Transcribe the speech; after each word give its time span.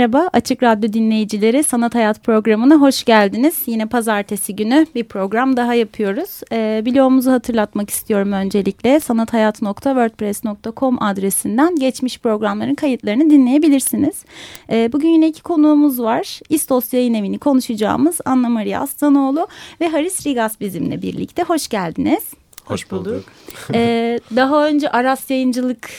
Merhaba 0.00 0.30
Açık 0.32 0.62
Radyo 0.62 0.92
dinleyicileri 0.92 1.64
Sanat 1.64 1.94
Hayat 1.94 2.24
programına 2.24 2.74
hoş 2.74 3.04
geldiniz. 3.04 3.62
Yine 3.66 3.86
pazartesi 3.86 4.56
günü 4.56 4.86
bir 4.94 5.04
program 5.04 5.56
daha 5.56 5.74
yapıyoruz. 5.74 6.40
Ee, 6.52 6.82
bloğumuzu 6.86 7.32
hatırlatmak 7.32 7.90
istiyorum 7.90 8.32
öncelikle. 8.32 9.00
sanathayat.wordpress.com 9.00 11.02
adresinden 11.02 11.76
geçmiş 11.76 12.18
programların 12.18 12.74
kayıtlarını 12.74 13.30
dinleyebilirsiniz. 13.30 14.24
Ee, 14.70 14.92
bugün 14.92 15.08
yine 15.08 15.28
iki 15.28 15.42
konuğumuz 15.42 16.00
var. 16.00 16.40
İstos 16.48 16.92
Yayın 16.92 17.14
Evi'ni 17.14 17.38
konuşacağımız 17.38 18.20
Anna 18.24 18.48
Maria 18.48 18.80
Aslanoğlu 18.80 19.48
ve 19.80 19.88
Haris 19.88 20.26
Rigas 20.26 20.60
bizimle 20.60 21.02
birlikte. 21.02 21.42
Hoş 21.42 21.68
geldiniz. 21.68 22.24
Hoş 22.70 22.90
bulduk. 22.90 23.24
ee, 23.74 24.20
daha 24.36 24.66
önce 24.66 24.90
Aras 24.90 25.30
Yayıncılık 25.30 25.90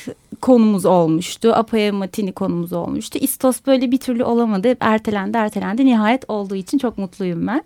konumuz 0.41 0.85
olmuştu. 0.85 1.51
Apaya 1.53 1.93
Matini 1.93 2.31
konumuz 2.31 2.73
olmuştu. 2.73 3.19
İstos 3.21 3.57
böyle 3.67 3.91
bir 3.91 3.97
türlü 3.97 4.23
olamadı. 4.23 4.67
Hep 4.67 4.77
ertelendi 4.79 5.37
ertelendi. 5.37 5.85
Nihayet 5.85 6.29
olduğu 6.29 6.55
için 6.55 6.77
çok 6.77 6.97
mutluyum 6.97 7.47
ben. 7.47 7.63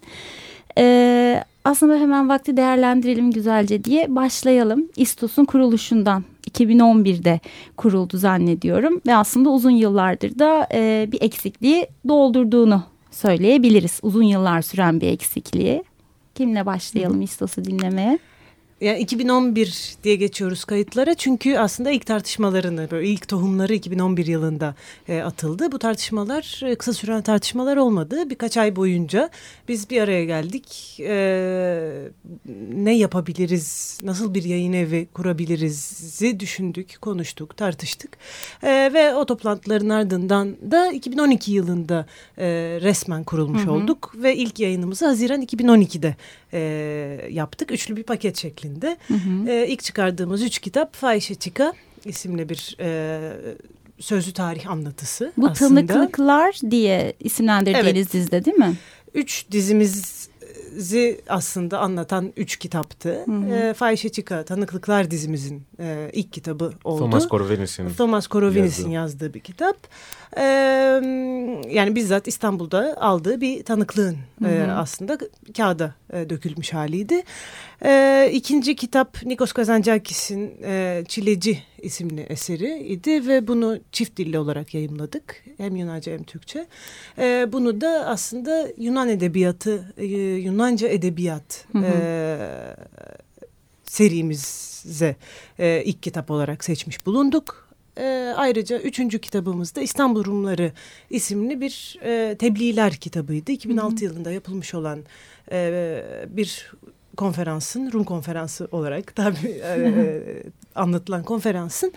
Ee, 0.78 1.44
aslında 1.66 1.98
hemen 1.98 2.30
vakti 2.30 2.58
değerlendirelim 2.58 3.32
güzelce 3.32 3.84
diye 3.84 4.16
başlayalım. 4.16 4.86
İstos'un 4.96 5.46
kuruluşundan 5.46 6.24
2011'de 6.52 7.40
kuruldu 7.78 8.18
zannediyorum. 8.18 9.02
Ve 9.08 9.16
aslında 9.16 9.50
uzun 9.50 9.72
yıllardır 9.72 10.40
da 10.40 10.68
e, 10.74 11.10
bir 11.12 11.22
eksikliği 11.22 11.88
doldurduğunu 12.08 12.84
söyleyebiliriz. 13.12 14.00
Uzun 14.02 14.24
yıllar 14.24 14.62
süren 14.62 15.02
bir 15.02 15.08
eksikliği. 15.08 15.84
Kimle 16.36 16.66
başlayalım 16.66 17.22
İstos'u 17.22 17.66
dinlemeye? 17.66 18.20
Yani 18.82 19.00
2011 19.00 19.96
diye 20.04 20.16
geçiyoruz 20.16 20.66
kayıtlara 20.66 21.14
çünkü 21.16 21.58
aslında 21.58 21.92
ilk 21.92 22.06
tartışmalarını 22.06 22.92
böyle 22.92 23.08
ilk 23.08 23.28
tohumları 23.28 23.74
2011 23.74 24.26
yılında 24.26 24.76
e, 25.08 25.22
atıldı. 25.22 25.72
Bu 25.72 25.80
tartışmalar 25.80 26.62
e, 26.66 26.76
kısa 26.76 26.94
süren 26.94 27.22
tartışmalar 27.22 27.78
olmadı. 27.78 28.30
Birkaç 28.30 28.58
ay 28.58 28.76
boyunca 28.76 29.30
biz 29.68 29.90
bir 29.90 30.02
araya 30.02 30.26
geldik. 30.26 30.98
E, 31.00 32.10
ne 32.74 32.98
yapabiliriz, 32.98 34.00
nasıl 34.04 34.34
bir 34.34 34.44
yayın 34.44 34.74
evi 34.74 35.08
kurabiliriz'i 35.14 36.40
düşündük, 36.40 37.02
konuştuk, 37.02 37.58
tartıştık. 37.58 38.18
E, 38.64 38.90
ve 38.94 39.16
o 39.16 39.26
toplantıların 39.26 39.90
ardından 39.90 40.56
da 40.72 40.92
2012 40.92 41.52
yılında 41.52 42.06
e, 42.38 42.46
resmen 42.82 43.24
kurulmuş 43.24 43.62
hı 43.62 43.68
hı. 43.68 43.72
olduk. 43.72 44.14
Ve 44.16 44.36
ilk 44.36 44.60
yayınımızı 44.60 45.06
Haziran 45.06 45.42
2012'de 45.42 46.16
e, 46.54 46.60
yaptık. 47.32 47.72
Üçlü 47.72 47.96
bir 47.96 48.04
paket 48.04 48.38
şeklinde. 48.38 48.65
Hı 49.08 49.14
hı. 49.14 49.50
E, 49.50 49.68
ilk 49.68 49.84
çıkardığımız 49.84 50.44
üç 50.44 50.60
kitap 50.60 50.96
Fahişe 50.96 51.36
Çika 51.36 51.74
isimli 52.06 52.50
bir 52.50 52.78
e, 52.80 53.20
sözlü 54.00 54.32
tarih 54.34 54.70
anlatısı 54.70 55.34
Bu 55.38 55.48
aslında. 55.48 55.86
tınıklıklar 55.86 56.60
diye 56.72 57.14
isimlendirdiğiniz 57.20 57.96
evet. 57.96 58.14
dizide 58.14 58.46
değil 58.46 58.58
mi? 58.58 58.74
Üç 59.14 59.46
dizimizi 59.52 61.22
aslında 61.30 61.80
anlatan 61.80 62.34
üç 62.38 62.58
kitaptı. 62.58 63.24
Hı 63.26 63.32
hı. 63.32 63.56
E, 63.56 63.74
Fahişe 63.74 64.10
Çika 64.10 64.46
Tanıklıklar 64.46 65.12
dizimizin 65.12 65.64
e, 65.80 66.10
ilk 66.14 66.34
kitabı 66.34 66.72
oldu. 66.84 67.00
Thomas 67.00 67.28
Korovenis'in 67.28 67.90
Thomas 67.90 68.28
Korovenis'in 68.28 68.90
yazdığı 68.90 69.34
bir 69.34 69.40
kitap. 69.40 69.78
E, 70.38 70.44
yani 71.70 71.96
bizzat 71.96 72.28
İstanbul'da 72.28 72.96
aldığı 73.00 73.42
bir 73.42 73.64
tanıklığın 73.64 74.18
hı 74.40 74.46
hı. 74.46 74.50
E, 74.50 74.72
aslında 74.72 75.18
kağıda 75.58 75.94
e, 76.16 76.30
dökülmüş 76.30 76.74
haliydi. 76.74 77.24
E, 77.86 78.30
ikinci 78.34 78.76
kitap 78.76 79.26
Nikos 79.26 79.52
Kazantzakis'in 79.52 80.58
e, 80.64 81.04
Çileci 81.08 81.64
isimli 81.82 82.22
eseri 82.22 82.80
idi 82.80 83.28
ve 83.28 83.48
bunu 83.48 83.80
çift 83.92 84.18
dilli 84.18 84.40
olarak 84.40 84.74
yayımladık. 84.74 85.44
Hem 85.58 85.76
Yunanca 85.76 86.14
hem 86.14 86.24
Türkçe. 86.24 86.68
E, 87.18 87.48
bunu 87.52 87.82
da 87.82 88.06
aslında 88.08 88.68
Yunan 88.78 89.10
edebiyatı, 89.10 89.94
e, 89.98 90.06
Yunanca 90.06 90.88
edebiyat 90.88 91.66
hı 91.72 91.78
hı. 91.78 91.86
E, 91.86 92.38
serimize 93.84 95.16
e, 95.60 95.84
ilk 95.86 96.04
kitap 96.04 96.32
olarak 96.32 96.64
seçmiş 96.64 97.06
bulunduk. 97.06 97.66
E, 97.98 98.34
ayrıca 98.38 98.80
üçüncü 98.80 99.20
kitabımız 99.20 99.76
da 99.76 99.82
İstanbul 99.82 100.26
Rumları 100.26 100.72
isimli 101.10 101.62
bir 101.62 102.00
e, 102.04 102.36
tebliğler 102.38 102.94
kitabıydı. 102.94 103.52
2006 103.52 103.96
hı 103.96 104.00
hı. 104.00 104.04
yılında 104.04 104.32
yapılmış 104.32 104.74
olan 104.74 105.00
e, 105.52 106.02
bir 106.28 106.72
konferansın, 107.18 107.92
Rum 107.92 108.04
konferansı 108.04 108.68
olarak 108.72 109.16
tabii 109.16 109.62
e, 109.64 110.24
anlatılan 110.76 111.24
konferansın 111.24 111.94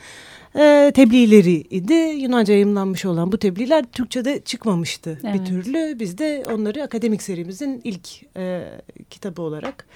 e, 0.57 0.93
tebliğleriydi. 0.95 1.95
Yunanca 1.95 2.55
yayımlanmış 2.55 3.05
olan 3.05 3.33
bu 3.33 3.39
tebliğler 3.39 3.85
Türkçe'de 3.93 4.41
çıkmamıştı 4.41 5.19
evet. 5.25 5.35
bir 5.35 5.45
türlü. 5.45 6.01
Biz 6.01 6.19
de 6.19 6.43
onları 6.53 6.83
akademik 6.83 7.23
serimizin 7.23 7.81
ilk 7.85 8.09
e, 8.37 8.65
kitabı 9.11 9.43
olarak 9.43 9.87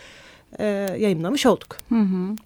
e, 0.58 0.64
yayımlamış 0.98 1.46
olduk. 1.46 1.76
Hı 1.88 2.00
hı. 2.00 2.36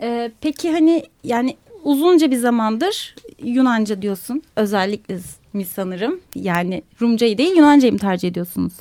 E, 0.00 0.32
peki 0.40 0.72
hani 0.72 1.04
yani 1.24 1.56
uzunca 1.84 2.30
bir 2.30 2.36
zamandır 2.36 3.14
Yunanca 3.42 4.02
diyorsun 4.02 4.42
özellikle 4.56 5.18
mi 5.52 5.64
sanırım. 5.64 6.20
Yani 6.34 6.82
Rumcayı 7.02 7.38
değil 7.38 7.56
Yunancayı 7.56 7.92
mı 7.92 7.98
tercih 7.98 8.28
ediyorsunuz? 8.28 8.72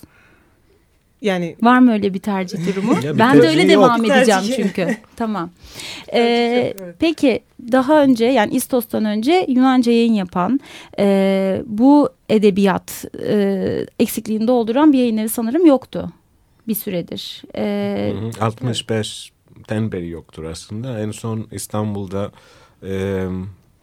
Yani 1.24 1.56
var 1.62 1.80
mı 1.80 1.94
öyle 1.94 2.14
bir 2.14 2.20
tercih 2.20 2.58
durumu? 2.68 2.98
bir 3.04 3.20
ben 3.20 3.42
de 3.42 3.48
öyle 3.48 3.62
yok. 3.62 3.70
devam 3.70 4.06
edeceğim 4.06 4.42
çünkü. 4.56 4.98
tamam. 5.16 5.50
Ee, 6.14 6.74
Peki 7.00 7.44
daha 7.72 8.04
önce 8.04 8.26
yani 8.26 8.54
İstos'tan 8.54 9.06
önce 9.06 9.46
Yunanca 9.50 9.92
yayın 9.92 10.14
yapan 10.14 10.60
e, 11.00 11.62
bu 11.66 12.10
edebiyat 12.30 13.06
e, 13.28 13.86
eksikliğini 14.00 14.48
dolduran 14.48 14.94
bir 14.94 14.98
yayın 15.00 15.18
evi 15.18 15.30
sanırım 15.30 15.66
yoktu 15.66 16.12
bir 16.68 16.76
süredir. 16.76 17.42
Ee, 17.56 18.14
65'ten 18.40 19.92
beri 19.92 20.10
yoktur 20.10 20.44
aslında. 20.44 21.00
En 21.00 21.12
son 21.12 21.48
İstanbul'da 21.52 22.32
e, 22.84 23.26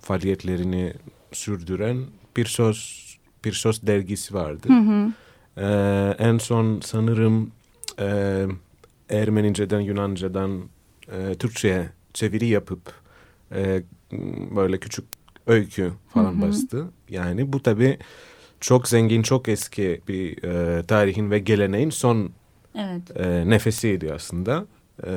faaliyetlerini 0.01 0.93
sürdüren 1.33 2.05
bir 2.37 2.45
söz 2.47 3.01
bir 3.45 3.53
söz 3.53 3.87
dergisi 3.87 4.35
vardı. 4.35 4.69
Hı 4.69 4.73
hı. 4.79 5.13
Ee, 5.57 6.15
en 6.19 6.39
son 6.39 6.81
sanırım 6.81 7.51
e, 7.99 8.47
Ermenice'den, 9.11 9.81
Yunanca'dan 9.81 10.61
e, 11.13 11.35
Türkçe'ye 11.35 11.91
çeviri 12.15 12.47
yapıp 12.47 12.81
e, 13.55 13.83
böyle 14.57 14.79
küçük 14.79 15.05
öykü 15.47 15.93
falan 16.09 16.33
hı 16.33 16.37
hı. 16.37 16.43
bastı. 16.43 16.85
Yani 17.09 17.53
bu 17.53 17.63
tabii 17.63 17.99
çok 18.61 18.89
zengin, 18.89 19.23
çok 19.23 19.49
eski 19.49 20.01
bir 20.09 20.43
e, 20.43 20.83
tarihin 20.83 21.31
ve 21.31 21.39
geleneğin 21.39 21.91
son 21.91 22.31
evet. 22.75 23.17
e, 23.17 23.51
nefesiydi 23.51 24.13
aslında. 24.13 24.67
E, 25.07 25.11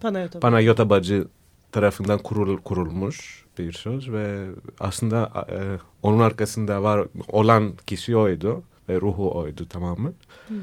Panayota. 0.00 0.40
Panayota 0.40 0.90
Bacı 0.90 1.26
tarafından 1.72 2.18
kurul, 2.18 2.58
kurulmuş 2.58 3.44
bir 3.58 3.72
söz 3.72 4.12
ve 4.12 4.46
aslında 4.80 5.46
e, 5.50 5.58
onun 6.02 6.20
arkasında 6.20 6.82
var 6.82 7.06
olan 7.28 7.72
kişi 7.86 8.16
oydu 8.16 8.62
ve 8.90 9.00
ruhu 9.00 9.38
oydu 9.38 9.68
tamamen. 9.68 10.14
Hmm. 10.48 10.56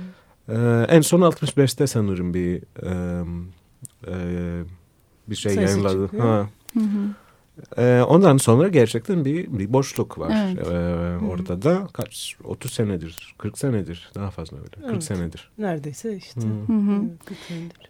Ee, 0.50 0.86
en 0.90 1.02
son 1.02 1.22
65'te 1.22 1.88
sanırım 1.88 2.34
bir 2.34 2.64
e, 2.84 3.24
e, 4.08 4.14
bir 5.28 5.36
şey 5.36 5.54
Sayısı 5.54 5.80
yayınladı. 5.80 6.18
Ha. 6.18 6.50
Hı 6.74 6.80
hı. 6.80 7.10
Ee, 7.78 8.02
ondan 8.02 8.38
sonra 8.38 8.68
gerçekten 8.68 9.26
bir, 9.26 9.60
bir 9.60 9.74
boşluk 9.74 10.20
var. 10.20 10.34
Evet. 10.46 10.68
Ee, 10.68 11.26
orada 11.26 11.62
da 11.62 11.88
kaç 11.94 12.36
30 12.44 12.74
senedir, 12.74 13.36
40 13.38 13.58
senedir 13.58 14.12
daha 14.16 14.32
fazla 14.32 14.58
öyle. 14.58 14.70
40 14.70 14.86
evet. 14.92 15.04
senedir. 15.04 15.50
Neredeyse 15.58 16.18
işte. 16.18 16.42
Hı. 16.42 16.74
Hı 16.74 16.78
hı. 16.78 17.02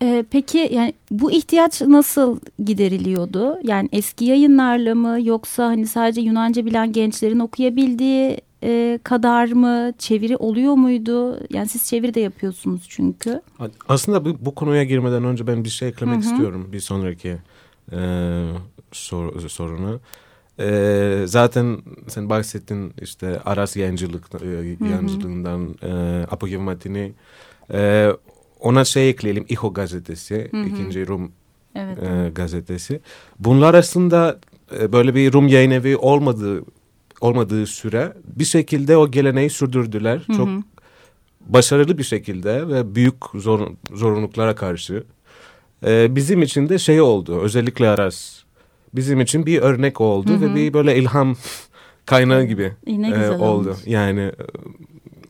Ee, 0.01 0.25
peki 0.31 0.69
yani 0.71 0.93
bu 1.11 1.31
ihtiyaç 1.31 1.81
nasıl 1.81 2.39
gideriliyordu? 2.65 3.59
Yani 3.63 3.89
eski 3.91 4.25
yayınlarla 4.25 4.95
mı 4.95 5.17
yoksa 5.21 5.65
hani 5.65 5.87
sadece 5.87 6.21
Yunanca 6.21 6.65
bilen 6.65 6.91
gençlerin 6.91 7.39
okuyabildiği 7.39 8.41
e, 8.63 8.99
kadar 9.03 9.51
mı 9.51 9.93
çeviri 9.97 10.37
oluyor 10.37 10.73
muydu? 10.73 11.39
Yani 11.49 11.67
siz 11.67 11.87
çeviri 11.87 12.13
de 12.13 12.19
yapıyorsunuz 12.19 12.85
çünkü. 12.89 13.41
Aslında 13.89 14.25
bu, 14.25 14.37
bu 14.41 14.55
konuya 14.55 14.83
girmeden 14.83 15.23
önce 15.23 15.47
ben 15.47 15.63
bir 15.63 15.69
şey 15.69 15.87
eklemek 15.89 16.15
hı 16.15 16.19
hı. 16.19 16.31
istiyorum 16.31 16.69
bir 16.71 16.79
sonraki 16.79 17.37
e, 17.91 17.99
sor, 18.91 19.49
soruna. 19.49 19.99
E, 20.59 21.23
zaten 21.25 21.77
sen 22.07 22.29
bahsettin 22.29 22.93
işte 23.01 23.39
Aras 23.45 23.77
yayıncılık, 23.77 24.25
e, 24.43 24.47
yayıncılığından 24.85 25.75
e, 25.81 25.91
Apogevmatini. 26.31 27.13
E, 27.73 28.11
ona 28.59 28.85
şey 28.85 29.09
ekleyelim 29.09 29.45
İHO 29.49 29.73
gazetesi, 29.73 30.47
hı 30.51 30.57
hı. 30.57 30.65
ikinci 30.65 31.07
Rum 31.07 31.31
evet, 31.75 31.97
e, 32.03 32.29
gazetesi. 32.29 32.99
Bunlar 33.39 33.73
aslında 33.73 34.39
e, 34.79 34.93
böyle 34.93 35.15
bir 35.15 35.33
Rum 35.33 35.47
yayın 35.47 35.71
evi 35.71 35.97
olmadığı 35.97 36.63
olmadığı 37.21 37.65
süre 37.65 38.13
bir 38.35 38.45
şekilde 38.45 38.97
o 38.97 39.11
geleneği 39.11 39.49
sürdürdüler. 39.49 40.23
Hı 40.27 40.33
hı. 40.33 40.37
Çok 40.37 40.49
başarılı 41.41 41.97
bir 41.97 42.03
şekilde 42.03 42.67
ve 42.67 42.95
büyük 42.95 43.15
zor, 43.33 43.67
zorunluluklara 43.93 44.55
karşı. 44.55 45.03
Ee, 45.85 46.15
bizim 46.15 46.41
için 46.41 46.69
de 46.69 46.77
şey 46.77 47.01
oldu 47.01 47.39
özellikle 47.41 47.89
Aras. 47.89 48.43
Bizim 48.93 49.21
için 49.21 49.45
bir 49.45 49.61
örnek 49.61 50.01
oldu 50.01 50.29
hı 50.31 50.35
hı. 50.35 50.41
ve 50.41 50.55
bir 50.55 50.73
böyle 50.73 50.97
ilham 50.97 51.35
kaynağı 52.05 52.43
gibi 52.43 52.73
e, 52.87 53.29
oldu. 53.29 53.69
Olmuş. 53.69 53.77
Yani 53.85 54.21
e, 54.21 54.33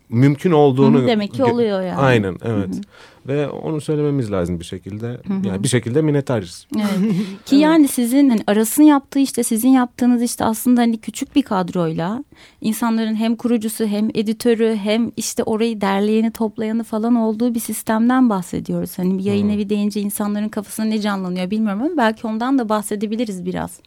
mümkün 0.09 0.51
olduğunu... 0.51 1.01
Hı, 1.01 1.07
demek 1.07 1.33
ki 1.33 1.43
oluyor 1.43 1.81
yani. 1.81 1.97
Aynen 1.97 2.37
evet. 2.45 2.67
Hı 2.67 2.79
hı. 2.79 2.81
Ve 3.27 3.49
onu 3.49 3.81
söylememiz 3.81 4.31
lazım 4.31 4.59
bir 4.59 4.65
şekilde. 4.65 5.07
Hı 5.07 5.33
hı. 5.33 5.47
Yani 5.47 5.63
bir 5.63 5.67
şekilde 5.67 6.01
minnettarız. 6.01 6.67
Evet. 6.75 7.15
Ki 7.45 7.55
yani 7.55 7.87
sizin 7.87 8.29
hani 8.29 8.41
arasını 8.47 8.85
yaptığı 8.85 9.19
işte 9.19 9.43
sizin 9.43 9.69
yaptığınız 9.69 10.21
işte 10.21 10.45
aslında 10.45 10.81
hani 10.81 10.97
küçük 10.97 11.35
bir 11.35 11.41
kadroyla 11.41 12.23
insanların 12.61 13.15
hem 13.15 13.35
kurucusu 13.35 13.85
hem 13.85 14.09
editörü 14.09 14.75
hem 14.75 15.11
işte 15.17 15.43
orayı 15.43 15.81
derleyeni 15.81 16.31
toplayanı 16.31 16.83
falan 16.83 17.15
olduğu 17.15 17.55
bir 17.55 17.59
sistemden 17.59 18.29
bahsediyoruz. 18.29 18.97
Hani 18.97 19.17
bir 19.17 19.23
yayın 19.23 19.49
evi 19.49 19.69
deyince 19.69 20.01
insanların 20.01 20.49
kafasına 20.49 20.85
ne 20.85 21.01
canlanıyor 21.01 21.51
bilmiyorum 21.51 21.81
ama 21.81 21.97
belki 21.97 22.27
ondan 22.27 22.59
da 22.59 22.69
bahsedebiliriz 22.69 23.45
biraz. 23.45 23.79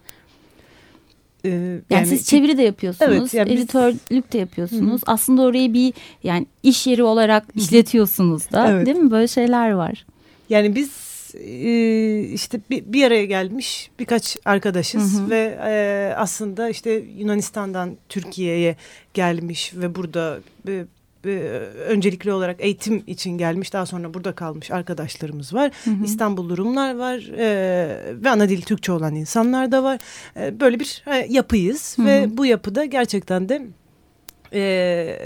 Ee, 1.44 1.48
yani, 1.48 1.80
yani 1.90 2.06
siz 2.06 2.26
çeviri 2.26 2.58
de 2.58 2.62
yapıyorsunuz, 2.62 3.12
evet, 3.12 3.34
yani 3.34 3.52
editörlük 3.52 4.10
biz, 4.10 4.32
de 4.32 4.38
yapıyorsunuz. 4.38 5.00
Hı. 5.00 5.12
Aslında 5.12 5.42
orayı 5.42 5.74
bir 5.74 5.92
yani 6.22 6.46
iş 6.62 6.86
yeri 6.86 7.02
olarak 7.02 7.44
işletiyorsunuz 7.54 8.52
da, 8.52 8.70
evet. 8.70 8.86
değil 8.86 8.96
mi? 8.96 9.10
Böyle 9.10 9.28
şeyler 9.28 9.70
var. 9.70 10.06
Yani 10.48 10.74
biz 10.74 10.90
e, 11.34 12.20
işte 12.20 12.60
bir, 12.70 12.92
bir 12.92 13.04
araya 13.04 13.24
gelmiş 13.24 13.90
birkaç 13.98 14.36
arkadaşız 14.44 15.18
hı 15.18 15.22
hı. 15.22 15.30
ve 15.30 15.58
e, 15.64 16.14
aslında 16.16 16.68
işte 16.68 17.02
Yunanistan'dan 17.18 17.96
Türkiye'ye 18.08 18.76
gelmiş 19.14 19.72
ve 19.74 19.94
burada 19.94 20.38
e, 20.68 20.84
e, 21.26 21.30
öncelikli 21.88 22.32
olarak 22.32 22.56
eğitim 22.58 23.02
için 23.06 23.38
gelmiş 23.38 23.72
daha 23.72 23.86
sonra 23.86 24.14
burada 24.14 24.32
kalmış 24.32 24.70
arkadaşlarımız 24.70 25.54
var. 25.54 25.70
Hı 25.84 25.90
hı. 25.90 26.04
İstanbul 26.04 26.56
Rumlar 26.56 26.96
var 26.96 27.30
e, 27.38 28.22
ve 28.24 28.30
ana 28.30 28.48
dil 28.48 28.62
Türkçe 28.62 28.92
olan 28.92 29.14
insanlar 29.14 29.72
da 29.72 29.82
var. 29.82 30.00
E, 30.36 30.60
böyle 30.60 30.80
bir 30.80 31.02
e, 31.06 31.26
yapıyız 31.30 31.98
hı 31.98 32.02
hı. 32.02 32.06
ve 32.06 32.36
bu 32.36 32.46
yapıda 32.46 32.84
gerçekten 32.84 33.48
de 33.48 33.66
e, 34.52 35.16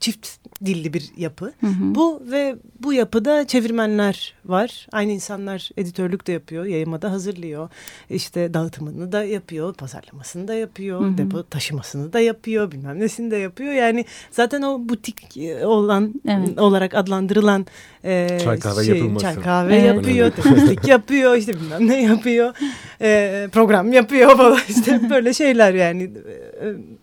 çift 0.00 0.28
dilli 0.64 0.92
bir 0.92 1.10
yapı. 1.16 1.44
Hı 1.44 1.66
hı. 1.66 1.94
Bu 1.94 2.22
ve 2.30 2.56
bu 2.80 2.92
yapıda 2.92 3.46
çevirmenler 3.46 4.34
var. 4.44 4.86
Aynı 4.92 5.12
insanlar 5.12 5.70
editörlük 5.76 6.26
de 6.26 6.32
yapıyor, 6.32 6.64
yayımada 6.64 7.12
hazırlıyor. 7.12 7.68
İşte 8.10 8.54
dağıtımını 8.54 9.12
da 9.12 9.24
yapıyor, 9.24 9.74
pazarlamasını 9.74 10.48
da 10.48 10.54
yapıyor, 10.54 11.00
hı 11.00 11.04
hı. 11.04 11.18
depo 11.18 11.42
taşımasını 11.42 12.12
da 12.12 12.20
yapıyor, 12.20 12.72
bilmem 12.72 13.00
nesini 13.00 13.30
de 13.30 13.36
yapıyor. 13.36 13.72
Yani 13.72 14.04
zaten 14.30 14.62
o 14.62 14.88
butik 14.88 15.38
olan 15.64 16.14
evet. 16.28 16.58
olarak 16.58 16.94
adlandırılan 16.94 17.66
e, 18.04 18.38
çay 18.44 18.58
kahve 18.58 18.84
şey, 18.84 18.94
yapılması. 18.94 19.24
Çay 19.24 19.34
kahve 19.34 19.76
evet. 19.76 19.94
yapıyor, 19.94 20.30
temizlik 20.30 20.88
yapıyor, 20.88 21.36
işte 21.36 21.52
bilmem 21.54 21.88
ne 21.88 22.02
yapıyor, 22.02 22.54
e, 23.00 23.48
program 23.52 23.92
yapıyor 23.92 24.30
falan 24.36 24.58
işte 24.68 25.10
böyle 25.10 25.34
şeyler 25.34 25.74
yani. 25.74 26.10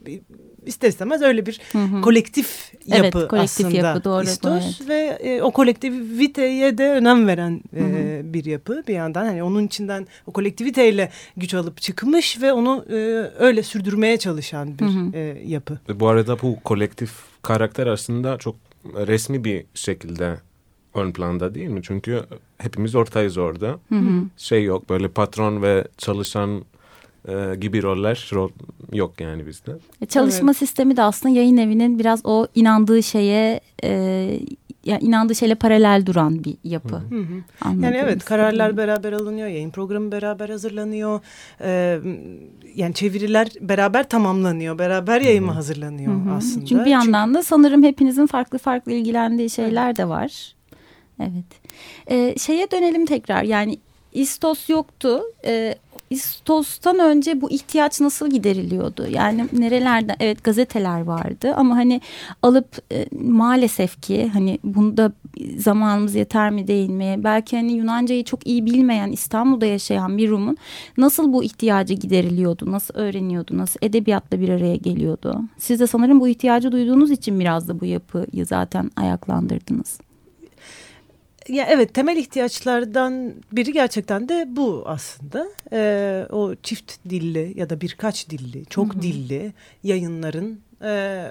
E, 0.08 0.20
ister 0.66 0.90
istemez 0.90 1.22
öyle 1.22 1.46
bir 1.46 1.62
hı 1.72 1.78
hı. 1.78 2.02
kolektif 2.02 2.72
yapı 2.86 3.02
evet, 3.02 3.14
kolektif 3.14 3.66
aslında 3.66 3.88
yapı, 3.88 4.04
doğru, 4.04 4.24
İstos 4.24 4.80
doğru. 4.80 4.90
ve 4.90 5.18
e, 5.22 5.42
o 5.42 5.52
kolektiviteye 5.52 6.78
de 6.78 6.90
önem 6.90 7.28
veren 7.28 7.62
e, 7.76 7.80
hı 7.80 7.84
hı. 7.84 8.34
bir 8.34 8.46
yapı 8.46 8.84
bir 8.88 8.94
yandan 8.94 9.26
hani 9.26 9.44
onun 9.44 9.68
içinden 9.68 10.08
o 10.28 10.32
kolektiviteyle 10.32 11.12
güç 11.38 11.54
alıp 11.54 11.82
çıkmış 11.82 12.42
ve 12.42 12.54
onu 12.54 12.86
e, 12.90 12.96
öyle 13.40 13.64
sürdürmeye 13.64 14.18
çalışan 14.18 14.80
bir 14.80 14.86
hı 14.86 14.90
hı. 14.90 15.18
E, 15.18 15.42
yapı. 15.46 15.80
Bu 15.96 16.08
arada 16.08 16.42
bu 16.42 16.60
kolektif 16.64 17.12
karakter 17.42 17.88
aslında 17.88 18.38
çok 18.38 18.56
resmi 18.86 19.44
bir 19.44 19.66
şekilde 19.74 20.38
ön 20.94 21.12
planda 21.12 21.56
değil 21.56 21.70
mi? 21.70 21.80
Çünkü 21.84 22.24
hepimiz 22.58 22.96
ortayız 22.96 23.38
orada. 23.38 23.68
Hı 23.90 23.96
hı. 23.96 24.24
Şey 24.38 24.64
yok 24.64 24.90
böyle 24.90 25.08
patron 25.08 25.62
ve 25.62 25.88
çalışan 25.98 26.66
e, 27.28 27.56
gibi 27.56 27.84
roller 27.84 28.30
rol 28.34 28.50
yok 28.94 29.22
yani 29.22 29.48
bizde. 29.48 29.72
E, 30.02 30.06
çalışma 30.06 30.52
evet. 30.52 30.58
sistemi 30.58 30.98
de 30.98 31.02
aslında 31.04 31.36
yayın 31.36 31.58
evinin 31.58 32.00
biraz 32.00 32.22
o 32.26 32.48
inandığı 32.56 33.04
şeye 33.04 33.60
e, 33.84 34.40
yani 34.86 35.04
inandığı 35.04 35.36
şeyle 35.36 35.56
paralel 35.56 36.06
duran 36.06 36.44
bir 36.44 36.58
yapı. 36.64 36.96
Hı 36.96 37.20
hı. 37.20 37.74
Yani 37.82 37.98
evet 37.98 38.26
kararlar 38.26 38.78
beraber 38.78 39.14
alınıyor, 39.14 39.48
yayın 39.48 39.70
programı 39.70 40.12
beraber 40.12 40.50
hazırlanıyor. 40.50 41.20
Ee, 41.62 42.00
yani 42.76 42.94
çeviriler 42.94 43.48
beraber 43.62 44.10
tamamlanıyor, 44.10 44.80
beraber 44.80 45.22
yayıma 45.22 45.56
hazırlanıyor 45.56 46.14
hı 46.14 46.30
hı. 46.30 46.34
aslında. 46.34 46.66
Çünkü 46.66 46.86
bir 46.86 46.90
yandan 46.90 47.26
Çünkü... 47.26 47.38
da 47.38 47.44
sanırım 47.44 47.84
hepinizin 47.84 48.26
farklı 48.26 48.58
farklı 48.58 48.92
ilgilendiği 48.92 49.50
şeyler 49.50 49.98
de 49.98 50.10
var. 50.10 50.56
Evet. 51.20 51.46
Ee, 52.12 52.36
şeye 52.38 52.72
dönelim 52.72 53.06
tekrar 53.06 53.44
yani 53.44 53.78
İstos 54.14 54.70
yoktu. 54.70 55.22
Ee, 55.46 55.76
İstos'tan 56.12 57.00
önce 57.00 57.42
bu 57.42 57.52
ihtiyaç 57.52 58.02
nasıl 58.02 58.30
gideriliyordu? 58.30 59.08
Yani 59.10 59.48
nerelerden 59.54 60.16
evet 60.20 60.44
gazeteler 60.44 61.02
vardı 61.02 61.54
ama 61.56 61.76
hani 61.76 62.02
alıp 62.42 62.78
e, 62.92 63.06
maalesef 63.22 64.02
ki 64.02 64.30
hani 64.34 64.60
bunda 64.64 65.12
zamanımız 65.58 66.16
yeter 66.16 66.52
mi 66.52 66.68
değil 66.68 66.90
mi? 66.90 67.16
Belki 67.18 67.56
hani 67.58 67.72
Yunancayı 67.72 68.24
çok 68.24 68.48
iyi 68.48 68.66
bilmeyen 68.66 69.12
İstanbul'da 69.12 69.66
yaşayan 69.66 70.18
bir 70.18 70.30
Rum'un 70.30 70.58
nasıl 70.98 71.34
bu 71.34 71.44
ihtiyacı 71.44 71.94
gideriliyordu? 71.94 72.72
Nasıl 72.72 72.94
öğreniyordu? 72.94 73.58
Nasıl 73.58 73.80
edebiyatla 73.82 74.40
bir 74.40 74.50
araya 74.50 74.76
geliyordu? 74.76 75.42
Siz 75.58 75.80
de 75.80 75.88
sanırım 75.88 76.20
bu 76.20 76.28
ihtiyacı 76.28 76.72
duyduğunuz 76.72 77.12
için 77.12 77.40
biraz 77.40 77.68
da 77.68 77.80
bu 77.80 77.86
yapıyı 77.86 78.46
zaten 78.46 78.92
ayaklandırdınız 78.96 80.00
ya 81.52 81.66
evet 81.70 81.94
temel 81.94 82.18
ihtiyaçlardan 82.18 83.34
biri 83.52 83.74
gerçekten 83.74 84.30
de 84.30 84.46
bu 84.48 84.84
aslında. 84.86 85.48
Ee, 85.74 86.26
o 86.30 86.56
çift 86.56 86.94
dilli 87.10 87.54
ya 87.56 87.70
da 87.70 87.82
birkaç 87.82 88.30
dilli, 88.30 88.66
çok 88.66 88.94
Hı 88.94 88.98
-hı. 88.98 89.02
dilli 89.02 89.54
yayınların 89.84 90.60
e, 90.84 91.24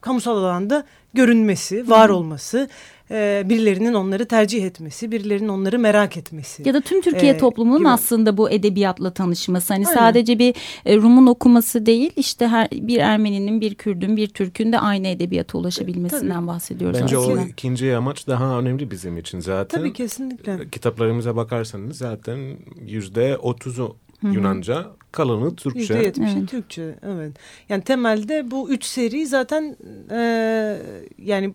kamusal 0.00 0.36
alanda 0.36 0.84
görünmesi, 1.14 1.90
var 1.90 2.08
Hı 2.08 2.12
-hı. 2.12 2.16
olması 2.16 2.68
e, 3.10 3.42
birilerinin 3.48 3.94
onları 3.94 4.28
tercih 4.28 4.64
etmesi, 4.64 5.12
birilerinin 5.12 5.48
onları 5.48 5.78
merak 5.78 6.16
etmesi. 6.16 6.68
Ya 6.68 6.74
da 6.74 6.80
tüm 6.80 7.00
Türkiye 7.00 7.32
e, 7.32 7.38
toplumunun 7.38 7.78
gibi. 7.78 7.88
aslında 7.88 8.36
bu 8.36 8.50
edebiyatla 8.50 9.10
tanışması. 9.10 9.74
Hani 9.74 9.86
Aynen. 9.86 9.98
sadece 9.98 10.38
bir 10.38 10.54
e, 10.86 10.96
Rum'un 10.96 11.26
okuması 11.26 11.86
değil, 11.86 12.12
işte 12.16 12.48
her 12.48 12.70
bir 12.70 12.98
Ermeninin, 12.98 13.60
bir 13.60 13.74
Kürdün, 13.74 14.16
bir 14.16 14.28
Türk'ün 14.28 14.72
de 14.72 14.78
aynı 14.78 15.08
edebiyata 15.08 15.58
ulaşabilmesinden 15.58 16.34
Tabii. 16.34 16.46
bahsediyoruz 16.46 17.00
Bence 17.02 17.18
aslında. 17.18 17.42
o 17.42 17.44
ikinci 17.44 17.96
amaç 17.96 18.26
daha 18.26 18.58
önemli 18.58 18.90
bizim 18.90 19.18
için 19.18 19.40
zaten. 19.40 19.78
Tabii 19.78 19.92
kesinlikle. 19.92 20.70
Kitaplarımıza 20.70 21.36
bakarsanız 21.36 21.98
zaten 21.98 22.56
yüzde 22.86 23.36
otuzu 23.36 23.96
Yunanca, 24.22 24.86
kalanı 25.12 25.56
Türkçe. 25.56 25.80
Yüzde 25.80 25.98
yetmişi 25.98 26.36
evet. 26.38 26.48
Türkçe, 26.48 26.98
evet. 27.02 27.32
Yani 27.68 27.82
temelde 27.82 28.50
bu 28.50 28.70
üç 28.70 28.84
seri 28.84 29.26
zaten 29.26 29.76
e, 30.10 30.18
yani 31.18 31.54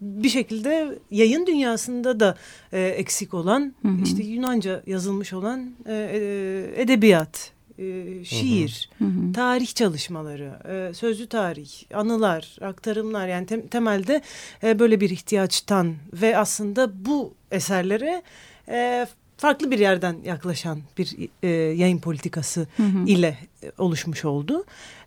bir 0.00 0.28
şekilde 0.28 0.98
yayın 1.10 1.46
dünyasında 1.46 2.20
da 2.20 2.36
e, 2.72 2.82
eksik 2.82 3.34
olan 3.34 3.74
hı 3.82 3.88
hı. 3.88 4.02
işte 4.04 4.22
Yunanca 4.22 4.82
yazılmış 4.86 5.32
olan 5.32 5.70
e, 5.86 5.94
e, 5.94 6.82
edebiyat, 6.82 7.52
e, 7.78 8.24
şiir, 8.24 8.90
hı 8.98 9.04
hı. 9.04 9.32
tarih 9.32 9.74
çalışmaları, 9.74 10.52
e, 10.68 10.94
sözlü 10.94 11.26
tarih, 11.26 11.70
anılar, 11.94 12.56
aktarımlar 12.60 13.28
yani 13.28 13.46
tem, 13.46 13.66
temelde 13.66 14.22
e, 14.62 14.78
böyle 14.78 15.00
bir 15.00 15.10
ihtiyaçtan 15.10 15.94
ve 16.12 16.38
aslında 16.38 17.04
bu 17.06 17.34
eserlere 17.50 18.22
e, 18.68 19.06
farklı 19.36 19.70
bir 19.70 19.78
yerden 19.78 20.16
yaklaşan 20.24 20.80
bir 20.98 21.16
e, 21.42 21.48
yayın 21.48 21.98
politikası 21.98 22.66
hı 22.76 22.82
hı. 22.82 23.06
ile 23.06 23.38
oluşmuş 23.78 24.24
oldu. 24.24 24.64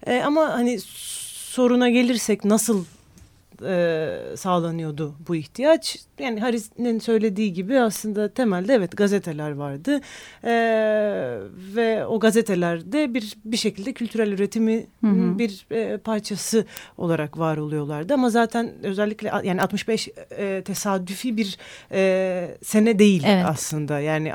E, 0.08 0.22
ama 0.22 0.42
hani 0.42 0.80
soruna 1.50 1.90
gelirsek 1.90 2.46
nasıl 2.46 2.86
e, 3.68 4.18
sağlanıyordu 4.36 5.16
bu 5.28 5.36
ihtiyaç. 5.36 5.98
Yani 6.20 6.40
Haris'in 6.40 7.00
söylediği 7.00 7.54
gibi 7.54 7.80
aslında 7.80 8.34
temelde 8.34 8.74
evet 8.74 8.98
gazeteler 8.98 9.52
vardı 9.52 10.00
e, 10.44 10.52
ve 11.76 12.06
o 12.06 12.20
gazetelerde 12.20 13.14
bir 13.14 13.38
bir 13.46 13.58
şekilde 13.58 13.94
kültürel 13.94 14.32
üretimi 14.32 14.86
Hı 15.02 15.08
hı. 15.08 15.40
bir 15.40 15.66
e, 15.72 15.98
parçası 15.98 16.66
olarak 16.98 17.38
var 17.38 17.58
oluyorlardı. 17.58 18.14
Ama 18.14 18.30
zaten 18.30 18.72
özellikle 18.84 19.32
yani 19.44 19.62
65 19.62 20.10
e, 20.38 20.62
tesadüfi 20.66 21.38
bir 21.38 21.58
e, 21.92 22.58
sene 22.64 23.00
değil 23.00 23.24
Evet. 23.26 23.46
aslında. 23.48 24.00
Yani 24.00 24.34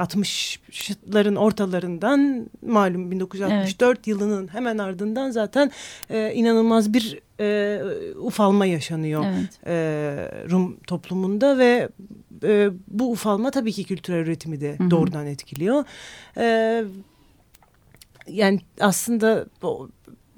60'ların 0.74 1.36
ortalarından 1.36 2.46
malum 2.66 3.10
1964 3.10 4.06
yılının 4.06 4.48
hemen 4.54 4.78
ardından 4.78 5.30
zaten 5.30 5.70
e, 6.10 6.32
inanılmaz 6.34 6.92
bir 6.94 7.20
e, 7.40 7.80
ufalma 8.18 8.66
yaşanıyor 8.66 9.24
Evet. 9.26 9.66
e, 9.66 9.72
Rum 10.50 10.76
toplumunda 10.86 11.58
ve 11.58 11.88
e, 12.44 12.70
bu 12.88 13.10
ufalma 13.10 13.50
tabii 13.50 13.72
ki 13.72 13.84
kültürel 13.84 14.18
üretimi 14.26 14.60
de 14.60 14.78
Hı 14.78 14.84
hı. 14.84 14.90
doğrudan 14.90 15.26
etkiliyor. 15.26 15.84
E, 16.36 16.84
yani 18.28 18.60
aslında 18.80 19.46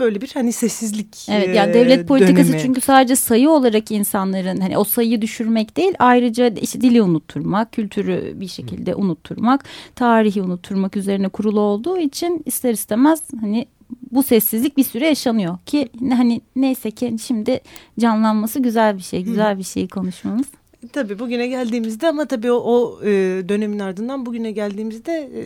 böyle 0.01 0.21
bir 0.21 0.31
hani 0.35 0.53
sessizlik 0.53 1.29
Evet 1.29 1.49
e, 1.49 1.53
yani 1.53 1.75
devlet 1.75 2.09
politikası 2.09 2.49
dönemi. 2.49 2.63
çünkü 2.63 2.81
sadece 2.81 3.17
sayı 3.17 3.51
olarak 3.51 3.91
insanların 3.91 4.61
hani 4.61 4.79
o 4.79 4.85
sayıyı 4.85 5.23
düşürmek 5.23 5.77
değil 5.77 5.95
ayrıca 5.99 6.49
işte 6.49 6.81
dili 6.81 7.03
unutturmak, 7.03 7.73
kültürü 7.73 8.41
bir 8.41 8.49
şekilde 8.49 8.95
unutturmak, 8.95 9.65
tarihi 9.95 10.43
unutturmak 10.43 10.97
üzerine 10.97 11.29
kurulu 11.29 11.61
olduğu 11.61 11.99
için 11.99 12.43
ister 12.47 12.73
istemez 12.73 13.23
hani 13.41 13.67
bu 14.13 14.23
sessizlik 14.23 14.77
bir 14.77 14.85
süre 14.85 15.07
yaşanıyor 15.07 15.59
ki 15.67 15.89
hani 16.11 16.41
neyse 16.57 16.91
ki 16.91 17.17
şimdi 17.27 17.61
canlanması 18.01 18.61
güzel 18.61 18.97
bir 18.97 19.03
şey, 19.03 19.23
güzel 19.23 19.59
bir 19.59 19.63
şey 19.63 19.89
konuşmamız. 19.89 20.47
Tabii 20.93 21.19
bugüne 21.19 21.47
geldiğimizde 21.47 22.09
ama 22.09 22.25
tabii 22.25 22.53
o, 22.53 22.57
o 22.57 23.01
e, 23.05 23.09
dönemin 23.49 23.79
ardından 23.79 24.27
bugüne 24.27 24.51
geldiğimizde 24.51 25.13
e, 25.13 25.41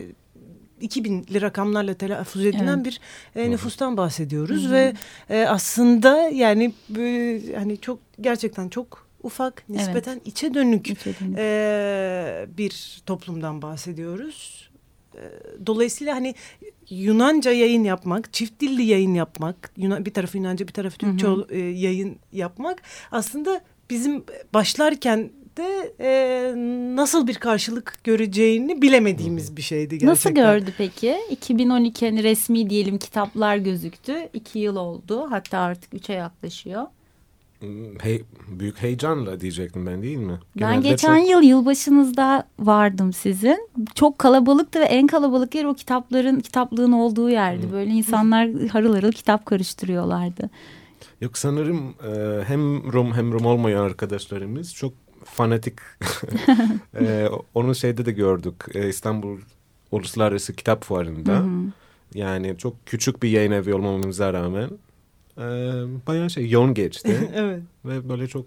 2000'li 0.81 1.41
rakamlarla 1.41 1.93
telaffuz 1.93 2.45
edilen 2.45 2.75
Evet. 2.77 2.85
bir 2.85 2.99
e, 3.41 3.51
nüfustan 3.51 3.97
bahsediyoruz 3.97 4.63
Hı 4.63 4.67
hı. 4.69 4.71
ve 4.71 4.93
e, 5.29 5.45
aslında 5.45 6.17
yani 6.29 6.73
e, 6.97 7.41
hani 7.55 7.77
çok 7.77 7.99
gerçekten 8.21 8.69
çok 8.69 9.07
ufak 9.23 9.69
nispeten 9.69 10.21
içe 10.25 10.53
dönük 10.53 10.85
Geçelim. 10.85 11.35
e, 11.37 12.45
bir 12.57 13.01
toplumdan 13.05 13.61
bahsediyoruz. 13.61 14.69
E, 15.15 15.21
Dolayısıyla 15.65 16.15
hani 16.15 16.35
Yunanca 16.89 17.51
yayın 17.51 17.83
yapmak, 17.83 18.33
çift 18.33 18.61
dilli 18.61 18.83
yayın 18.83 19.13
yapmak, 19.13 19.71
Yunan, 19.77 20.05
bir 20.05 20.13
tarafı 20.13 20.37
Yunanca 20.37 20.67
bir 20.67 20.73
tarafı 20.73 20.97
Türkçe 20.97 21.27
Hı 21.27 21.31
hı. 21.31 21.47
e, 21.49 21.59
yayın 21.59 22.17
yapmak 22.33 22.81
aslında 23.11 23.61
bizim 23.89 24.23
başlarken 24.53 25.29
de 25.57 25.93
e, 25.99 26.53
nasıl 26.95 27.27
bir 27.27 27.35
karşılık 27.35 27.99
göreceğini 28.03 28.81
bilemediğimiz 28.81 29.57
bir 29.57 29.61
şeydi 29.61 29.89
gerçekten. 29.89 30.09
Nasıl 30.09 30.29
gördü 30.29 30.73
peki? 30.77 31.17
2012 31.29 32.05
hani 32.05 32.23
resmi 32.23 32.69
diyelim 32.69 32.97
kitaplar 32.97 33.55
gözüktü. 33.57 34.15
İki 34.33 34.59
yıl 34.59 34.75
oldu. 34.75 35.27
Hatta 35.29 35.57
artık 35.57 35.93
üçe 35.93 36.13
yaklaşıyor. 36.13 36.83
Hey, 38.01 38.23
büyük 38.47 38.81
heyecanla 38.81 39.39
diyecektim 39.39 39.85
ben 39.85 40.01
değil 40.01 40.17
mi? 40.17 40.39
Ben 40.55 40.69
Genelde 40.69 40.89
geçen 40.89 41.19
çok- 41.19 41.29
yıl 41.29 41.41
yılbaşınızda 41.41 42.47
vardım 42.59 43.13
sizin. 43.13 43.69
Çok 43.95 44.19
kalabalıktı 44.19 44.79
ve 44.79 44.83
en 44.83 45.07
kalabalık 45.07 45.55
yer 45.55 45.65
o 45.65 45.73
kitapların 45.73 46.39
kitaplığın 46.39 46.91
olduğu 46.91 47.29
yerdi. 47.29 47.71
Böyle 47.71 47.91
insanlar 47.91 48.67
harıl 48.67 48.95
harıl 48.95 49.11
kitap 49.11 49.45
karıştırıyorlardı. 49.45 50.49
Yok 51.21 51.37
sanırım 51.37 51.79
e, 52.03 52.43
hem 52.43 52.93
Rum 52.93 53.13
hem 53.13 53.31
Rum 53.33 53.45
olmayan 53.45 53.83
arkadaşlarımız 53.83 54.73
çok 54.73 54.93
fanatik. 55.23 55.73
e, 56.99 57.29
onu 57.53 57.75
şeyde 57.75 58.05
de 58.05 58.11
gördük. 58.11 58.55
E, 58.73 58.89
İstanbul 58.89 59.39
Uluslararası 59.91 60.53
Kitap 60.53 60.83
Fuarı'nda. 60.83 61.33
Hı 61.33 61.43
hı. 61.43 61.71
Yani 62.13 62.57
çok 62.57 62.85
küçük 62.85 63.23
bir 63.23 63.29
yayın 63.29 63.51
evi 63.51 63.73
olmamıza 63.73 64.33
rağmen 64.33 64.69
e, 65.37 65.43
bayağı 66.07 66.29
şey 66.29 66.49
yoğun 66.49 66.73
geçti. 66.73 67.29
evet. 67.35 67.61
ve 67.85 68.09
böyle 68.09 68.27
çok 68.27 68.45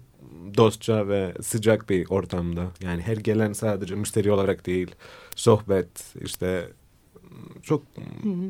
dostça 0.57 1.07
ve 1.07 1.33
sıcak 1.41 1.89
bir 1.89 2.09
ortamda. 2.09 2.65
Yani 2.81 3.01
her 3.01 3.17
gelen 3.17 3.53
sadece 3.53 3.95
müşteri 3.95 4.31
olarak 4.31 4.65
değil, 4.65 4.95
sohbet 5.35 6.15
işte 6.25 6.67
çok 7.63 7.83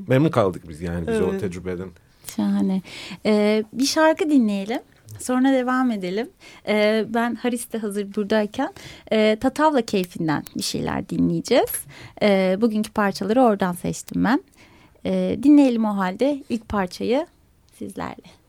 memnun 0.08 0.29
kaldık 0.29 0.70
biz 0.70 0.82
yani 0.82 1.08
biz 1.08 1.22
o 1.22 1.29
Evet. 1.29 1.41
tecrübeden. 1.41 1.89
Şahane. 2.36 2.82
Ee, 3.25 3.63
bir 3.74 3.86
şarkı 3.86 4.29
dinleyelim. 4.29 4.79
Sonra 5.19 5.53
devam 5.53 5.91
edelim. 5.91 6.29
Ee, 6.67 7.05
ben 7.09 7.35
Haris 7.35 7.74
de 7.74 7.77
hazır 7.77 8.15
buradayken 8.15 8.74
e, 9.12 9.38
Tatavla 9.41 9.81
keyfinden 9.81 10.43
bir 10.57 10.63
şeyler 10.63 11.09
dinleyeceğiz. 11.09 11.71
Ee, 12.21 12.57
bugünkü 12.62 12.91
parçaları 12.91 13.41
oradan 13.41 13.74
seçtim 13.74 14.24
ben. 14.24 14.43
Ee, 15.05 15.39
dinleyelim 15.43 15.85
o 15.85 15.97
halde 15.97 16.43
ilk 16.50 16.69
parçayı 16.69 17.27
sizlerle. 17.77 18.44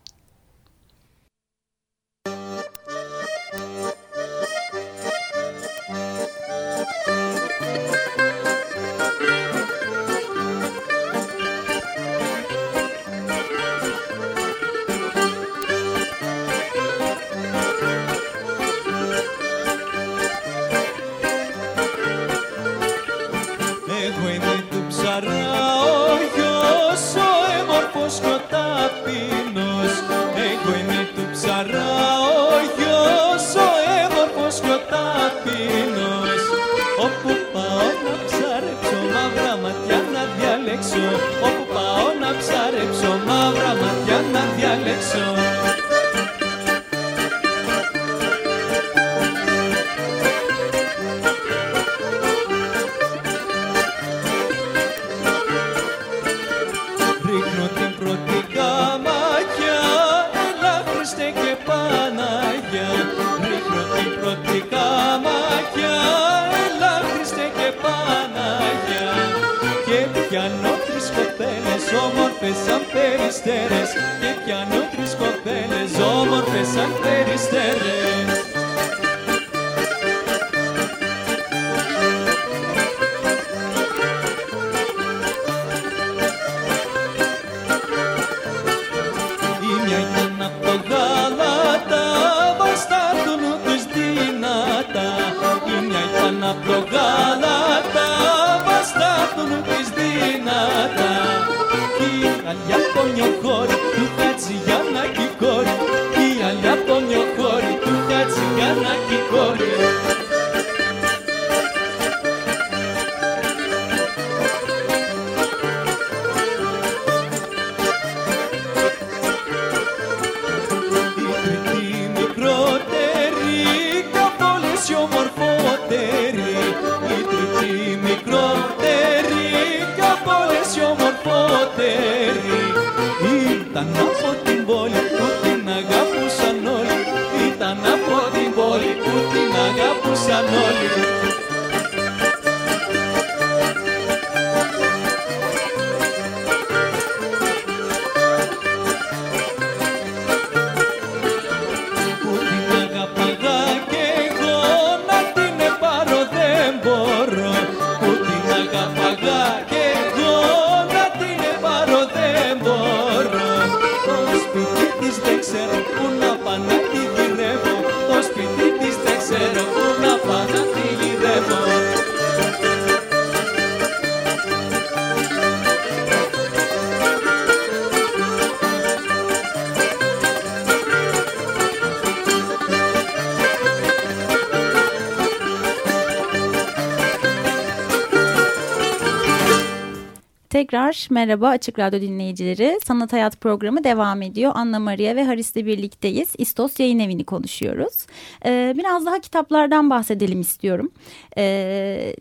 Tekrar 190.57 191.07
merhaba 191.11 191.49
Açık 191.49 191.79
Radyo 191.79 192.01
dinleyicileri. 192.01 192.79
Sanat 192.85 193.13
Hayat 193.13 193.41
programı 193.41 193.85
devam 193.85 194.23
ediyor. 194.23 194.53
Anna 194.55 194.79
Maria 194.79 195.17
ve 195.17 195.25
Haris'le 195.25 195.57
birlikteyiz. 195.57 196.35
İstos 196.39 196.81
Yayın 196.81 196.99
Evi'ni 196.99 197.25
konuşuyoruz. 197.25 198.07
Ee, 198.47 198.75
biraz 198.77 199.07
daha 199.07 199.19
kitaplardan 199.19 199.91
bahsedelim 199.91 200.41
istiyorum. 200.41 200.93
Ee, 201.39 202.15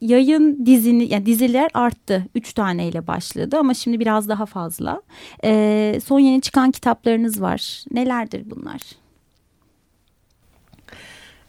yayın 0.00 0.66
dizini, 0.66 1.12
yani 1.12 1.26
diziler 1.26 1.70
arttı. 1.74 2.26
Üç 2.34 2.52
taneyle 2.52 3.06
başladı 3.06 3.56
ama 3.58 3.74
şimdi 3.74 4.00
biraz 4.00 4.28
daha 4.28 4.46
fazla. 4.46 5.02
Ee, 5.44 5.98
son 6.04 6.18
yeni 6.18 6.40
çıkan 6.40 6.70
kitaplarınız 6.70 7.42
var. 7.42 7.84
Nelerdir 7.90 8.50
bunlar? 8.50 8.80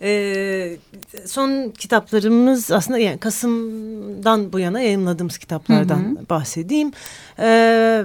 Ee, 0.01 0.77
son 1.25 1.69
kitaplarımız 1.69 2.71
aslında 2.71 2.99
yani 2.99 3.17
Kasım'dan 3.17 4.53
bu 4.53 4.59
yana 4.59 4.81
yayınladığımız 4.81 5.37
kitaplardan 5.37 6.17
bahsedeyim. 6.29 6.91
Ee, 7.39 8.03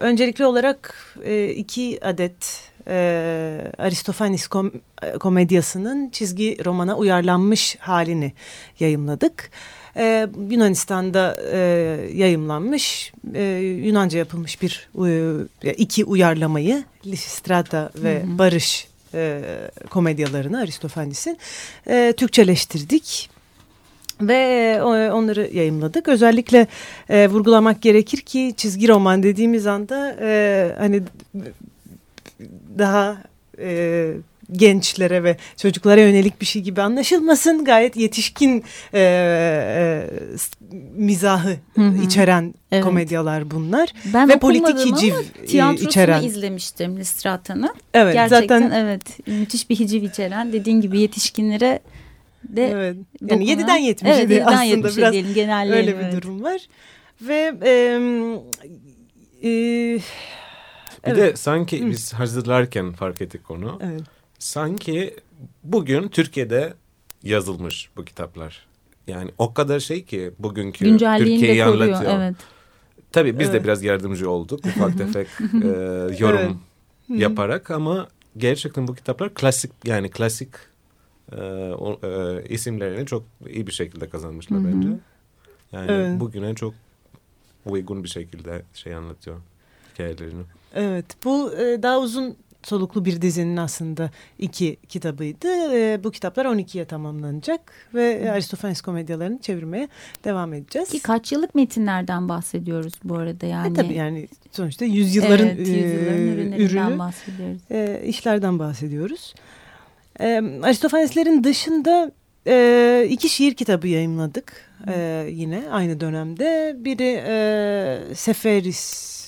öncelikli 0.00 0.46
olarak 0.46 0.94
e, 1.24 1.48
iki 1.48 1.98
adet 2.04 2.62
e, 2.88 3.72
Aristofanis 3.78 4.46
kom 4.46 4.72
komedyasının 5.20 6.10
çizgi 6.10 6.64
romana 6.64 6.96
uyarlanmış 6.96 7.76
halini 7.80 8.32
yayımladık. 8.80 9.50
Ee, 9.96 10.28
Yunanistan'da 10.50 11.36
e, 11.52 11.58
yayımlanmış, 12.14 13.12
e, 13.34 13.42
Yunanca 13.84 14.18
yapılmış 14.18 14.62
bir 14.62 14.88
e, 15.62 15.72
iki 15.72 16.04
uyarlamayı 16.04 16.84
Lisistrata 17.06 17.90
ve 17.94 18.22
Barış 18.26 18.88
e, 19.14 19.40
komedyalarını 19.90 20.60
Aristofanis'in 20.60 21.38
e, 21.86 22.14
Türkçeleştirdik 22.16 23.30
ve 24.20 24.34
e, 24.78 24.82
onları 25.12 25.50
yayımladık. 25.52 26.08
Özellikle 26.08 26.66
e, 27.08 27.28
vurgulamak 27.28 27.82
gerekir 27.82 28.20
ki 28.20 28.54
çizgi 28.56 28.88
roman 28.88 29.22
dediğimiz 29.22 29.66
anda 29.66 30.16
e, 30.20 30.74
hani 30.78 31.02
daha 32.78 33.16
e, 33.58 34.12
gençlere 34.52 35.24
ve 35.24 35.36
çocuklara 35.56 36.00
yönelik 36.00 36.40
bir 36.40 36.46
şey 36.46 36.62
gibi 36.62 36.82
anlaşılmasın. 36.82 37.64
Gayet 37.64 37.96
yetişkin 37.96 38.64
e, 38.94 39.00
e, 39.00 40.10
mizahı 40.94 41.56
Hı 41.74 41.80
hı. 41.82 42.02
içeren 42.02 42.54
Evet. 42.72 42.84
komedyalar 42.84 43.50
bunlar. 43.50 43.88
Ben 44.14 44.28
Ve 44.28 44.38
politik 44.38 44.78
hiciv 44.78 45.14
e, 45.42 45.46
tiyatrosunu 45.46 45.88
içeren. 45.88 46.22
izlemiştim 46.22 46.96
Listrata'nı. 46.98 47.74
Evet 47.94 48.14
Gerçekten 48.14 48.60
zaten 48.62 48.70
evet 48.84 49.28
müthiş 49.28 49.70
bir 49.70 49.76
hiciv 49.78 50.02
içeren 50.02 50.52
dediğin 50.52 50.80
gibi 50.80 51.00
yetişkinlere 51.00 51.78
de 52.44 52.66
evet. 52.70 52.96
dokunan- 53.22 53.40
Yani 53.40 53.62
7'den 53.62 53.80
70'e 53.80 54.10
evet, 54.14 54.28
de 54.30 54.34
7'den 54.34 54.46
aslında 54.46 54.88
70'e 54.88 54.96
biraz 54.96 55.12
diyelim 55.12 55.34
genelleyelim. 55.34 55.88
öyle 55.88 55.98
bir 55.98 56.04
evet. 56.04 56.22
durum 56.22 56.42
var. 56.42 56.60
Ve 57.20 57.52
e, 57.62 57.70
e, 59.44 60.00
Bir 61.06 61.10
Evet. 61.10 61.16
de 61.32 61.36
sanki 61.36 61.86
biz 61.90 62.12
hazırlarken 62.12 62.92
fark 62.92 63.22
ettik 63.22 63.50
onu. 63.50 63.78
evet. 63.84 64.02
Sanki 64.42 65.16
bugün 65.64 66.08
Türkiye'de 66.08 66.74
yazılmış 67.22 67.90
bu 67.96 68.04
kitaplar. 68.04 68.66
Yani 69.06 69.30
o 69.38 69.54
kadar 69.54 69.80
şey 69.80 70.04
ki 70.04 70.32
bugünkü 70.38 70.96
Türkiye'yi 70.98 71.64
anlatıyor. 71.64 72.18
Evet. 72.18 72.34
Tabii 73.12 73.38
biz 73.38 73.48
Evet. 73.48 73.60
de 73.60 73.64
biraz 73.64 73.82
yardımcı 73.82 74.30
olduk 74.30 74.66
ufak 74.66 74.98
tefek 74.98 75.28
e, 75.62 75.68
yorum 76.18 76.60
yaparak 77.08 77.70
ama 77.70 78.08
gerçekten 78.36 78.88
bu 78.88 78.94
kitaplar 78.94 79.34
klasik 79.34 79.72
yani 79.84 80.10
klasik 80.10 80.50
e, 81.32 81.40
o, 81.78 82.00
e, 82.06 82.42
isimlerini 82.48 83.06
çok 83.06 83.24
iyi 83.46 83.66
bir 83.66 83.72
şekilde 83.72 84.08
kazanmışlar 84.08 84.64
bence. 84.64 84.88
Yani 85.72 85.90
Evet. 85.90 86.20
bugüne 86.20 86.54
çok 86.54 86.74
uygun 87.66 88.04
bir 88.04 88.08
şekilde 88.08 88.62
şey 88.74 88.94
anlatıyor 88.94 89.36
hikayelerini. 89.92 90.42
Evet 90.74 91.06
bu 91.24 91.54
e, 91.54 91.82
daha 91.82 92.00
uzun 92.00 92.36
soluklu 92.62 93.04
bir 93.04 93.22
dizinin 93.22 93.56
aslında 93.56 94.10
iki 94.38 94.76
kitabıydı. 94.88 95.48
E, 95.74 96.04
bu 96.04 96.10
kitaplar 96.10 96.46
12'ye 96.46 96.84
tamamlanacak 96.84 97.60
ve 97.94 98.32
Aristofanes 98.32 98.80
komedyalarını 98.80 99.38
çevirmeye 99.38 99.88
devam 100.24 100.54
edeceğiz. 100.54 100.88
Ki 100.88 101.00
kaç 101.00 101.32
yıllık 101.32 101.54
metinlerden 101.54 102.28
bahsediyoruz 102.28 102.94
bu 103.04 103.16
arada 103.16 103.46
yani. 103.46 103.72
E, 103.72 103.74
tabii 103.74 103.94
yani 103.94 104.28
sonuçta 104.52 104.84
yüzyılların, 104.84 105.48
evet, 105.48 105.58
yüzyılların 105.58 106.18
e, 106.18 106.22
ürünlerinden 106.22 106.58
ürünü 106.58 106.98
bahsediyoruz. 106.98 107.60
e, 107.70 108.02
işlerden 108.06 108.58
bahsediyoruz. 108.58 109.34
E, 110.20 110.42
Aristofaneslerin 110.62 111.44
dışında 111.44 112.12
e, 112.46 113.06
iki 113.10 113.28
şiir 113.28 113.54
kitabı 113.54 113.88
yayımladık 113.88 114.70
e, 114.88 115.26
yine 115.30 115.62
aynı 115.70 116.00
dönemde. 116.00 116.76
Biri 116.78 117.22
e, 117.26 118.14
Seferis 118.14 119.18
e, 119.18 119.21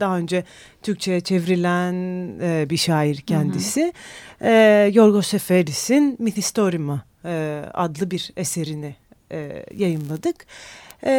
daha 0.00 0.18
önce 0.18 0.44
Türkçe'ye 0.82 1.20
çevrilen 1.20 1.94
e, 2.40 2.70
bir 2.70 2.76
şair 2.76 3.16
kendisi. 3.16 3.92
E, 4.42 4.90
Yorgos 4.94 5.26
Seferis'in 5.26 6.16
Mythistorima 6.18 7.04
e, 7.24 7.62
adlı 7.74 8.10
bir 8.10 8.30
eserini 8.36 8.96
e, 9.32 9.64
yayımladık. 9.76 10.46
E, 11.06 11.10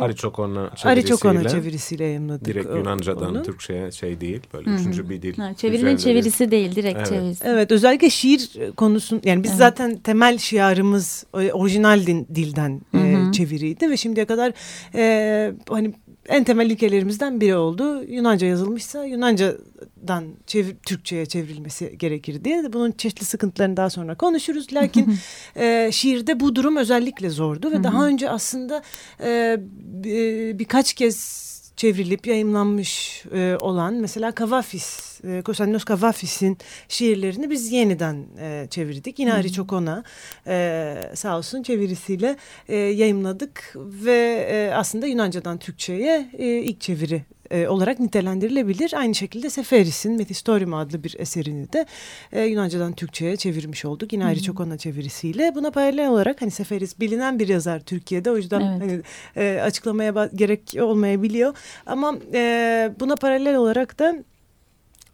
Ariçokona 0.00 0.70
Ariçokona 0.84 1.32
çevirisiyle 1.34 1.48
çevirisiyle 1.48 2.04
yayımladık. 2.04 2.44
direkt 2.44 2.66
Yunancadan 2.66 3.30
onu. 3.30 3.42
Türkçe'ye 3.42 3.92
şey 3.92 4.20
değil 4.20 4.40
böyle 4.54 4.70
Hı 4.70 4.74
hı. 4.74 4.80
üçüncü 4.80 5.08
bir 5.10 5.22
dil. 5.22 5.36
Ha, 5.38 5.54
çevirinin 5.54 5.96
çevirisi 5.96 6.50
değil 6.50 6.76
direkt 6.76 6.96
Evet. 6.98 7.08
çevirisi. 7.08 7.44
Evet 7.46 7.72
özellikle 7.72 8.10
şiir 8.10 8.50
konusun 8.76 9.20
yani 9.24 9.42
biz 9.42 9.50
Evet. 9.50 9.58
zaten 9.58 9.96
temel 9.96 10.38
şiarımız 10.38 11.26
e, 11.34 11.52
orijinal 11.52 12.06
din- 12.06 12.26
dilden 12.34 12.80
e, 12.94 12.98
Hı 12.98 13.32
çeviriydi 13.32 13.90
ve 13.90 13.96
şimdiye 13.96 14.26
kadar 14.26 14.52
e, 14.94 15.52
hani 15.68 15.94
en 16.28 16.44
temel 16.44 16.70
ilkelerimizden 16.70 17.40
biri 17.40 17.56
oldu. 17.56 18.02
Yunanca 18.02 18.46
yazılmışsa 18.46 19.04
Yunancadan 19.04 20.24
çevir, 20.46 20.76
Türkçe'ye 20.86 21.26
çevrilmesi 21.26 21.98
gerekir 21.98 22.44
diye. 22.44 22.72
Bunun 22.72 22.92
çeşitli 22.92 23.24
sıkıntılarını 23.24 23.76
daha 23.76 23.90
sonra 23.90 24.14
konuşuruz. 24.14 24.72
Lakin 24.72 25.16
e, 25.56 25.90
şiirde 25.92 26.40
bu 26.40 26.56
durum 26.56 26.76
özellikle 26.76 27.30
zordu 27.30 27.70
ve 27.70 27.84
daha 27.84 28.06
önce 28.06 28.30
aslında 28.30 28.82
e, 29.22 29.56
bi- 30.04 30.56
birkaç 30.58 30.94
kez 30.94 31.53
çevrilip 31.76 32.26
yayımlanmış 32.26 33.24
e, 33.34 33.56
olan 33.60 33.94
mesela 33.94 34.32
Kavafis, 34.32 35.20
e, 35.24 35.42
Konstantinos 35.42 35.84
Kavafis'in 35.84 36.58
şiirlerini 36.88 37.50
biz 37.50 37.72
yeniden 37.72 38.26
e, 38.40 38.66
çevirdik. 38.70 39.18
Yine 39.18 39.32
Ariçokona 39.32 40.04
e, 40.46 40.94
sağ 41.14 41.38
olsun 41.38 41.62
çevirisiyle 41.62 42.36
e, 42.68 42.76
yayımladık 42.76 43.74
ve 43.76 44.46
e, 44.50 44.74
aslında 44.74 45.06
Yunancadan 45.06 45.58
Türkçe'ye 45.58 46.30
e, 46.38 46.46
ilk 46.46 46.80
çeviri 46.80 47.22
e, 47.54 47.68
olarak 47.68 48.00
nitelendirilebilir. 48.00 48.92
Aynı 48.96 49.14
şekilde 49.14 49.50
Seferis'in 49.50 50.16
Metistorium 50.16 50.74
adlı 50.74 51.04
bir 51.04 51.16
eserini 51.18 51.72
de 51.72 51.86
e, 52.32 52.42
Yunancadan 52.42 52.92
Türkçe'ye 52.92 53.36
çevirmiş 53.36 53.84
olduk. 53.84 54.12
Yine 54.12 54.24
Ariçokona 54.24 54.78
çevirisiyle. 54.78 55.54
Buna 55.54 55.70
paralel 55.70 56.08
olarak 56.08 56.42
hani 56.42 56.50
Seferis 56.50 57.00
bilinen 57.00 57.38
bir 57.38 57.48
yazar 57.48 57.80
Türkiye'de. 57.80 58.30
O 58.30 58.36
yüzden 58.36 58.60
Evet. 58.60 58.82
hani 58.82 59.02
e, 59.36 59.60
açıklamaya 59.60 60.30
gerek 60.34 60.74
olmayabiliyor. 60.80 61.56
Ama 61.86 62.14
e, 62.34 62.92
buna 63.00 63.16
paralel 63.16 63.56
olarak 63.56 63.98
da 63.98 64.14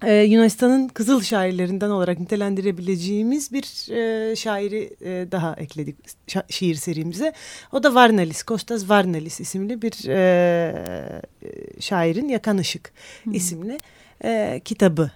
e, 0.03 0.15
Yunanistan'ın 0.23 0.89
kızıl 0.89 1.21
şairlerinden 1.23 1.91
olarak 1.91 2.21
nitelendirebileceğimiz 2.21 3.53
bir 3.53 3.93
e, 3.93 4.37
şairi 4.37 4.97
e, 5.05 5.27
daha 5.33 5.55
ekledik 5.55 5.97
şa- 6.29 6.53
şiir 6.53 6.75
serimize. 6.75 7.33
O 7.73 7.83
da 7.83 7.95
Varnalis, 7.95 8.43
Kostas 8.43 8.89
Varnalis 8.89 9.41
isimli 9.41 9.83
bir 9.83 10.09
e, 10.09 10.19
e, 11.43 11.81
şairin 11.81 12.29
Yakan 12.29 12.59
Işık 12.59 12.93
isimli 13.33 13.79
e, 14.25 14.61
kitabı 14.65 15.11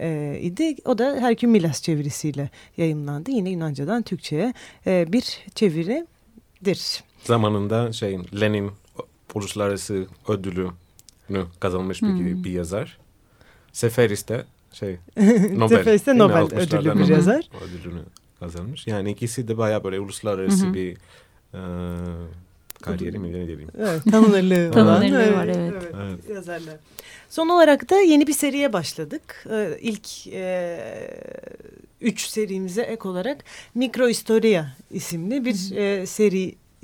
e, 0.00 0.38
idi. 0.40 0.76
O 0.84 0.98
da 0.98 1.16
Herkül 1.20 1.48
Milas 1.48 1.82
çevirisiyle 1.82 2.50
yayımlandı. 2.76 3.30
Yine 3.30 3.50
Yunanca'dan 3.50 4.02
Türkçe'ye 4.02 4.54
e, 4.86 5.12
bir 5.12 5.38
çeviridir. 5.54 7.04
Zamanında 7.24 7.92
şey 7.92 8.18
Lenin 8.40 8.70
uluslararası 9.34 10.06
ödülünü 10.28 11.46
kazanmış 11.60 12.02
bir, 12.02 12.44
bir 12.44 12.50
yazar. 12.50 12.98
Seferis 13.74 14.28
de 14.28 14.44
şey 14.72 14.98
Nobel. 15.52 15.68
Seferis 15.68 16.02
de 16.02 16.06
değil 16.06 16.16
mi? 16.16 16.18
Nobel 16.18 16.58
ödüllü 16.58 16.98
bir 16.98 17.08
yazar. 17.08 17.48
Ödülünü 17.62 18.02
kazanmış. 18.40 18.86
Yani 18.86 19.10
ikisi 19.10 19.48
de 19.48 19.58
bayağı 19.58 19.84
böyle 19.84 20.00
uluslararası 20.00 20.64
Hı 20.66 20.70
hı. 20.70 20.74
bir 20.74 20.96
e, 21.54 21.60
kariyeri 22.82 23.18
mi 23.18 23.32
ne 23.32 23.46
diyeyim. 23.46 23.68
Evet, 23.78 24.02
tanınırlığı 24.10 24.64
olan 24.64 24.72
Tanınırlığı 24.72 25.22
evet, 25.22 25.36
var, 25.36 25.46
evet. 25.46 25.72
Evet. 25.94 26.30
yazarlar. 26.30 26.76
Son 27.30 27.48
olarak 27.48 27.90
da 27.90 28.00
yeni 28.00 28.26
bir 28.26 28.32
seriye 28.32 28.72
başladık. 28.72 29.46
Ee, 29.50 29.78
ilk 29.80 30.26
e, 30.26 30.78
üç 32.00 32.26
serimize 32.26 32.82
ek 32.82 33.08
olarak 33.08 33.44
Mikro 33.74 34.08
Historia 34.08 34.66
isimli 34.90 35.44
bir 35.44 35.76
e, 35.76 36.06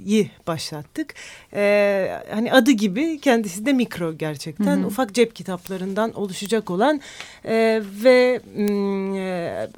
seriyi 0.00 0.30
başlattık. 0.46 1.14
Ee, 1.54 2.22
hani 2.30 2.52
adı 2.52 2.70
gibi 2.70 3.20
kendisi 3.20 3.66
de 3.66 3.72
mikro 3.72 4.12
gerçekten. 4.12 4.76
Hı 4.76 4.82
hı. 4.82 4.86
Ufak 4.86 5.14
cep 5.14 5.34
kitaplarından 5.34 6.12
oluşacak 6.12 6.70
olan 6.70 7.00
e, 7.44 7.82
ve 8.04 8.40
e, 8.58 9.68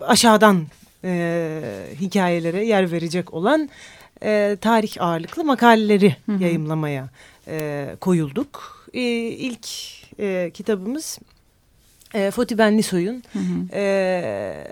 aşağıdan 0.00 0.66
e, 1.04 1.60
hikayelere 2.00 2.66
yer 2.66 2.92
verecek 2.92 3.34
olan 3.34 3.68
e, 4.22 4.56
tarih 4.60 4.96
ağırlıklı 5.00 5.44
makaleleri 5.44 6.16
Hı 6.26 6.32
hı. 6.32 6.42
yayımlamaya 6.42 7.08
e, 7.48 7.86
koyulduk. 8.00 8.86
E, 8.94 9.00
ilk 9.28 9.68
e, 10.18 10.50
kitabımız 10.54 11.18
e, 12.14 12.30
Foti 12.30 12.58
Benlisoy'un 12.58 13.22
e, 13.72 14.64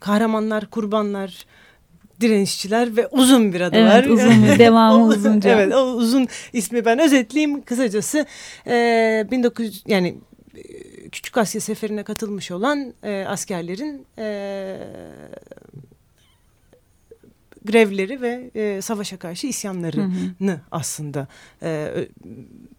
kahramanlar, 0.00 0.66
kurbanlar, 0.66 1.46
direnişçiler 2.20 2.96
ve 2.96 3.06
uzun 3.06 3.52
bir 3.52 3.60
adı 3.60 3.76
Evet, 3.76 3.92
var. 3.92 4.04
uzun 4.04 4.58
devamı 4.58 5.06
uzunca. 5.08 5.50
Evet, 5.50 5.74
o 5.74 5.82
uzun 5.92 6.28
ismi 6.52 6.84
ben 6.84 6.98
özetleyeyim 6.98 7.62
kısacası. 7.62 8.26
E, 8.66 9.26
1900 9.30 9.82
yani 9.86 10.14
Küçük 11.12 11.36
Asya 11.38 11.60
Seferi'ne 11.60 12.02
katılmış 12.02 12.50
olan 12.50 12.94
e, 13.02 13.24
askerlerin 13.28 14.06
e, 14.18 14.26
grevleri 17.64 18.20
ve 18.20 18.50
e, 18.54 18.82
savaşa 18.82 19.16
karşı 19.16 19.46
isyanları 19.46 19.96
Hı 19.96 20.44
hı. 20.46 20.60
aslında 20.70 21.28
e, 21.62 21.90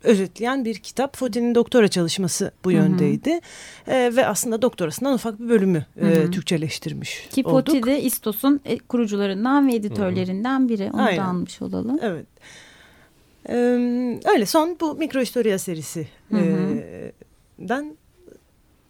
özetleyen 0.03 0.65
bir 0.65 0.75
kitap. 0.75 1.17
Foti'nin 1.17 1.55
doktora 1.55 1.87
çalışması 1.87 2.51
bu 2.65 2.69
Hı 2.71 2.73
hı. 2.73 2.77
yöndeydi. 2.77 3.39
E, 3.87 4.15
ve 4.15 4.27
aslında 4.27 4.61
doktorasından 4.61 5.13
ufak 5.13 5.39
bir 5.39 5.49
bölümü 5.49 5.85
e, 6.01 6.05
Hı 6.05 6.07
hı. 6.07 6.31
Türkçeleştirmiş 6.31 7.27
Ki 7.29 7.43
olduk. 7.43 7.65
Poti 7.65 7.83
de 7.83 8.01
İstos'un 8.01 8.61
e, 8.65 8.77
kurucularından 8.77 9.67
ve 9.67 9.75
editörlerinden 9.75 10.69
biri. 10.69 10.89
Onu 10.93 11.01
Aynen. 11.01 11.23
da 11.23 11.27
almış 11.27 11.61
olalım. 11.61 11.99
Evet. 12.01 12.25
E, 13.49 13.55
öyle 14.25 14.45
son 14.45 14.77
bu 14.81 14.95
Mikro 14.95 15.19
Historia 15.19 15.59
serisi 15.59 16.07
Hı 16.31 16.37
hı. 16.37 16.75
e, 16.75 17.11
den 17.59 17.97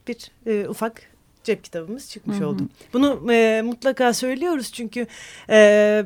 bir 0.08 0.30
e, 0.46 0.68
ufak 0.68 1.02
cep 1.46 1.64
kitabımız 1.64 2.10
çıkmış 2.10 2.36
Hı 2.36 2.40
hı. 2.40 2.48
oldu. 2.48 2.62
Bunu 2.92 3.32
e, 3.32 3.62
mutlaka 3.62 4.12
söylüyoruz 4.12 4.72
çünkü 4.72 5.06
e, 5.48 5.56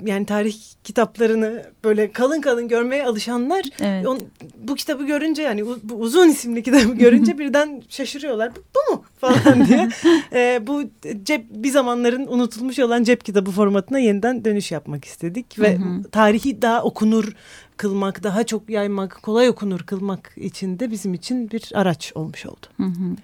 yani 0.07 0.27
tarih 0.27 0.57
kitaplarını 0.85 1.65
böyle 1.85 2.13
kalın 2.13 2.41
kalın 2.41 2.69
görmeye 2.69 3.07
alışanlar 3.07 3.65
Evet. 3.81 4.07
On, 4.07 4.21
bu 4.59 4.75
kitabı 4.75 5.07
görünce 5.07 5.43
yani 5.43 5.67
bu 5.67 5.95
uzun 5.95 6.29
isimli 6.29 6.63
kitabı 6.63 6.95
görünce 6.95 7.39
birden 7.39 7.83
şaşırıyorlar. 7.89 8.53
Bu, 8.57 8.61
bu 8.77 8.95
mu 8.95 9.05
falan 9.19 9.67
diye. 9.67 9.89
Ee, 10.33 10.63
bu 10.67 10.83
cep 11.23 11.45
bir 11.51 11.71
zamanların 11.71 12.27
unutulmuş 12.27 12.79
olan 12.79 13.03
cep 13.03 13.25
kitabı 13.25 13.51
formatına 13.51 13.99
yeniden 13.99 14.45
dönüş 14.45 14.73
yapmak 14.73 15.05
istedik 15.05 15.59
ve 15.59 15.77
hı. 15.77 16.03
tarihi 16.13 16.63
daha 16.63 16.83
okunur 16.83 17.33
kılmak, 17.77 18.23
daha 18.23 18.45
çok 18.45 18.71
yaymak, 18.71 19.21
kolay 19.23 19.49
okunur 19.49 19.81
kılmak 19.81 20.33
için 20.37 20.79
de 20.79 20.91
bizim 20.91 21.15
için 21.15 21.51
bir 21.51 21.71
araç 21.75 22.13
olmuş 22.15 22.47
oldu. 22.47 22.67
Hı 22.77 22.83
hı. 22.83 23.17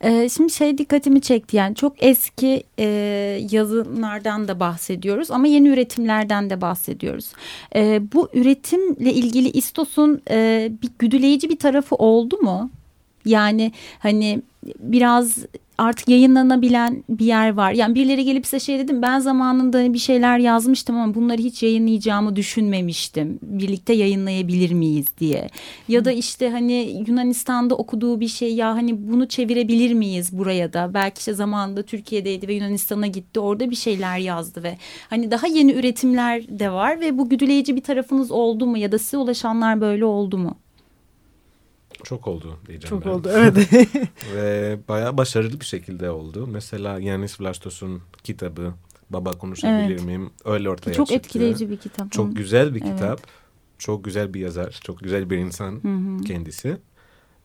Ee, 0.00 0.28
şimdi 0.28 0.52
şey 0.52 0.78
dikkatimi 0.78 1.20
çekti 1.20 1.56
yani 1.56 1.74
çok 1.74 2.02
eski 2.02 2.62
e, 2.78 2.86
da 4.48 4.60
bahsediyoruz 4.60 5.30
ama 5.30 5.46
yeni 5.46 5.68
üretimlerden 5.68 6.50
de 6.50 6.60
bahsediyoruz. 6.60 7.32
Ee, 7.76 8.02
bu 8.12 8.28
üretimle 8.34 9.12
ilgili 9.12 9.50
İstos'un 9.50 10.22
e, 10.30 10.70
bir 10.82 10.90
güdüleyici 10.98 11.48
bir 11.48 11.58
tarafı 11.58 11.94
oldu 11.94 12.36
mu? 12.36 12.70
Yani 13.24 13.72
hani 13.98 14.42
biraz 14.78 15.38
artık 15.78 16.08
yayınlanabilen 16.08 17.04
bir 17.08 17.26
yer 17.26 17.54
var. 17.54 17.72
Yani 17.72 17.94
birileri 17.94 18.24
gelip 18.24 18.46
size 18.46 18.60
şey 18.60 18.78
dedim 18.78 19.02
ben 19.02 19.18
zamanında 19.18 19.78
hani 19.78 19.94
bir 19.94 19.98
şeyler 19.98 20.38
yazmıştım 20.38 20.96
ama 20.96 21.14
bunları 21.14 21.38
hiç 21.42 21.62
yayınlayacağımı 21.62 22.36
düşünmemiştim. 22.36 23.38
Birlikte 23.42 23.92
yayınlayabilir 23.92 24.72
miyiz 24.72 25.06
diye. 25.18 25.48
Ya 25.88 26.04
da 26.04 26.12
işte 26.12 26.50
hani 26.50 27.04
Yunanistan'da 27.08 27.74
okuduğu 27.74 28.20
bir 28.20 28.28
şey 28.28 28.54
ya 28.54 28.74
hani 28.74 29.12
bunu 29.12 29.28
çevirebilir 29.28 29.94
miyiz 29.94 30.38
buraya 30.38 30.72
da? 30.72 30.94
Belki 30.94 31.18
işte 31.18 31.34
zamanında 31.34 31.82
Türkiye'deydi 31.82 32.48
ve 32.48 32.54
Yunanistan'a 32.54 33.06
gitti 33.06 33.40
orada 33.40 33.70
bir 33.70 33.76
şeyler 33.76 34.18
yazdı 34.18 34.62
ve 34.62 34.78
hani 35.10 35.30
daha 35.30 35.46
yeni 35.46 35.72
üretimler 35.72 36.58
de 36.58 36.70
var 36.72 37.00
ve 37.00 37.18
bu 37.18 37.28
güdüleyici 37.28 37.76
bir 37.76 37.82
tarafınız 37.82 38.30
oldu 38.30 38.66
mu 38.66 38.78
ya 38.78 38.92
da 38.92 38.98
size 38.98 39.16
ulaşanlar 39.16 39.80
böyle 39.80 40.04
oldu 40.04 40.38
mu? 40.38 40.63
Çok 42.04 42.28
oldu 42.28 42.58
diyeceğim 42.66 42.96
Çok 42.96 43.04
ben. 43.04 43.10
oldu 43.10 43.28
evet. 43.32 43.56
Ve 44.34 44.78
bayağı 44.88 45.16
başarılı 45.16 45.60
bir 45.60 45.64
şekilde 45.64 46.10
oldu. 46.10 46.46
Mesela 46.46 46.98
Yanis 47.00 47.40
Vlastos'un 47.40 48.02
kitabı 48.24 48.74
Baba 49.10 49.32
Konuşabilir 49.32 49.90
Evet. 49.94 50.04
miyim? 50.04 50.30
Öyle 50.44 50.70
ortaya 50.70 50.92
Çok 50.94 51.06
çıktı. 51.06 51.18
etkileyici 51.18 51.70
bir 51.70 51.76
kitap. 51.76 52.12
Çok 52.12 52.36
güzel 52.36 52.74
bir 52.74 52.82
Evet. 52.82 52.92
kitap. 52.94 53.20
Çok 53.78 54.04
güzel 54.04 54.34
bir 54.34 54.40
yazar. 54.40 54.80
Çok 54.84 54.98
güzel 55.00 55.30
bir 55.30 55.38
insan 55.38 55.72
Hı 55.82 55.88
hı. 56.18 56.24
kendisi. 56.24 56.76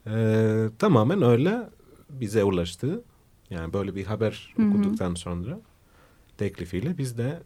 Ee, 0.08 0.66
tamamen 0.80 1.22
öyle 1.22 1.70
bize 2.10 2.44
ulaştı. 2.44 3.04
Yani 3.50 3.74
böyle 3.74 3.96
bir 3.96 4.06
haber 4.06 4.54
Hı 4.56 4.62
hı. 4.64 4.68
okuduktan 4.70 5.16
sonra 5.16 5.60
teklifiyle 6.38 6.98
biz 6.98 7.18
de 7.18 7.40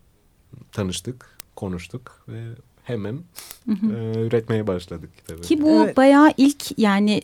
tanıştık, 0.71 1.37
konuştuk 1.55 2.25
ve 2.27 2.43
hemen 2.83 3.19
e, 3.67 4.19
üretmeye 4.19 4.67
başladık 4.67 5.09
kitabı. 5.17 5.41
Ki 5.41 5.61
bu 5.61 5.83
Evet. 5.83 5.97
bayağı 5.97 6.31
ilk 6.37 6.79
yani 6.79 7.21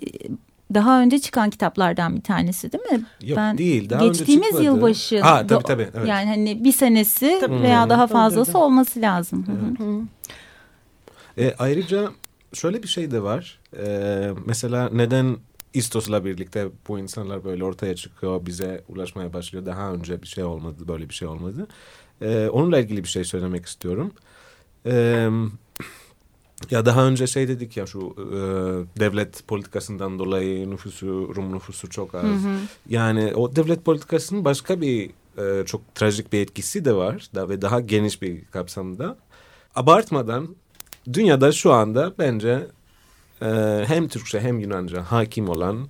daha 0.74 1.02
önce 1.02 1.19
çıkan 1.19 1.50
kitaplardan 1.50 2.15
bir 2.15 2.22
tanesi 2.22 2.72
değil 2.72 2.84
mi? 2.91 3.06
Yok 3.24 3.38
ben 3.38 3.58
değil. 3.58 3.89
Daha 3.89 4.00
önce 4.00 4.08
geçtiğimiz 4.19 4.48
çıkmadı. 4.48 4.63
yılbaşı. 4.65 5.22
Ha 5.22 5.48
tabii 5.48 5.63
tabii. 5.63 5.88
Evet. 5.95 6.08
Yani 6.08 6.30
hani 6.30 6.63
bir 6.63 6.72
senesi 6.72 7.38
Tabii. 7.41 7.62
veya 7.62 7.89
daha 7.89 8.08
fazlası 8.08 8.41
Öldürdüm. 8.52 8.62
olması 8.62 9.02
lazım. 9.02 9.45
Hı 9.48 9.84
hı. 9.84 10.02
E, 11.38 11.56
ayrıca 11.60 12.10
şöyle 12.54 12.84
bir 12.84 12.88
şey 12.88 13.12
de 13.12 13.24
var. 13.24 13.60
E, 13.78 14.30
mesela 14.45 14.89
neden 14.93 15.38
İstos'la 15.74 16.26
birlikte 16.26 16.67
bu 16.88 17.00
insanlar 17.00 17.43
böyle 17.43 17.63
ortaya 17.63 17.95
çıkıyor, 17.95 18.45
bize 18.45 18.82
ulaşmaya 18.89 19.34
başlıyor. 19.34 19.65
Daha 19.65 19.91
önce 19.93 20.22
bir 20.22 20.28
şey 20.28 20.43
olmadı, 20.43 20.76
böyle 20.88 21.10
bir 21.10 21.13
şey 21.13 21.28
olmadı. 21.28 21.67
E, 22.22 22.48
onunla 22.48 22.80
ilgili 22.80 23.04
bir 23.04 23.10
şey 23.10 23.24
söylemek 23.24 23.65
istiyorum. 23.65 24.12
Ya 26.72 26.86
daha 26.86 27.06
önce 27.08 27.28
şey 27.28 27.48
dedik 27.48 27.78
ya 27.78 27.86
şu 27.86 28.00
e, 28.00 28.39
devlet 29.00 29.48
politikasından 29.48 30.20
dolayı 30.20 30.70
nüfusu, 30.70 31.36
Rum 31.36 31.54
nüfusu 31.54 31.89
çok 31.89 32.15
az. 32.15 32.24
Yani 32.89 33.34
o 33.36 33.56
devlet 33.56 33.86
politikasının 33.86 34.46
başka 34.46 34.82
bir 34.82 35.10
e, 35.38 35.65
çok 35.65 35.96
trajik 35.96 36.34
bir 36.34 36.39
etkisi 36.39 36.86
de 36.86 36.94
var 36.96 37.30
da 37.36 37.50
ve 37.50 37.62
daha 37.62 37.80
geniş 37.80 38.22
bir 38.22 38.46
kapsamda. 38.46 39.18
Abartmadan 39.76 40.56
dünyada 41.13 41.52
şu 41.52 41.74
anda 41.74 42.13
bence 42.20 42.68
e, 43.42 43.48
hem 43.88 44.08
Türkçe 44.08 44.39
hem 44.39 44.60
Yunanca 44.60 45.04
hakim 45.04 45.50
olan 45.50 45.88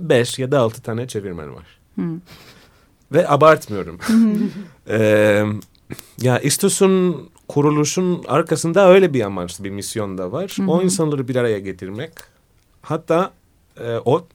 beş 0.00 0.38
ya 0.38 0.52
da 0.52 0.60
altı 0.60 0.82
tane 0.82 1.08
çevirmen 1.08 1.54
var. 1.54 1.66
Hı. 1.96 2.02
Ve 3.12 3.28
abartmıyorum. 3.28 3.98
e, 4.88 4.98
ya 6.20 6.38
İstos'un 6.38 7.30
kuruluşun 7.48 8.24
arkasında 8.28 8.88
öyle 8.88 9.14
bir 9.14 9.20
amaç, 9.20 9.64
bir 9.64 9.70
misyon 9.70 10.18
da 10.18 10.32
var. 10.32 10.56
O 10.68 10.82
insanları 10.82 11.28
bir 11.28 11.36
araya 11.36 11.58
getirmek. 11.58 12.12
Hatta 12.82 13.32
e, 13.80 13.96
o 14.04 14.26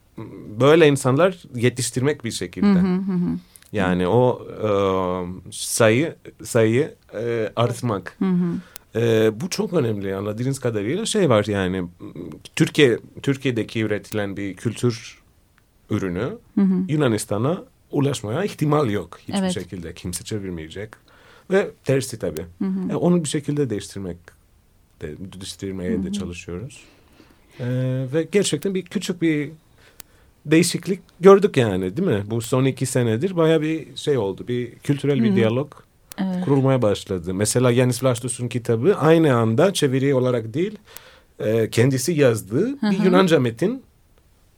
böyle 0.59 0.87
insanlar 0.87 1.37
yetiştirmek 1.55 2.23
bir 2.23 2.31
şekilde. 2.31 2.79
Hı 2.79 2.79
hı 2.79 2.95
hı 2.95 3.11
hı. 3.11 3.37
Yani 3.73 4.07
o 4.07 4.47
e, 4.63 4.69
sayı 5.51 6.15
sayıyı 6.43 6.95
e, 7.13 7.51
artmak. 7.55 8.15
Hı 8.19 8.25
hı. 8.25 8.53
E, 8.95 9.31
bu 9.41 9.49
çok 9.49 9.73
önemli 9.73 10.15
anladığınız 10.15 10.59
kadarıyla 10.59 11.05
şey 11.05 11.29
var 11.29 11.45
yani 11.45 11.83
Türkiye 12.55 12.99
Türkiye'deki 13.23 13.81
üretilen 13.81 14.37
bir 14.37 14.53
kültür 14.53 15.21
ürünü 15.89 16.37
Hı 16.55 16.61
hı. 16.61 16.73
Yunanistan'a 16.87 17.63
ulaşmaya 17.91 18.43
ihtimal 18.43 18.89
yok 18.89 19.19
hiçbir 19.19 19.39
Evet. 19.39 19.53
şekilde 19.53 19.93
kimse 19.93 20.23
çevirmeyecek 20.23 20.89
ve 21.51 21.71
tersi 21.83 22.19
tabii. 22.19 22.45
Hı 22.59 22.65
hı. 22.65 22.91
E, 22.91 22.95
onu 22.95 23.23
bir 23.23 23.29
şekilde 23.29 23.69
değiştirmek 23.69 24.17
de 25.01 25.15
değiştirmeye 25.17 26.03
de 26.03 26.11
çalışıyoruz. 26.11 26.83
E, 27.59 27.65
ve 28.13 28.27
gerçekten 28.31 28.75
bir 28.75 28.81
küçük 28.81 29.21
bir 29.21 29.49
değişiklik 30.45 30.99
gördük 31.19 31.57
yani 31.57 31.97
değil 31.97 32.07
mi? 32.07 32.23
Bu 32.25 32.41
son 32.41 32.65
iki 32.65 32.85
senedir 32.85 33.35
baya 33.35 33.61
bir 33.61 33.95
şey 33.95 34.17
oldu. 34.17 34.47
Bir 34.47 34.71
kültürel 34.71 35.23
bir 35.23 35.35
diyalog 35.35 35.73
Evet. 36.17 36.45
kurulmaya 36.45 36.81
başladı. 36.81 37.33
Mesela 37.33 37.71
Yanis 37.71 38.03
Vlastos'un 38.03 38.47
kitabı 38.47 38.95
aynı 38.95 39.35
anda 39.35 39.73
çeviri 39.73 40.15
olarak 40.15 40.53
değil 40.53 40.77
e, 41.39 41.69
kendisi 41.69 42.11
yazdığı 42.11 42.81
bir 42.81 43.03
Yunanca 43.05 43.39
metin 43.39 43.83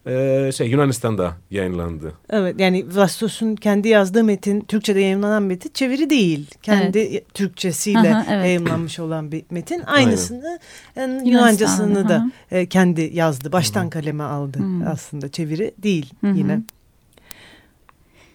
e, 0.08 0.52
şey 0.56 0.68
Yunanistan'da 0.68 1.34
yayınlandı. 1.52 2.14
Evet 2.30 2.60
yani 2.60 2.86
Vastos'un 2.96 3.56
kendi 3.56 3.88
yazdığı 3.88 4.24
metin 4.24 4.62
Türkçe'de 4.62 5.00
yayınlanan 5.00 5.44
metin 5.44 5.72
çeviri 5.74 6.10
değil. 6.10 6.52
Kendi 6.62 7.24
Türkçesiyle 7.34 8.16
Aha, 8.16 8.26
evet. 8.30 8.46
yayınlanmış 8.46 9.00
olan 9.00 9.32
bir 9.32 9.44
metin. 9.50 9.82
Aynısını 9.82 10.60
yani 10.96 11.30
Yunancasını 11.30 12.10
da 12.10 12.32
e, 12.52 12.66
kendi 12.66 13.12
yazdı. 13.14 13.52
Baştan 13.52 13.90
kaleme 13.90 14.24
aldı 14.24 14.60
Hı. 14.60 14.90
aslında 14.90 15.30
çeviri 15.30 15.74
değil 15.84 16.14
Hı 16.22 16.28
hı. 16.28 16.38
yine. 16.38 16.60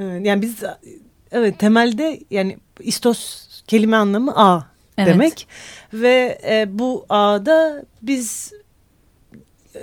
Evet, 0.01 0.27
yani 0.27 0.43
biz 0.43 0.57
evet 1.33 1.59
temelde 1.59 2.21
yani 2.31 2.59
istos 2.81 3.49
kelime 3.67 3.97
anlamı 3.97 4.33
A 4.37 4.63
Evet. 4.99 5.09
demek 5.09 5.49
ve 5.93 6.39
e, 6.49 6.79
bu 6.79 7.07
A'da 7.09 7.85
biz 8.03 8.53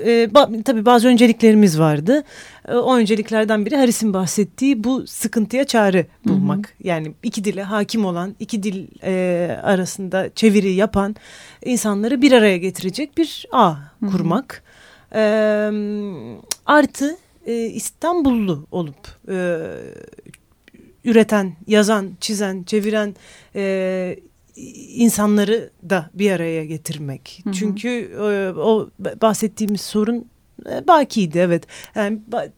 e, 0.05 0.25
ba- 0.25 0.63
tabii 0.63 0.85
bazı 0.85 1.07
önceliklerimiz 1.07 1.79
vardı. 1.79 2.23
E, 2.67 2.73
o 2.73 2.95
önceliklerden 2.95 3.65
biri 3.65 3.75
Haris'in 3.75 4.13
bahsettiği 4.13 4.83
bu 4.83 5.07
sıkıntıya 5.07 5.63
çare 5.63 6.07
bulmak. 6.25 6.73
Yani 6.83 7.13
iki 7.23 7.43
dile 7.43 7.63
hakim 7.63 8.05
olan, 8.05 8.35
iki 8.39 8.63
dil 8.63 8.87
e, 9.03 9.57
arasında 9.63 10.29
çeviri 10.35 10.73
yapan 10.73 11.15
insanları 11.65 12.21
bir 12.21 12.31
araya 12.31 12.57
getirecek 12.57 13.17
bir 13.17 13.45
ağ 13.51 13.75
kurmak. 14.11 14.63
E, 15.15 15.21
artı 16.65 17.17
e, 17.45 17.53
İstanbullu 17.65 18.67
olup 18.71 19.29
e, 19.29 19.57
üreten, 21.03 21.53
yazan, 21.67 22.11
çizen, 22.21 22.63
çeviren 22.63 23.15
e, 23.55 24.15
insanları 24.95 25.69
da 25.89 26.09
bir 26.13 26.31
araya 26.31 26.65
getirmek. 26.65 27.41
Hı 27.43 27.49
hı. 27.49 27.53
Çünkü 27.53 27.89
e, 28.19 28.59
o 28.59 28.89
bahsettiğimiz 29.21 29.81
sorun 29.81 30.25
e, 30.69 30.87
bakiydi 30.87 31.37
evet. 31.39 31.63
Yani 31.95 32.19
ba- 32.31 32.51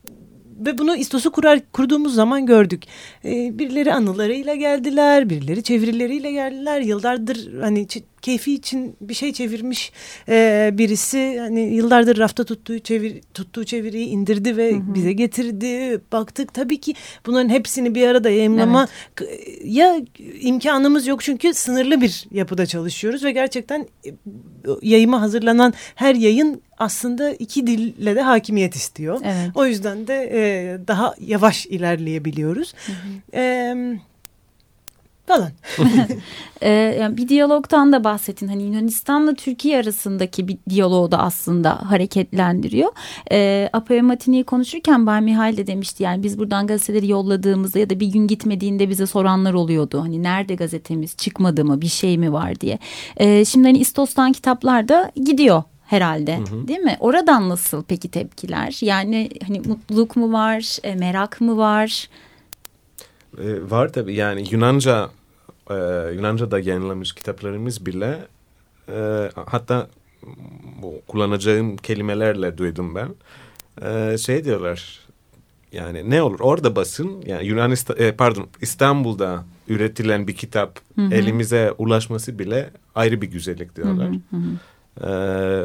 ve 0.66 0.78
bunu 0.78 0.96
İstos'u 0.96 1.32
kurar, 1.32 1.60
kurduğumuz 1.74 2.16
zaman 2.16 2.46
gördük. 2.46 2.84
E, 3.26 3.60
birileri 3.60 3.94
anılarıyla 3.94 4.56
geldiler, 4.56 5.30
birileri 5.30 5.64
çevirileriyle 5.64 6.32
geldiler. 6.32 6.82
Yıllardır 6.82 7.62
hani 7.62 7.88
keyfi 8.22 8.54
için 8.54 8.96
bir 9.02 9.14
şey 9.14 9.34
çevirmiş 9.34 9.92
e, 10.30 10.70
birisi 10.74 11.40
hani 11.40 11.60
yıllardır 11.76 12.18
rafta 12.18 12.44
tuttuğu 12.44 12.80
çevir 12.80 13.22
tuttuğu 13.34 13.64
çeviriyi 13.66 14.08
indirdi 14.08 14.58
ve 14.58 14.74
bize 14.96 15.14
getirdi. 15.14 16.02
Baktık 16.12 16.54
tabii 16.54 16.78
ki 16.78 16.94
bunların 17.26 17.50
hepsini 17.50 17.96
bir 17.96 18.08
arada 18.08 18.30
yayınlama 18.30 18.88
k- 19.16 19.26
ya 19.64 19.96
imkanımız 20.40 21.08
yok 21.08 21.22
çünkü 21.24 21.54
sınırlı 21.54 22.02
bir 22.02 22.26
yapıda 22.32 22.66
çalışıyoruz 22.66 23.24
ve 23.24 23.32
gerçekten 23.32 23.88
e, 24.06 24.10
yayıma 24.82 25.22
hazırlanan 25.22 25.74
her 25.96 26.16
yayın 26.16 26.62
aslında 26.78 27.32
iki 27.32 27.68
dille 27.68 28.16
de 28.16 28.22
hakimiyet 28.22 28.76
istiyor. 28.76 29.20
Evet. 29.24 29.52
O 29.56 29.66
yüzden 29.66 30.08
de 30.08 30.30
e, 30.34 30.40
daha 30.88 31.16
yavaş 31.20 31.66
ilerleyebiliyoruz. 31.66 32.74
E, 33.34 33.76
falan. 35.28 35.52
Ee, 36.62 36.70
yani 36.70 37.18
bir 37.18 37.30
diyalogtan 37.30 37.94
da 37.94 38.04
bahsettin. 38.04 38.48
Hani 38.48 38.64
Yunanistan'la 38.64 39.34
Türkiye 39.34 39.80
arasındaki 39.80 40.48
bir 40.48 40.58
diyaloğu 40.70 41.12
da 41.12 41.20
aslında 41.20 41.92
hareketlendiriyor. 41.92 42.90
Ee, 43.32 43.70
Apoya 43.74 44.04
Matini'yi 44.04 44.44
konuşurken 44.44 45.06
Bay 45.06 45.22
Mihail 45.22 45.58
de 45.58 45.68
demişti. 45.68 46.04
Yani 46.04 46.24
biz 46.24 46.40
buradan 46.40 46.68
gazeteleri 46.68 47.08
yolladığımızda 47.08 47.80
ya 47.80 47.90
da 47.90 48.00
bir 48.00 48.08
gün 48.08 48.28
gitmediğinde 48.28 48.90
bize 48.90 49.06
soranlar 49.06 49.54
oluyordu. 49.54 50.02
Hani 50.02 50.24
nerede 50.24 50.56
gazetemiz 50.56 51.18
çıkmadı 51.18 51.66
mı 51.66 51.82
bir 51.82 51.88
şey 51.88 52.18
mi 52.18 52.34
var 52.34 52.60
diye. 52.60 52.80
Ee, 53.18 53.46
şimdi 53.46 53.68
hani 53.68 53.78
İstos'tan 53.78 54.32
kitaplar 54.32 54.88
da 54.88 55.12
gidiyor 55.16 55.64
herhalde 55.88 56.40
değil 56.68 56.80
mi? 56.80 56.98
Oradan 57.00 57.50
nasıl 57.50 57.84
peki 57.84 58.12
tepkiler? 58.12 58.78
Yani 58.82 59.30
hani 59.48 59.60
mutluluk 59.60 60.16
mu 60.16 60.34
var, 60.34 60.78
e, 60.84 60.96
merak 60.96 61.42
mı 61.42 61.58
var? 61.58 62.10
E, 63.38 63.72
var 63.72 63.94
tabii 63.94 64.16
yani 64.16 64.46
Yunanca 64.52 65.10
e, 65.70 65.76
Yunanca'da 66.14 66.60
yayınlanmış 66.60 67.14
kitaplarımız 67.14 67.86
bile 67.86 68.18
e, 68.90 69.30
hatta 69.46 69.88
bu 70.82 71.02
kullanacağım 71.08 71.78
kelimelerle 71.78 72.58
duydum 72.58 72.96
ben. 72.96 73.10
E, 73.90 74.18
şey 74.18 74.44
diyorlar 74.44 75.00
yani 75.72 76.10
ne 76.10 76.22
olur 76.22 76.40
orada 76.40 76.76
basın 76.76 77.24
yani 77.26 77.48
Yunanistan 77.48 77.98
e, 78.00 78.12
pardon 78.12 78.48
İstanbul'da 78.62 79.46
üretilen 79.68 80.28
bir 80.28 80.36
kitap 80.36 80.80
elimize 81.12 81.74
ulaşması 81.78 82.40
bile 82.40 82.70
ayrı 82.96 83.22
bir 83.22 83.28
güzellik 83.28 83.76
diyorlar. 83.76 84.10
Ee, 85.04 85.08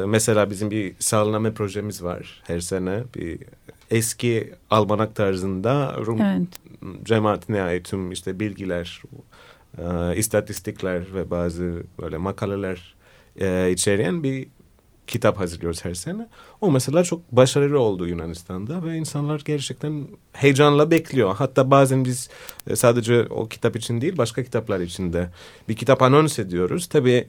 mesela 0.07 0.49
bizim 0.49 0.71
bir 0.71 0.95
sağlanma 0.99 1.51
projemiz 1.51 2.03
var 2.03 2.41
her 2.47 2.59
sene. 2.59 3.03
Bir 3.15 3.39
eski 3.91 4.53
almanak 4.69 5.15
tarzında 5.15 5.95
Rum 6.05 6.21
Evet. 6.21 6.47
cemaatine 7.03 7.61
ait 7.61 7.85
tüm 7.85 8.11
işte 8.11 8.39
bilgiler, 8.39 9.01
e, 9.77 10.15
istatistikler 10.15 11.13
ve 11.13 11.29
bazı 11.29 11.83
böyle 12.01 12.17
makaleler 12.17 12.95
e, 13.41 13.71
içeren 13.71 14.23
bir 14.23 14.47
kitap 15.07 15.39
hazırlıyoruz 15.39 15.85
her 15.85 15.93
sene. 15.93 16.27
O 16.61 16.71
mesela 16.71 17.03
çok 17.03 17.31
başarılı 17.31 17.79
oldu 17.79 18.07
Yunanistan'da 18.07 18.85
ve 18.85 18.95
insanlar 18.97 19.41
gerçekten 19.45 20.07
heyecanla 20.33 20.91
bekliyor. 20.91 21.35
Hatta 21.35 21.71
bazen 21.71 22.05
biz 22.05 22.29
e, 22.67 22.75
sadece 22.75 23.25
o 23.29 23.47
kitap 23.47 23.75
için 23.75 24.01
değil 24.01 24.17
başka 24.17 24.43
kitaplar 24.43 24.79
için 24.79 25.13
de 25.13 25.29
bir 25.69 25.75
kitap 25.75 26.01
anons 26.01 26.39
ediyoruz. 26.39 26.87
Tabii 26.87 27.27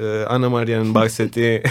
e, 0.00 0.24
Ana 0.28 0.50
Maria'nın 0.50 0.94
bahsettiği 0.94 1.62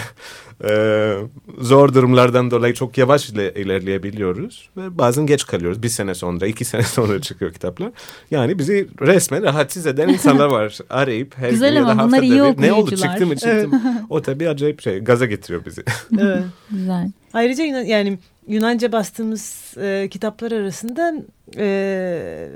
e, 0.64 1.14
zor 1.58 1.94
durumlardan 1.94 2.50
dolayı 2.50 2.74
çok 2.74 2.98
yavaş 2.98 3.30
ile, 3.30 3.54
ilerleyebiliyoruz. 3.54 4.68
Ve 4.76 4.98
bazen 4.98 5.26
geç 5.26 5.46
kalıyoruz. 5.46 5.82
Bir 5.82 5.88
sene 5.88 6.14
sonra, 6.14 6.46
iki 6.46 6.64
sene 6.70 6.82
sonra 6.82 7.20
çıkıyor 7.20 7.52
kitaplar. 7.52 7.90
Yani 8.30 8.58
bizi 8.58 8.88
resmen 9.00 9.42
rahatsız 9.42 9.86
eden 9.86 10.08
insanlar 10.08 10.46
var. 10.46 10.78
Arayıp 10.90 11.38
her 11.38 11.50
Güzel 11.50 11.72
gün 11.72 11.80
ya 11.80 11.86
da 11.86 11.96
haftada 11.96 12.22
bir, 12.22 12.62
ne 12.62 12.72
oldu 12.72 12.82
okuyucular." 12.82 13.08
çıktı 13.08 13.26
mı 13.26 13.36
çıktı 13.36 13.68
mı? 13.68 14.06
O 14.10 14.22
tabii 14.22 14.48
acayip 14.48 14.80
şey. 14.80 14.98
Gaza 14.98 15.26
getiriyor 15.30 15.64
bizi. 15.64 15.82
Evet. 16.20 16.44
Güzel. 16.70 17.10
Ayrıca 17.32 17.64
Yunan, 17.64 17.84
yani 17.84 18.18
Yunanca 18.48 18.92
bastığımız 18.92 19.74
e, 19.76 20.08
kitaplar 20.10 20.52
arasında 20.52 21.14
e, 21.56 22.48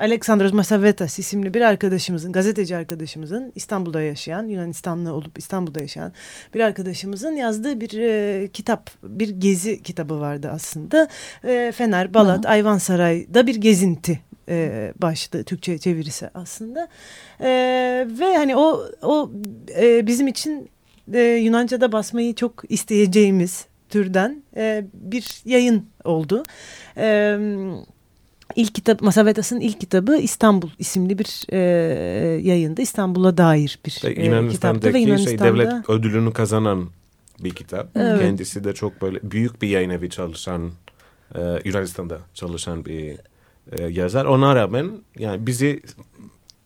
Alexandros 0.00 0.52
Masavetas 0.52 1.18
isimli 1.18 1.54
bir 1.54 1.60
arkadaşımızın, 1.60 2.32
gazeteci 2.32 2.76
arkadaşımızın 2.76 3.52
İstanbul'da 3.54 4.02
yaşayan, 4.02 4.48
Yunanistanlı 4.48 5.12
olup 5.12 5.38
İstanbul'da 5.38 5.80
yaşayan 5.80 6.12
bir 6.54 6.60
arkadaşımızın 6.60 7.32
yazdığı 7.32 7.80
bir 7.80 7.98
e, 7.98 8.48
kitap, 8.48 8.90
bir 9.02 9.28
gezi 9.28 9.82
kitabı 9.82 10.20
vardı 10.20 10.50
aslında. 10.52 11.08
E, 11.44 11.72
Fener, 11.76 12.14
Balat, 12.14 12.46
Ayvansaray'da 12.46 13.46
bir 13.46 13.54
gezinti 13.54 14.20
e, 14.48 14.92
başlığı 15.02 15.44
Türkçe 15.44 15.78
çevirisi 15.78 16.30
aslında. 16.34 16.88
E, 17.40 17.48
ve 18.20 18.36
hani 18.36 18.56
o 18.56 18.88
o 19.02 19.30
e, 19.80 20.06
bizim 20.06 20.26
için 20.26 20.70
e, 21.12 21.20
Yunanca'da 21.20 21.92
basmayı 21.92 22.34
çok 22.34 22.62
isteyeceğimiz 22.68 23.66
türden 23.88 24.42
e, 24.56 24.84
bir 24.94 25.42
yayın 25.44 25.86
oldu. 26.04 26.42
E, 26.96 27.38
ilk 28.56 28.74
kitap 28.74 29.02
Masavetas'ın 29.02 29.60
ilk 29.60 29.80
kitabı 29.80 30.16
İstanbul 30.16 30.70
isimli 30.78 31.18
bir 31.18 31.46
e, 31.52 31.58
yayında 32.42 32.82
İstanbul'a 32.82 33.36
dair 33.36 33.78
bir 33.86 34.00
e, 34.04 34.24
Yunanistan'daki 34.24 34.86
ve 34.86 34.92
şey 34.92 35.02
Yunanistan'da 35.02 35.44
devlet 35.44 35.90
ödülünü 35.90 36.32
kazanan 36.32 36.88
bir 37.40 37.50
kitap. 37.50 37.96
Evet. 37.96 38.20
Kendisi 38.20 38.64
de 38.64 38.72
çok 38.72 39.02
böyle 39.02 39.18
büyük 39.22 39.62
bir 39.62 39.68
yayın 39.68 39.90
evi 39.90 40.10
çalışan 40.10 40.70
e, 41.34 41.40
Yunanistan'da 41.64 42.18
çalışan 42.34 42.84
bir 42.84 43.16
e, 43.72 43.82
yazar. 43.84 44.24
Ona 44.24 44.56
rağmen 44.56 44.90
yani 45.18 45.46
bizi 45.46 45.82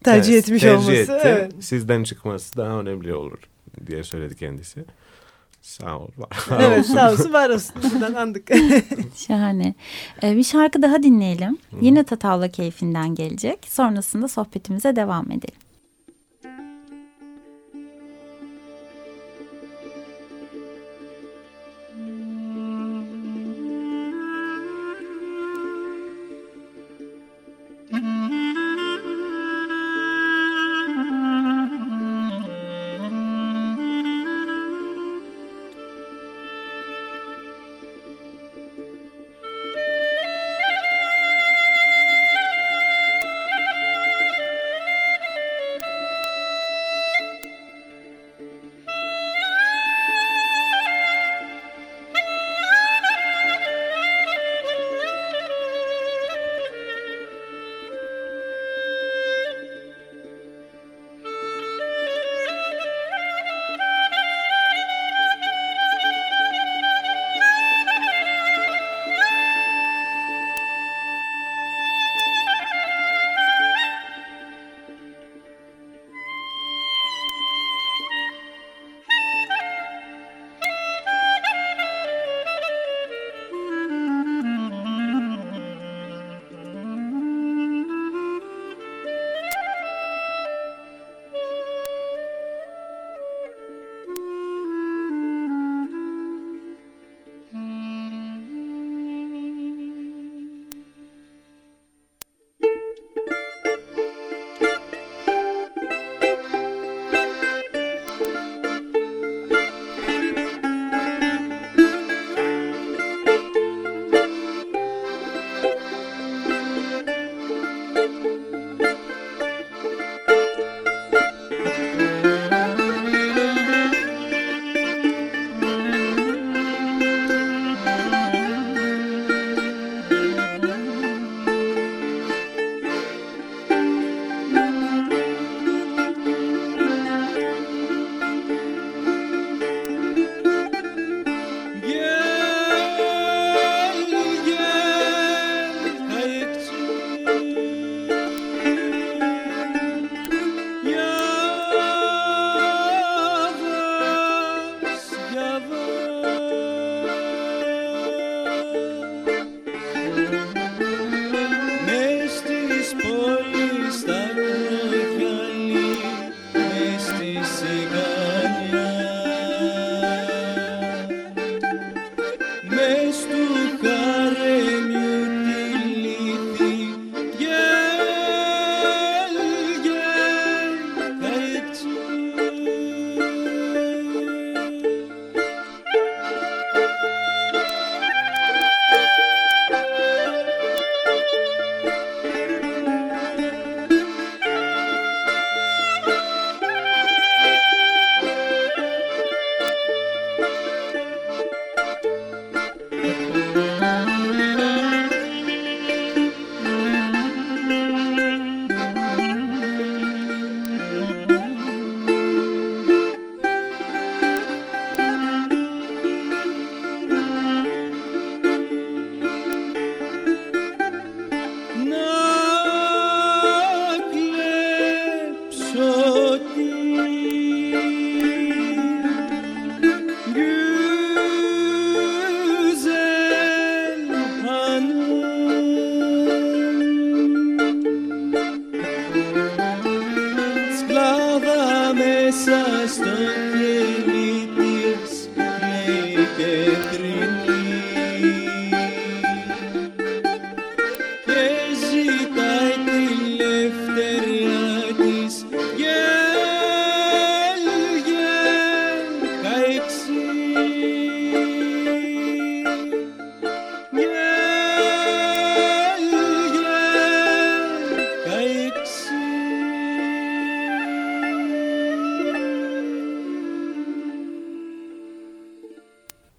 tercih 0.04 0.34
e, 0.34 0.36
etmiş 0.36 0.62
tercih 0.62 0.78
olması. 0.78 1.12
etti. 1.12 1.22
Evet. 1.24 1.52
Sizden 1.60 2.02
çıkması 2.02 2.56
daha 2.56 2.80
önemli 2.80 3.14
olur 3.14 3.38
diye 3.86 4.04
söyledi 4.04 4.36
kendisi. 4.36 4.84
Sağ 5.62 5.98
ol. 5.98 6.08
Var. 6.16 6.28
Evet 6.60 6.86
sağ 6.86 7.12
olsun 7.12 7.32
var 7.32 7.50
olsun. 7.50 7.74
Buradan 7.94 8.14
andık. 8.14 8.48
Şahane. 9.26 9.74
Ee, 10.22 10.36
bir 10.36 10.44
şarkı 10.44 10.82
daha 10.82 11.02
dinleyelim. 11.02 11.58
Yine 11.80 12.04
Tatavla 12.04 12.48
keyfinden 12.48 13.14
gelecek. 13.14 13.58
Sonrasında 13.68 14.28
sohbetimize 14.28 14.96
devam 14.96 15.26
edelim. 15.30 15.60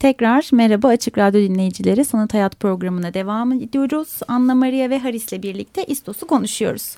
Tekrar 0.06 0.50
merhaba 0.52 0.88
Açık 0.88 1.18
Radyo 1.18 1.42
dinleyicileri. 1.42 2.06
Sanat 2.06 2.34
Hayat 2.34 2.60
programına 2.60 3.14
devam 3.14 3.52
ediyoruz. 3.52 4.20
Anna 4.28 4.56
Maria 4.56 4.90
ve 4.90 5.00
Haris'le 5.00 5.44
birlikte 5.44 5.86
İstos'u 5.86 6.28
konuşuyoruz. 6.28 6.96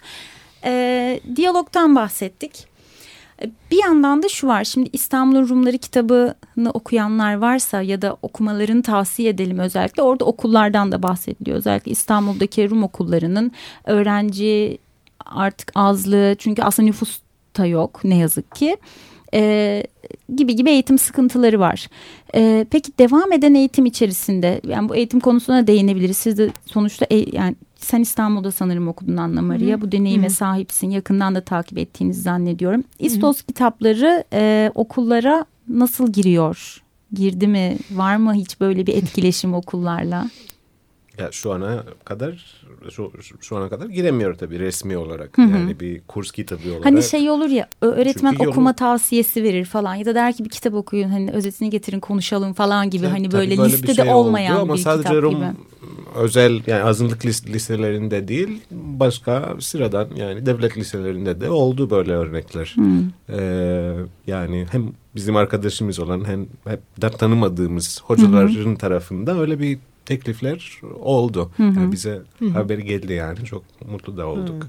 Ee, 0.64 1.20
diyalogtan 1.36 1.96
bahsettik. 1.96 2.68
Ee, 3.42 3.52
Bir 3.72 3.84
yandan 3.84 4.24
da 4.24 4.30
şu 4.30 4.48
var. 4.48 4.64
Şimdi 4.64 4.90
İstanbul'un 4.94 5.50
Rumları 5.50 5.78
kitabını 5.78 6.72
okuyanlar 6.74 7.34
varsa 7.38 7.82
ya 7.82 8.02
da 8.02 8.18
okumalarını 8.22 8.84
tavsiye 8.84 9.30
edelim 9.30 9.60
özellikle. 9.60 10.02
Orada 10.02 10.26
okullardan 10.26 10.92
da 10.92 11.04
bahsediliyor. 11.04 11.58
Özellikle 11.58 11.92
İstanbul'daki 11.92 12.70
Rum 12.70 12.84
okullarının 12.84 13.52
öğrenci 13.84 14.78
artık 15.26 15.72
azlığı 15.76 16.36
çünkü 16.40 16.62
aslında 16.62 16.86
nüfus 16.86 17.20
da 17.58 17.66
yok 17.66 18.04
ne 18.04 18.18
yazık 18.18 18.56
ki. 18.56 18.78
Ee, 19.38 19.84
gibi 20.36 20.56
gibi 20.56 20.70
eğitim 20.70 20.98
sıkıntıları 20.98 21.60
var. 21.60 21.88
Ee, 22.36 22.66
peki 22.72 22.92
devam 23.00 23.32
eden 23.32 23.54
eğitim 23.54 23.86
içerisinde 23.86 24.62
yani 24.68 24.90
bu 24.90 24.96
eğitim 24.96 25.20
konusuna 25.20 25.68
değinebiliriz. 25.68 26.18
Siz 26.18 26.38
de 26.38 26.50
sonuçta 26.66 27.06
e- 27.10 27.36
yani 27.38 27.56
sen 27.76 28.02
İstanbul'da 28.02 28.52
sanırım 28.52 28.88
okudun 28.88 29.18
Anna 29.18 29.42
Maria. 29.42 29.82
Bu 29.82 29.92
deneyime 29.92 30.30
sahipsin. 30.30 30.90
Yakından 30.90 31.36
da 31.36 31.42
takip 31.42 31.78
ettiğinizi 31.78 32.22
zannediyorum. 32.22 32.84
İstos 33.00 33.42
kitapları 33.42 34.24
e, 34.34 34.72
okullara 34.76 35.46
nasıl 35.70 36.14
giriyor? 36.14 36.84
Girdi 37.14 37.48
mi? 37.48 37.78
Var 37.92 38.16
mı 38.18 38.34
hiç 38.34 38.60
böyle 38.60 38.88
bir 38.88 38.94
etkileşim 38.96 39.54
okullarla? 39.54 40.30
Ya 41.20 41.32
şu 41.32 41.54
ana 41.54 41.84
kadar 42.06 42.46
şu, 42.92 43.12
şu 43.42 43.58
ana 43.58 43.70
kadar 43.70 43.86
giremiyor 43.86 44.34
tabii 44.36 44.60
resmi 44.60 44.98
olarak. 44.98 45.38
Yani 45.38 45.80
bir 45.80 46.02
kurs 46.08 46.32
kitabı 46.32 46.70
olarak. 46.70 46.86
Hani 46.86 47.04
şey 47.04 47.30
olur 47.30 47.50
ya 47.50 47.68
öğretmen 47.82 48.32
Çünkü 48.32 48.48
okuma 48.48 48.70
yorum- 48.70 48.76
tavsiyesi 48.78 49.44
verir 49.44 49.66
falan 49.66 49.96
ya 49.96 50.06
da 50.06 50.16
der 50.16 50.34
ki 50.34 50.46
bir 50.46 50.50
kitap 50.50 50.74
okuyun 50.74 51.10
hani 51.10 51.32
özetini 51.32 51.70
getirin 51.70 52.00
konuşalım 52.00 52.54
falan 52.54 52.90
gibi 52.90 53.04
Tabii- 53.04 53.12
hani 53.12 53.32
böyle 53.32 53.52
bir 53.52 53.64
listede 53.64 53.94
şey 53.94 54.04
oldu 54.10 54.12
olmayan 54.28 54.56
ama 54.60 54.74
bir 54.74 54.80
sadece 54.80 55.10
kitap 55.10 55.24
Rum 55.24 55.36
gibi. 55.36 55.46
özel 56.16 56.62
yani 56.68 56.84
azınlık 56.84 57.26
lis- 57.26 57.48
liselerinde 57.54 58.28
değil 58.28 58.62
başka 58.72 59.56
sıradan 59.60 60.08
yani 60.16 60.46
devlet 60.46 60.78
liselerinde 60.78 61.42
de 61.42 61.50
oldu 61.50 61.90
böyle 61.90 62.12
örnekler. 62.12 62.72
Hmm. 62.76 63.02
Ee, 63.30 63.94
yani 64.28 64.66
hem 64.72 64.92
bizim 65.16 65.36
arkadaşımız 65.36 66.00
olan 66.00 66.26
hem 66.28 66.48
hep 66.68 66.80
tanımadığımız 67.20 68.02
hocaların 68.04 68.76
tarafında 68.76 69.40
öyle 69.40 69.60
bir 69.60 69.78
teklifler 70.08 70.82
oldu. 71.00 71.52
Yani 71.60 71.92
bize 71.92 72.22
haberi 72.54 72.84
geldi 72.86 73.14
yani. 73.14 73.38
Çok 73.46 73.64
mutlu 73.92 74.18
da 74.18 74.28
olduk. 74.28 74.56
Yani 74.64 74.68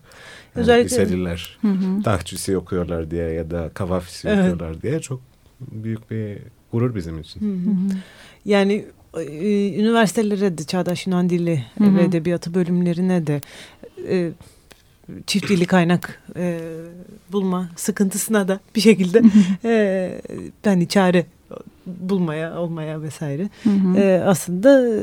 Özellikle- 0.54 0.84
liseliler 0.84 1.58
tahçisi 2.04 2.56
okuyorlar 2.56 3.10
diye 3.10 3.24
ya 3.30 3.50
da 3.50 3.70
kavafisi 3.74 4.28
Evet. 4.28 4.38
okuyorlar 4.38 4.82
diye 4.82 5.00
çok 5.00 5.20
büyük 5.60 6.10
bir 6.10 6.38
gurur 6.72 6.94
bizim 6.94 7.20
için. 7.20 7.40
Yani 8.44 8.84
e, 9.16 9.24
üniversitelere 9.80 10.58
de 10.58 10.64
Çağdaş 10.64 11.06
Yunan 11.06 11.30
Dili 11.30 11.64
ve 11.80 12.02
Edebiyatı 12.04 12.54
bölümlerine 12.54 13.26
de 13.26 13.40
e, 14.08 14.30
çift 15.26 15.48
dili 15.48 15.66
kaynak 15.66 16.22
e, 16.36 16.60
bulma 17.32 17.68
sıkıntısına 17.76 18.48
da 18.48 18.60
bir 18.76 18.80
şekilde 18.80 19.22
e, 19.64 20.20
hani 20.64 20.88
çare 20.88 21.26
bulmaya 21.86 22.58
olmaya 22.58 23.02
vesaire 23.02 23.48
e, 23.96 24.22
aslında 24.26 25.00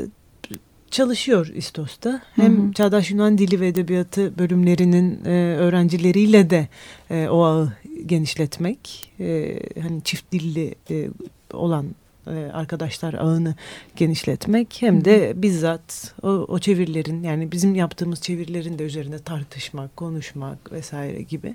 çalışıyor 0.96 1.46
İstos'ta. 1.54 2.20
Hem 2.36 2.72
Çağdaş 2.72 3.10
Yunan 3.10 3.38
Dili 3.38 3.60
ve 3.60 3.68
Edebiyatı 3.68 4.38
bölümlerinin 4.38 5.24
e, 5.24 5.56
öğrencileriyle 5.56 6.50
de 6.50 6.68
e, 7.10 7.28
o 7.28 7.42
ağı 7.42 7.72
genişletmek, 8.06 9.12
e, 9.20 9.58
hani 9.82 10.02
çift 10.04 10.32
dilli 10.32 10.74
e, 10.90 11.08
olan 11.52 11.86
e, 12.26 12.30
arkadaşlar 12.30 13.14
ağını 13.14 13.54
genişletmek 13.96 14.76
hem 14.80 15.04
de 15.04 15.32
bizzat 15.36 16.14
o, 16.22 16.28
o 16.28 16.58
çevirilerin 16.58 17.22
yani 17.22 17.52
bizim 17.52 17.74
yaptığımız 17.74 18.20
çevirilerin 18.20 18.78
de 18.78 18.84
üzerine 18.84 19.18
tartışmak, 19.18 19.96
konuşmak 19.96 20.72
vesaire 20.72 21.22
gibi 21.22 21.54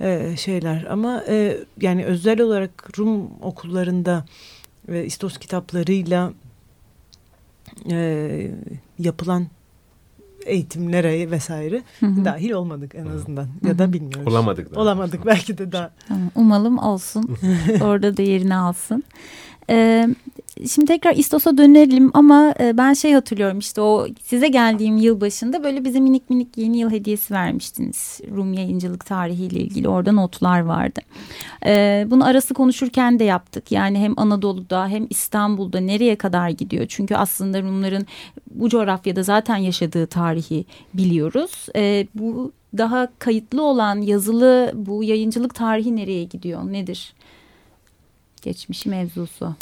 e, 0.00 0.36
şeyler. 0.36 0.84
Ama 0.90 1.24
e, 1.28 1.56
yani 1.80 2.04
özel 2.04 2.40
olarak 2.40 2.98
Rum 2.98 3.30
okullarında 3.42 4.24
ve 4.88 5.06
İstos 5.06 5.38
kitaplarıyla 5.38 6.32
e, 7.90 8.50
yapılan 8.98 9.46
eğitimlere 10.46 11.30
vesaire 11.30 11.82
dahil 12.02 12.50
olmadık 12.50 12.94
en 12.94 13.06
azından 13.06 13.46
ya 13.66 13.78
da 13.78 13.92
bilmiyoruz. 13.92 14.32
Olamadık 14.32 14.74
da. 14.74 14.80
Olamadık 14.80 15.26
belki 15.26 15.58
de 15.58 15.72
daha. 15.72 15.90
Tamam, 16.08 16.30
umalım 16.34 16.78
olsun. 16.78 17.36
Orada 17.82 18.16
da 18.16 18.22
yerini 18.22 18.54
alsın. 18.54 19.04
Ee, 19.70 20.08
şimdi 20.68 20.86
tekrar 20.86 21.14
İstos'a 21.16 21.58
dönelim 21.58 22.10
ama 22.14 22.54
e, 22.60 22.76
ben 22.78 22.92
şey 22.92 23.12
hatırlıyorum 23.12 23.58
işte 23.58 23.80
o 23.80 24.06
size 24.22 24.48
geldiğim 24.48 24.96
yıl 24.96 25.20
başında 25.20 25.64
böyle 25.64 25.84
bize 25.84 26.00
minik 26.00 26.30
minik 26.30 26.58
yeni 26.58 26.78
yıl 26.78 26.90
hediyesi 26.90 27.34
vermiştiniz. 27.34 28.20
Rum 28.36 28.52
yayıncılık 28.52 29.06
tarihiyle 29.06 29.60
ilgili 29.60 29.88
orada 29.88 30.12
notlar 30.12 30.60
vardı. 30.60 31.00
Ee, 31.66 32.06
bunu 32.10 32.26
arası 32.26 32.54
konuşurken 32.54 33.18
de 33.18 33.24
yaptık. 33.24 33.72
Yani 33.72 33.98
hem 33.98 34.14
Anadolu'da 34.16 34.88
hem 34.88 35.06
İstanbul'da 35.10 35.80
nereye 35.80 36.16
kadar 36.16 36.48
gidiyor? 36.48 36.86
Çünkü 36.88 37.14
aslında 37.14 37.62
Rumların 37.62 38.06
bu 38.50 38.68
coğrafyada 38.68 39.22
zaten 39.22 39.56
yaşadığı 39.56 40.06
tarihi 40.06 40.64
biliyoruz. 40.94 41.66
Ee, 41.76 42.06
bu 42.14 42.52
daha 42.78 43.08
kayıtlı 43.18 43.62
olan 43.62 44.00
yazılı 44.00 44.72
bu 44.74 45.04
yayıncılık 45.04 45.54
tarihi 45.54 45.96
nereye 45.96 46.24
gidiyor? 46.24 46.72
Nedir? 46.72 47.12
Geçmişi 48.42 48.88
mevzusu. 48.88 49.54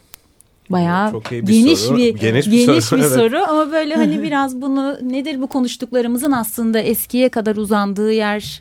Bayağı 0.71 1.11
Çok 1.11 1.33
iyi 1.33 1.47
bir 1.47 1.53
geniş 1.53 1.79
soru. 1.79 1.97
bir 1.97 2.17
Geniş 2.17 2.47
bir 2.47 2.67
geniş 2.67 2.85
soru, 2.85 3.01
bir 3.01 3.05
evet. 3.05 3.15
soru 3.15 3.39
ama 3.49 3.73
böyle 3.73 3.95
hani 3.95 4.23
biraz 4.23 4.61
bunu 4.61 4.99
nedir 5.03 5.41
bu 5.41 5.47
konuştuklarımızın 5.47 6.33
aslında 6.33 6.79
eskiye 6.79 7.29
kadar 7.29 7.57
uzandığı 7.57 8.13
yer 8.13 8.61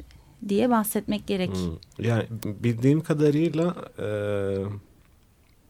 diye 0.49 0.70
bahsetmek 0.70 1.28
gerek. 1.28 1.51
Hmm. 1.51 2.06
Yani 2.06 2.24
bildiğim 2.45 3.01
kadarıyla 3.01 3.76
e, 3.99 4.08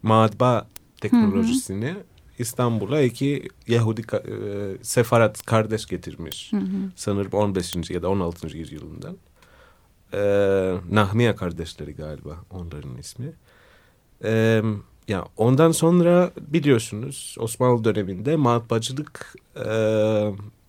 matbaa 0.03 0.67
teknolojisini 1.01 1.95
İstanbul'a 2.39 3.01
iki 3.01 3.47
Yahudi 3.67 4.01
e, 4.01 4.23
sefarat 4.81 5.45
kardeş 5.45 5.86
getirmiş. 5.86 6.51
Sanırım 6.95 7.31
15. 7.31 7.89
ya 7.89 8.01
da 8.01 8.09
16. 8.09 8.57
yüzyılından. 8.57 9.17
E, 10.13 10.19
Nahmiye 10.91 11.36
kardeşleri 11.36 11.95
galiba 11.95 12.38
onların 12.51 12.97
ismi. 12.97 13.33
E, 14.23 14.61
ya 15.08 15.26
ondan 15.38 15.72
sonra 15.72 16.32
biliyorsunuz 16.47 17.36
Osmanlı 17.39 17.84
döneminde 17.84 18.36
matbaacılık 18.36 19.36
e, 19.66 19.70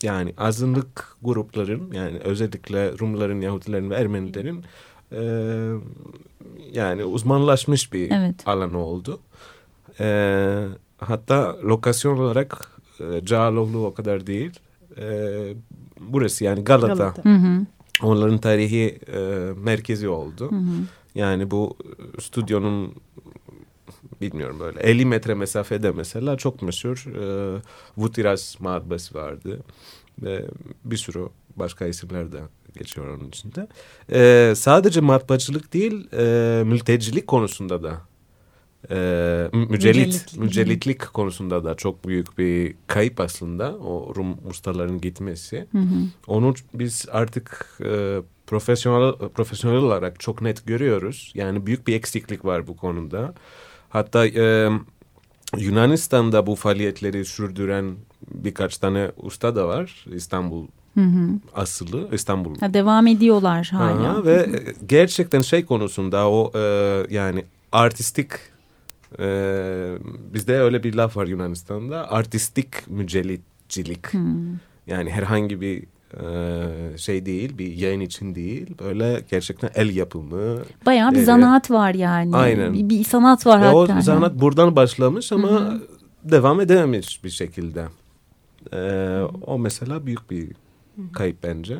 yani 0.03 0.35
azınlık 0.39 1.17
grupların 1.23 1.93
yani 1.93 2.19
özellikle 2.19 2.99
Rumların, 2.99 3.41
Yahudilerin 3.41 3.91
ve 3.91 3.95
Ermenilerin 3.95 4.65
e, 5.13 5.21
yani 6.73 7.05
uzmanlaşmış 7.05 7.93
bir 7.93 8.11
Evet. 8.11 8.49
alan 8.49 8.75
oldu. 8.75 9.21
E, 10.01 10.67
hatta 10.99 11.57
lokasyon 11.65 12.19
olarak 12.19 12.81
e, 13.01 13.25
Cağaloğlu 13.25 13.87
o 13.87 13.95
kadar 13.95 14.27
değil. 14.27 14.61
E, 14.99 15.05
burası 16.01 16.45
yani 16.45 16.65
Galata. 16.65 16.95
Galata. 16.95 17.25
Hı 17.25 17.35
hı. 17.35 17.67
Onların 18.03 18.39
tarihi 18.39 18.99
e, 19.15 19.19
merkezi 19.57 20.09
oldu. 20.09 20.51
Yani 21.15 21.51
bu 21.51 21.77
stüdyonun 22.21 22.95
bilmiyorum 24.21 24.57
böyle 24.61 24.81
50 24.81 25.07
metre 25.07 25.35
mesafede 25.35 25.91
mesela 25.91 26.37
çok 26.37 26.63
meşhur 26.63 27.07
e, 27.17 27.61
Vutiras 27.97 28.61
matbaası 28.61 29.15
vardı. 29.19 29.61
Ve 30.23 30.45
bir 30.85 30.97
sürü 30.97 31.29
başka 31.57 31.87
isimler 31.87 32.33
de 32.33 32.41
geçiyor 32.79 33.19
onun 33.19 33.29
içinde. 33.29 33.69
E, 34.13 34.55
sadece 34.57 35.01
matbaacılık 35.01 35.73
değil 35.73 36.09
e, 36.13 36.63
mültecilik 36.65 37.27
konusunda 37.27 37.83
da 37.83 38.01
e, 38.91 38.97
mü- 39.53 39.67
mücellit, 39.67 40.37
Mücellitlik. 40.39 41.13
konusunda 41.13 41.65
da 41.65 41.75
çok 41.75 42.07
büyük 42.09 42.39
bir 42.39 42.75
kayıp 42.87 43.21
aslında 43.21 43.77
o 43.77 44.15
Rum 44.17 44.37
ustaların 44.49 45.01
gitmesi. 45.01 45.67
Onu 46.27 46.55
biz 46.75 47.07
artık 47.13 47.79
e, 47.85 48.19
profesyonel 48.47 49.13
profesyonel 49.29 49.79
olarak 49.79 50.21
çok 50.21 50.43
net 50.43 50.67
görüyoruz. 50.67 51.33
Yani 51.35 51.67
büyük 51.67 51.87
bir 51.87 51.95
eksiklik 51.95 52.45
var 52.45 52.67
bu 52.67 52.77
konuda. 52.77 53.35
Hatta 53.89 54.27
e, 54.27 54.69
Yunanistan'da 55.59 56.47
bu 56.47 56.55
faaliyetleri 56.55 57.25
sürdüren 57.25 57.95
birkaç 58.35 58.79
tane 58.79 59.11
usta 59.17 59.57
da 59.57 59.69
var. 59.69 60.05
İstanbul 60.15 60.67
asıllı, 61.55 62.09
İstanbul 62.13 62.59
Ha, 62.59 62.75
devam 62.75 63.07
ediyorlar 63.07 63.67
hala. 63.73 64.11
Aha, 64.11 64.25
ve 64.25 64.49
gerçekten 64.89 65.41
şey 65.41 65.65
konusunda 65.65 66.31
o 66.31 66.53
e, 66.55 66.61
yani 67.11 67.45
artistik 67.73 68.31
e, 69.19 69.27
bizde 70.35 70.61
öyle 70.61 70.83
bir 70.83 70.95
laf 70.95 71.17
var 71.17 71.27
Yunanistan'da 71.27 72.13
artistik 72.13 72.69
mücellitcilik. 72.89 74.07
Yani 74.87 75.11
herhangi 75.11 75.61
bir 75.61 75.85
şey 76.97 77.27
değil 77.27 77.59
bir 77.59 77.73
yayın 77.73 78.01
için 78.01 78.35
değil 78.35 78.67
böyle 78.79 79.25
gerçekten 79.31 79.71
el 79.75 79.97
yapımı. 79.97 80.63
Bayağı 80.87 81.11
bir 81.11 81.17
Evet. 81.17 81.27
zanaat 81.27 81.71
var 81.71 81.95
yani. 81.95 82.37
Aynen. 82.37 82.73
Bir, 82.75 82.89
bir 82.89 83.05
sanat 83.05 83.47
var 83.47 83.61
Ve 83.61 83.65
hatta. 83.65 83.77
o 83.99 84.01
zanat 84.01 84.35
buradan 84.35 84.77
başlamış 84.77 85.33
ama 85.33 85.81
devam 86.25 86.61
edememiş 86.61 87.25
bir 87.25 87.31
şekilde. 87.31 87.85
E, 88.73 88.79
o 89.47 89.59
mesela 89.59 90.07
büyük 90.07 90.31
bir 90.31 90.49
kayıp 91.13 91.43
bence. 91.43 91.79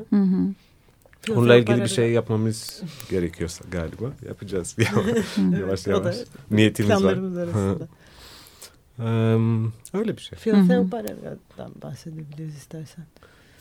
Onunla 1.33 1.57
ilgili 1.57 1.83
bir 1.83 1.89
şey 1.89 2.13
yapmamız 2.13 2.83
gerekiyorsa 3.11 3.65
galiba 3.71 4.05
yapacağız. 4.29 4.77
yavaş 5.61 5.87
yavaş. 5.87 6.17
Niyetimiz 6.51 7.05
var. 7.05 7.13
Arasında. 7.13 7.89
Eee, 8.99 9.71
öyle 10.01 10.17
bir 10.17 10.23
şey. 10.23 10.39
Filofeo 10.39 10.89
Paraga'dan 10.91 11.73
bahsedebiliriz 11.83 12.57
istersen. 12.57 13.05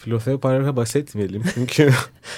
Filofeo 0.06 0.40
Parag'a 0.40 0.76
bahsetmeyelim 0.76 1.44
çünkü 1.54 1.90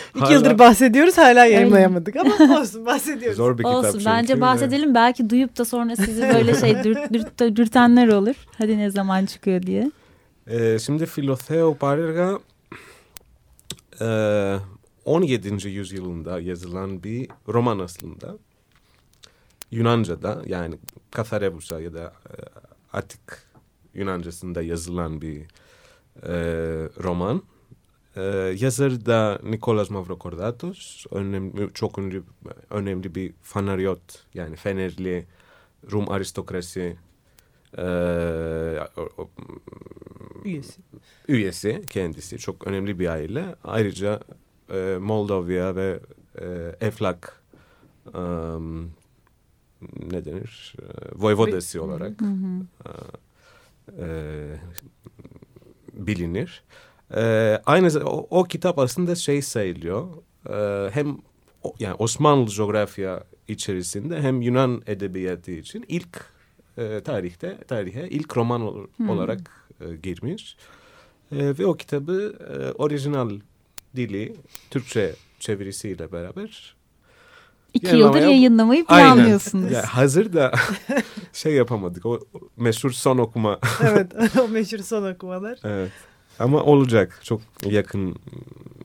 İki 0.10 0.20
hala 0.20 0.34
yıldır 0.34 0.60
bahsediyoruz 0.60 1.18
hala 1.18 1.46
yayınlayamadık 1.46 2.16
ama 2.16 2.60
olsun 2.60 2.86
bahsediyoruz. 2.86 3.38
zor 3.38 3.58
bir 3.58 3.64
kitap 3.64 3.76
Olsun 3.76 3.92
çünkü. 3.92 4.06
bence 4.06 4.42
bahsedelim. 4.42 4.96
Belki 4.96 5.30
duyup 5.30 5.58
da 5.58 5.66
sonra 5.66 5.96
sizi 5.96 6.22
böyle 6.22 6.56
şey 6.56 6.76
dürt, 6.84 7.14
dürt, 7.14 7.56
dürtenler 7.58 8.08
olur. 8.08 8.36
Hadi 8.58 8.78
ne 8.78 8.90
zaman 8.90 9.26
çıkıyor 9.26 9.64
diye. 9.64 9.92
Ee, 10.48 10.80
şimdi 10.80 11.06
Filofeo 11.06 11.76
Parga 11.76 12.40
e, 14.02 14.08
17. 15.06 15.68
yüzyılında 15.70 16.40
yazılan 16.40 17.04
bir 17.04 17.28
roman 17.48 17.80
aslında. 17.80 18.38
Yunanca'da 19.72 20.42
yani 20.46 20.76
Katharebusa 21.12 21.82
ya 21.82 21.94
da 21.94 22.04
e, 22.04 22.34
Atik 22.94 23.22
Yunancasında 23.94 24.62
yazılan 24.62 25.22
bir 25.22 25.42
e, 26.24 26.34
roman. 27.04 27.42
E, 28.18 28.22
yazarı 28.60 29.06
da 29.06 29.40
Nikolas 29.44 29.90
Mavrokordatos. 29.90 31.06
Önemli, 31.12 31.70
çok 31.74 31.98
ünlü, 31.98 32.24
önemli 32.70 33.16
bir 33.16 33.34
fanaryot 33.42 34.26
yani 34.34 34.56
Fenerli 34.56 35.26
Rum 35.92 36.12
aristokrasi 36.12 36.98
e, 37.78 37.84
o- 38.98 39.30
Üyesi. 40.46 40.82
üyesi 41.28 41.82
kendisi. 41.90 42.38
Çok 42.38 42.68
önemli 42.68 43.00
bir 43.00 43.08
aile. 43.08 43.56
Ayrıca 43.64 44.20
e, 44.74 44.98
Moldova 45.02 45.76
ve 45.76 46.00
e, 46.42 46.76
Eflak 46.82 47.42
e, 48.14 48.20
ne 50.12 50.26
denir? 50.26 50.76
E, 50.82 50.86
Voivodası 51.16 51.84
olarak 51.84 52.12
e, 52.86 52.90
e, 54.00 54.08
bilinir. 55.94 56.64
E, 56.74 56.87
aynı 57.66 57.88
z- 57.88 58.04
o, 58.04 58.28
o 58.30 58.44
kitap 58.44 58.80
aslında 58.80 59.16
şey 59.16 59.42
sayılıyor. 59.42 60.08
E, 60.50 60.90
hem 60.92 61.18
yani 61.80 61.94
Osmanlı 61.94 62.50
coğrafya 62.50 63.24
içerisinde 63.48 64.22
hem 64.22 64.42
Yunan 64.42 64.82
edebiyatı 64.88 65.52
için 65.52 65.86
ilk 65.88 66.26
e, 66.78 67.00
tarihte 67.00 67.58
tarihe 67.68 68.10
ilk 68.10 68.38
roman 68.38 68.62
ol- 68.62 68.88
olarak 69.10 69.40
e, 69.82 69.96
girmiş. 69.96 70.58
E, 71.32 71.38
ve 71.60 71.66
o 71.66 71.74
kitabı 71.74 72.34
e, 72.50 72.72
orijinal 72.72 73.30
dili 73.96 74.36
Türkçe 74.72 75.16
çevirisiyle 75.40 76.12
beraber 76.12 76.76
İki 77.74 77.88
Yani 77.88 78.00
yıldır 78.00 78.22
ama- 78.22 78.32
yayınlamayı 78.32 78.86
Aynen. 78.88 79.16
planlıyorsunuz. 79.16 79.72
Ya 79.72 79.82
hazır 79.84 80.34
da 80.34 80.52
şey 81.34 81.54
yapamadık. 81.54 82.06
O 82.06 82.10
o 82.34 82.40
meşhur 82.58 82.92
son 82.92 83.18
okuma. 83.18 83.60
evet 83.82 84.12
o 84.42 84.48
meşhur 84.48 84.78
son 84.80 85.12
okumalar. 85.14 85.60
evet. 85.64 85.92
Ama 86.40 86.64
olacak. 86.64 87.20
Çok 87.24 87.42
yakın 87.66 88.16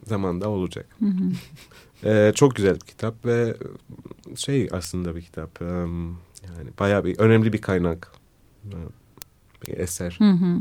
zamanda 0.07 0.49
olacak. 0.49 0.87
Ee, 2.05 2.33
çok 2.35 2.57
güzel 2.57 2.75
bir 2.75 2.81
kitap 2.81 3.27
ve 3.27 3.55
şey 4.37 4.69
aslında 4.73 5.17
bir 5.17 5.23
kitap. 5.23 5.61
yani 5.61 6.71
bayağı 6.81 7.05
bir 7.05 7.19
önemli 7.19 7.53
bir 7.53 7.61
kaynak. 7.61 8.13
Bir 9.67 9.79
eser. 9.79 10.17
Hı 10.19 10.31
hı. 10.31 10.59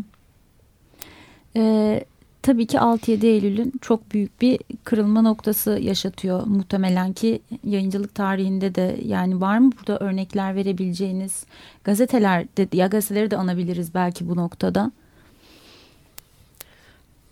Ee, 1.56 2.06
tabii 2.42 2.66
ki 2.68 2.78
6-7 2.78 3.26
Eylül'ün 3.26 3.74
çok 3.82 4.14
büyük 4.14 4.42
bir 4.42 4.60
kırılma 4.84 5.22
noktası 5.22 5.80
yaşatıyor 5.82 6.46
muhtemelen 6.46 7.14
ki 7.14 7.42
yayıncılık 7.64 8.16
tarihinde 8.16 8.76
de 8.76 9.00
yani 9.06 9.42
var 9.42 9.58
mı 9.58 9.72
burada 9.80 10.00
örnekler 10.06 10.56
verebileceğiniz 10.56 11.46
gazetelerde 11.84 12.68
ya 12.74 12.88
gazeteleri 12.88 13.32
de 13.32 13.38
anabiliriz 13.38 13.94
belki 13.94 14.30
bu 14.30 14.36
noktada. 14.36 14.92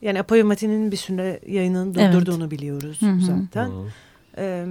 Yani 0.01 0.19
Apoyo 0.19 0.45
Mati'nin 0.45 0.91
bir 0.91 0.97
süre 0.97 1.39
yayınını 1.47 2.01
Evet. 2.01 2.13
durdurduğunu 2.13 2.51
biliyoruz 2.51 3.01
Hı 3.01 3.05
hı. 3.05 3.21
zaten. 3.21 3.67
Hı. 3.69 3.85
Ee, 4.37 4.65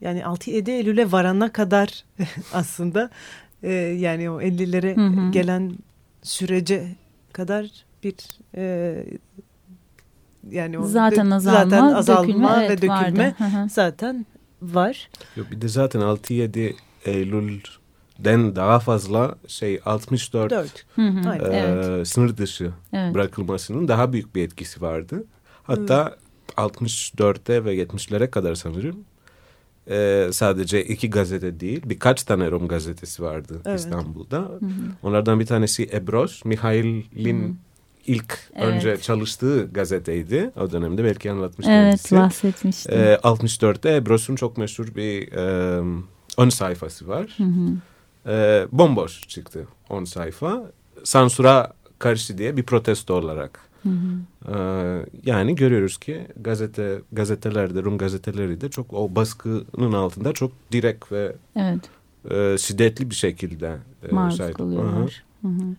yani 0.00 0.20
6-7 0.20 0.70
Eylül'e 0.70 1.12
varana 1.12 1.52
kadar 1.52 2.04
aslında 2.52 3.10
e, 3.62 3.72
yani 3.72 4.30
o 4.30 4.40
50'lere 4.40 4.96
Hı 4.96 5.06
hı. 5.06 5.30
gelen 5.30 5.72
sürece 6.22 6.88
kadar 7.32 7.70
bir 8.04 8.14
e, 8.56 8.94
yani 10.50 10.78
o 10.78 10.84
Zaten 10.86 11.30
azalma, 11.30 11.60
zaten 11.64 11.82
azalma 11.82 12.28
dökülme, 12.28 12.48
ve 12.60 12.64
evet, 12.64 12.82
dökülme 12.82 13.24
vardı. 13.24 13.34
Hı 13.38 13.44
hı. 13.44 13.68
zaten 13.68 14.26
var. 14.62 15.08
Yok, 15.36 15.50
Bir 15.50 15.60
de 15.60 15.68
zaten 15.68 16.00
6-7 16.00 16.74
Eylül'den 18.18 18.56
daha 18.56 18.78
fazla 18.80 19.34
şey 19.46 19.80
64 19.84 20.50
Dört. 20.50 20.86
Hı 20.96 21.02
hı. 21.08 21.34
E, 21.34 21.56
Evet. 21.56 22.08
sınır 22.08 22.36
dışı 22.36 22.70
Evet. 22.92 23.14
bırakılmasının 23.14 23.88
daha 23.88 24.12
büyük 24.12 24.34
bir 24.34 24.42
etkisi 24.44 24.80
vardı. 24.82 25.24
Hatta 25.62 26.16
64'te 26.56 27.64
ve 27.64 27.74
70'lere 27.76 28.30
kadar 28.30 28.54
sanırım 28.54 28.96
e, 29.90 30.28
sadece 30.32 30.84
iki 30.84 31.10
gazete 31.10 31.60
değil 31.60 31.82
birkaç 31.84 32.22
tane 32.22 32.50
Rum 32.50 32.68
gazetesi 32.68 33.22
vardı 33.22 33.60
Evet. 33.64 33.80
İstanbul'da. 33.80 34.50
Onlardan 35.02 35.40
bir 35.40 35.46
tanesi 35.46 35.88
Ebros, 35.92 36.44
Mihail'in 36.44 37.58
ilk 38.06 38.38
Evet. 38.54 38.66
önce 38.66 38.96
çalıştığı 39.00 39.68
gazeteydi. 39.72 40.50
O 40.60 40.70
dönemde 40.72 41.04
belki 41.04 41.30
anlatmıştım. 41.30 41.74
Evet 41.74 41.84
kendisi. 42.02 42.16
bahsetmiştim. 42.16 42.94
E, 42.94 43.14
64'te 43.14 43.94
Ebros'un 43.96 44.36
çok 44.36 44.58
meşhur 44.58 44.94
bir 44.94 45.32
e, 45.32 45.82
ön 46.38 46.48
sayfası 46.48 47.08
var. 47.08 47.36
E, 48.26 48.66
bomboş 48.72 49.28
çıktı 49.28 49.66
on 49.90 50.04
sayfa. 50.04 50.62
Sansura 51.04 51.72
karşı 51.98 52.38
diye 52.38 52.56
bir 52.56 52.62
protesto 52.62 53.14
olarak. 53.14 53.60
E, 54.48 54.56
yani 55.24 55.54
görüyoruz 55.54 55.98
ki 55.98 56.26
gazete 56.36 57.00
gazetelerde 57.12 57.82
Rum 57.82 57.98
gazeteleri 57.98 58.60
de 58.60 58.70
çok 58.70 58.92
o 58.92 59.14
baskının 59.14 59.92
altında 59.92 60.32
çok 60.32 60.52
direkt 60.72 61.12
ve 61.12 61.36
evet. 61.56 61.90
e, 62.30 62.58
şiddetli 62.58 63.10
bir 63.10 63.14
şekilde 63.14 63.76
e, 64.08 64.14
Maruz 64.14 64.38
kalıyorlar. 64.38 65.24
Hı 65.42 65.48
hı. 65.48 65.74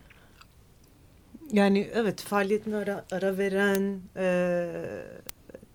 Yani 1.51 1.89
evet 1.93 2.21
faaliyetine 2.21 2.75
ara, 2.75 3.05
ara 3.11 3.37
veren 3.37 3.99
e, 4.17 4.25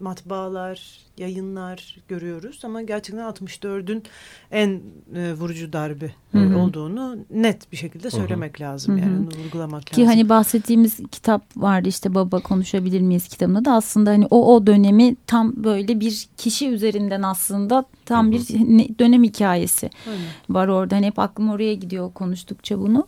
matbaalar, 0.01 0.99
yayınlar 1.19 1.97
görüyoruz 2.09 2.65
ama 2.65 2.83
gerçekten 2.83 3.23
64'ün 3.25 4.03
en 4.51 4.81
e, 5.15 5.33
vurucu 5.33 5.73
darbe 5.73 6.11
Hı 6.33 6.39
hı. 6.39 6.59
olduğunu 6.59 7.17
net 7.31 7.73
bir 7.73 7.77
şekilde 7.77 8.11
söylemek 8.11 8.61
lazım. 8.61 8.95
Hı 8.95 9.01
hı. 9.03 9.05
Yani 9.05 9.19
onu 9.19 9.45
vurgulamak 9.45 9.87
Ki 9.87 9.93
lazım. 10.01 10.07
hani 10.07 10.29
bahsettiğimiz 10.29 10.97
kitap 11.13 11.43
vardı 11.57 11.89
işte 11.89 12.15
Baba 12.15 12.41
Konuşabilir 12.41 13.01
Miyiz 13.01 13.29
kitabında 13.29 13.65
da 13.65 13.73
aslında 13.73 14.11
hani 14.11 14.27
o 14.31 14.55
o 14.55 14.67
dönemi 14.67 15.17
tam 15.27 15.53
böyle 15.65 16.01
bir 16.01 16.29
kişi 16.37 16.69
üzerinden 16.69 17.23
aslında 17.23 17.85
tam 18.07 18.33
bir 18.33 18.47
ne- 18.51 18.99
dönem 18.99 19.23
hikayesi 19.25 19.91
Aynen. 20.09 20.21
var 20.49 20.69
orada. 20.69 20.97
Hani 20.97 21.07
hep 21.07 21.19
aklım 21.19 21.51
oraya 21.51 21.75
gidiyor 21.75 22.13
konuştukça 22.13 22.79
bunu. 22.81 23.07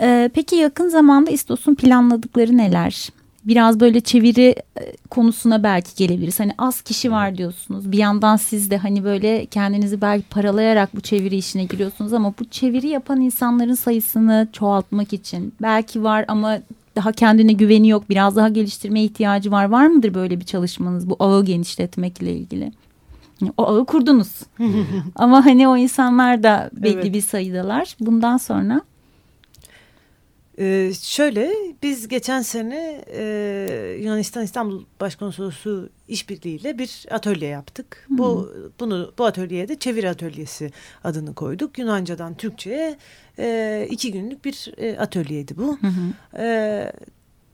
Ee, 0.00 0.30
peki 0.34 0.56
yakın 0.56 0.88
zamanda 0.88 1.30
İstos'un 1.30 1.74
planladıkları 1.74 2.56
neler? 2.56 3.08
Biraz 3.44 3.80
böyle 3.80 4.00
çeviri 4.00 4.54
e, 4.80 4.92
konusuna 5.10 5.62
belki 5.62 5.96
gelebiliriz. 5.96 6.40
Hani 6.40 6.52
az 6.58 6.82
kişi 6.82 7.12
var 7.12 7.38
diyorsunuz. 7.38 7.92
Bir 7.92 7.98
yandan 7.98 8.36
siz 8.36 8.70
de 8.70 8.76
hani 8.76 9.04
böyle 9.04 9.46
kendinizi 9.46 10.00
belki 10.00 10.28
paralayarak 10.28 10.96
bu 10.96 11.00
çeviri 11.00 11.36
işine 11.36 11.64
giriyorsunuz 11.64 12.12
ama 12.12 12.34
bu 12.40 12.44
çeviri 12.44 12.88
yapan 12.88 13.20
insanların 13.20 13.74
sayısını 13.74 14.48
çoğaltmak 14.52 15.12
için 15.12 15.54
belki 15.62 16.02
var 16.02 16.24
ama 16.28 16.58
daha 16.96 17.12
kendine 17.12 17.52
güveni 17.52 17.88
yok. 17.88 18.10
Biraz 18.10 18.36
daha 18.36 18.48
geliştirmeye 18.48 19.04
ihtiyacı 19.04 19.50
var. 19.50 19.64
Var 19.64 19.86
mıdır 19.86 20.14
böyle 20.14 20.40
bir 20.40 20.44
çalışmanız 20.44 21.10
bu 21.10 21.16
ağı 21.18 21.44
genişletmekle 21.44 22.36
ilgili? 22.36 22.72
O 23.56 23.66
ağı 23.66 23.84
kurdunuz. 23.86 24.40
ama 25.14 25.46
hani 25.46 25.68
o 25.68 25.76
insanlar 25.76 26.42
da 26.42 26.70
belli 26.72 26.92
Evet. 26.92 27.14
bir 27.14 27.20
sayıdalar. 27.20 27.96
Bundan 28.00 28.36
sonra 28.36 28.80
Ee, 30.58 30.92
şöyle 31.02 31.52
biz 31.82 32.08
geçen 32.08 32.42
sene 32.42 33.04
e, 33.12 33.96
Yunanistan 34.00 34.44
İstanbul 34.44 34.84
Başkonsolosu 35.00 35.88
işbirliğiyle 36.08 36.78
bir 36.78 37.06
atölye 37.10 37.48
yaptık. 37.48 38.06
Bu 38.10 38.52
bunu 38.80 39.12
bu 39.18 39.24
atölyeye 39.24 39.68
de 39.68 39.78
çeviri 39.78 40.08
atölyesi 40.08 40.70
adını 41.04 41.34
koyduk. 41.34 41.78
Yunancadan 41.78 42.34
Türkçe'ye 42.34 42.96
e, 43.38 43.86
iki 43.90 44.12
günlük 44.12 44.44
bir 44.44 44.72
e, 44.76 44.98
atölyeydi 44.98 45.56
bu. 45.56 45.78
Hı 45.80 45.86
hı. 45.86 46.42
E, 46.42 46.92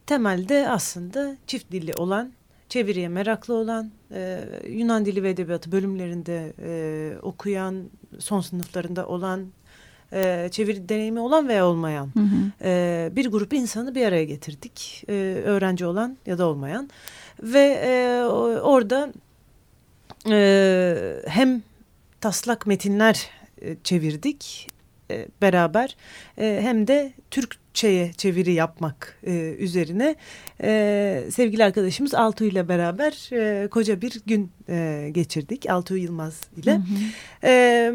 temelde 0.07 0.69
aslında 0.69 1.37
çift 1.47 1.73
dilli 1.73 1.95
olan, 1.95 2.33
çeviriye 2.69 3.09
meraklı 3.09 3.55
olan, 3.55 3.91
e, 4.13 4.45
Yunan 4.69 5.07
dili 5.07 5.23
ve 5.23 5.31
edebiyatı 5.31 5.73
bölümlerinde 5.73 6.53
e, 6.63 7.19
okuyan, 7.23 7.85
son 8.19 8.41
sınıflarında 8.41 9.07
olan, 9.07 9.47
e, 10.13 10.49
çeviri 10.53 10.89
deneyimi 10.89 11.21
olan 11.21 11.49
veya 11.49 11.67
olmayan 11.67 12.07
Hı 12.15 12.21
hı. 12.21 12.69
e, 12.69 13.11
bir 13.17 13.27
grup 13.27 13.53
insanı 13.53 13.95
bir 13.95 14.07
araya 14.07 14.25
getirdik. 14.25 15.05
E, 15.09 15.13
öğrenci 15.45 15.87
olan 15.87 16.17
ya 16.27 16.39
da 16.39 16.47
olmayan. 16.47 16.91
Ve 17.43 17.81
e, 17.85 18.23
orada 18.61 19.13
e, 20.31 21.23
hem 21.27 21.63
taslak 22.21 22.67
metinler 22.67 23.31
e, 23.63 23.77
çevirdik 23.85 24.69
e, 25.11 25.27
beraber 25.43 25.97
e, 26.39 26.59
hem 26.63 26.87
de 26.87 27.13
Türkçe'ye 27.31 28.13
çeviri 28.13 28.53
yapmak 28.53 29.19
e, 29.27 29.33
üzerine 29.59 30.17
e, 30.63 31.25
sevgili 31.31 31.65
arkadaşımız 31.65 32.15
Altuğ 32.15 32.45
ile 32.45 32.69
beraber 32.69 33.31
e, 33.33 33.69
koca 33.69 34.01
bir 34.01 34.23
gün 34.27 34.51
e, 34.69 35.09
geçirdik. 35.13 35.71
Altuğ 35.71 35.97
Yılmaz 35.97 36.49
ile. 36.57 36.73
Hı 36.73 36.77
hı. 36.77 36.83
Ee, 37.45 37.93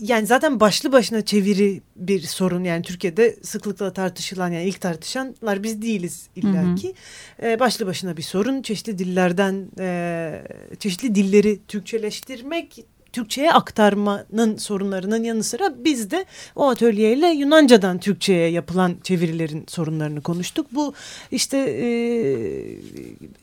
yani 0.00 0.26
zaten 0.26 0.60
başlı 0.60 0.92
başına 0.92 1.24
çeviri 1.24 1.80
bir 1.96 2.20
sorun. 2.20 2.64
Yani 2.64 2.82
Türkiye'de 2.82 3.36
sıklıkla 3.42 3.92
tartışılan 3.92 4.52
yani 4.52 4.64
ilk 4.64 4.80
tartışanlar 4.80 5.62
biz 5.62 5.82
değiliz 5.82 6.28
illaki. 6.36 6.94
Ee, 7.42 7.60
başlı 7.60 7.86
başına 7.86 8.16
bir 8.16 8.22
sorun. 8.22 8.62
Çeşitli 8.62 8.98
dillerden 8.98 9.68
e, 9.78 10.42
çeşitli 10.78 11.14
dilleri 11.14 11.60
Türkçeleştirmek 11.68 12.84
Türkçe'ye 13.12 13.52
aktarmanın 13.52 14.56
sorunlarının 14.56 15.24
yanı 15.24 15.42
sıra 15.42 15.74
biz 15.84 16.10
de 16.10 16.24
o 16.56 16.68
atölyeyle 16.68 17.26
Yunanca'dan 17.26 17.98
Türkçe'ye 17.98 18.50
yapılan 18.50 18.96
çevirilerin 19.02 19.64
sorunlarını 19.68 20.20
konuştuk. 20.20 20.66
Bu 20.72 20.94
işte 21.30 21.58
e, 21.58 21.86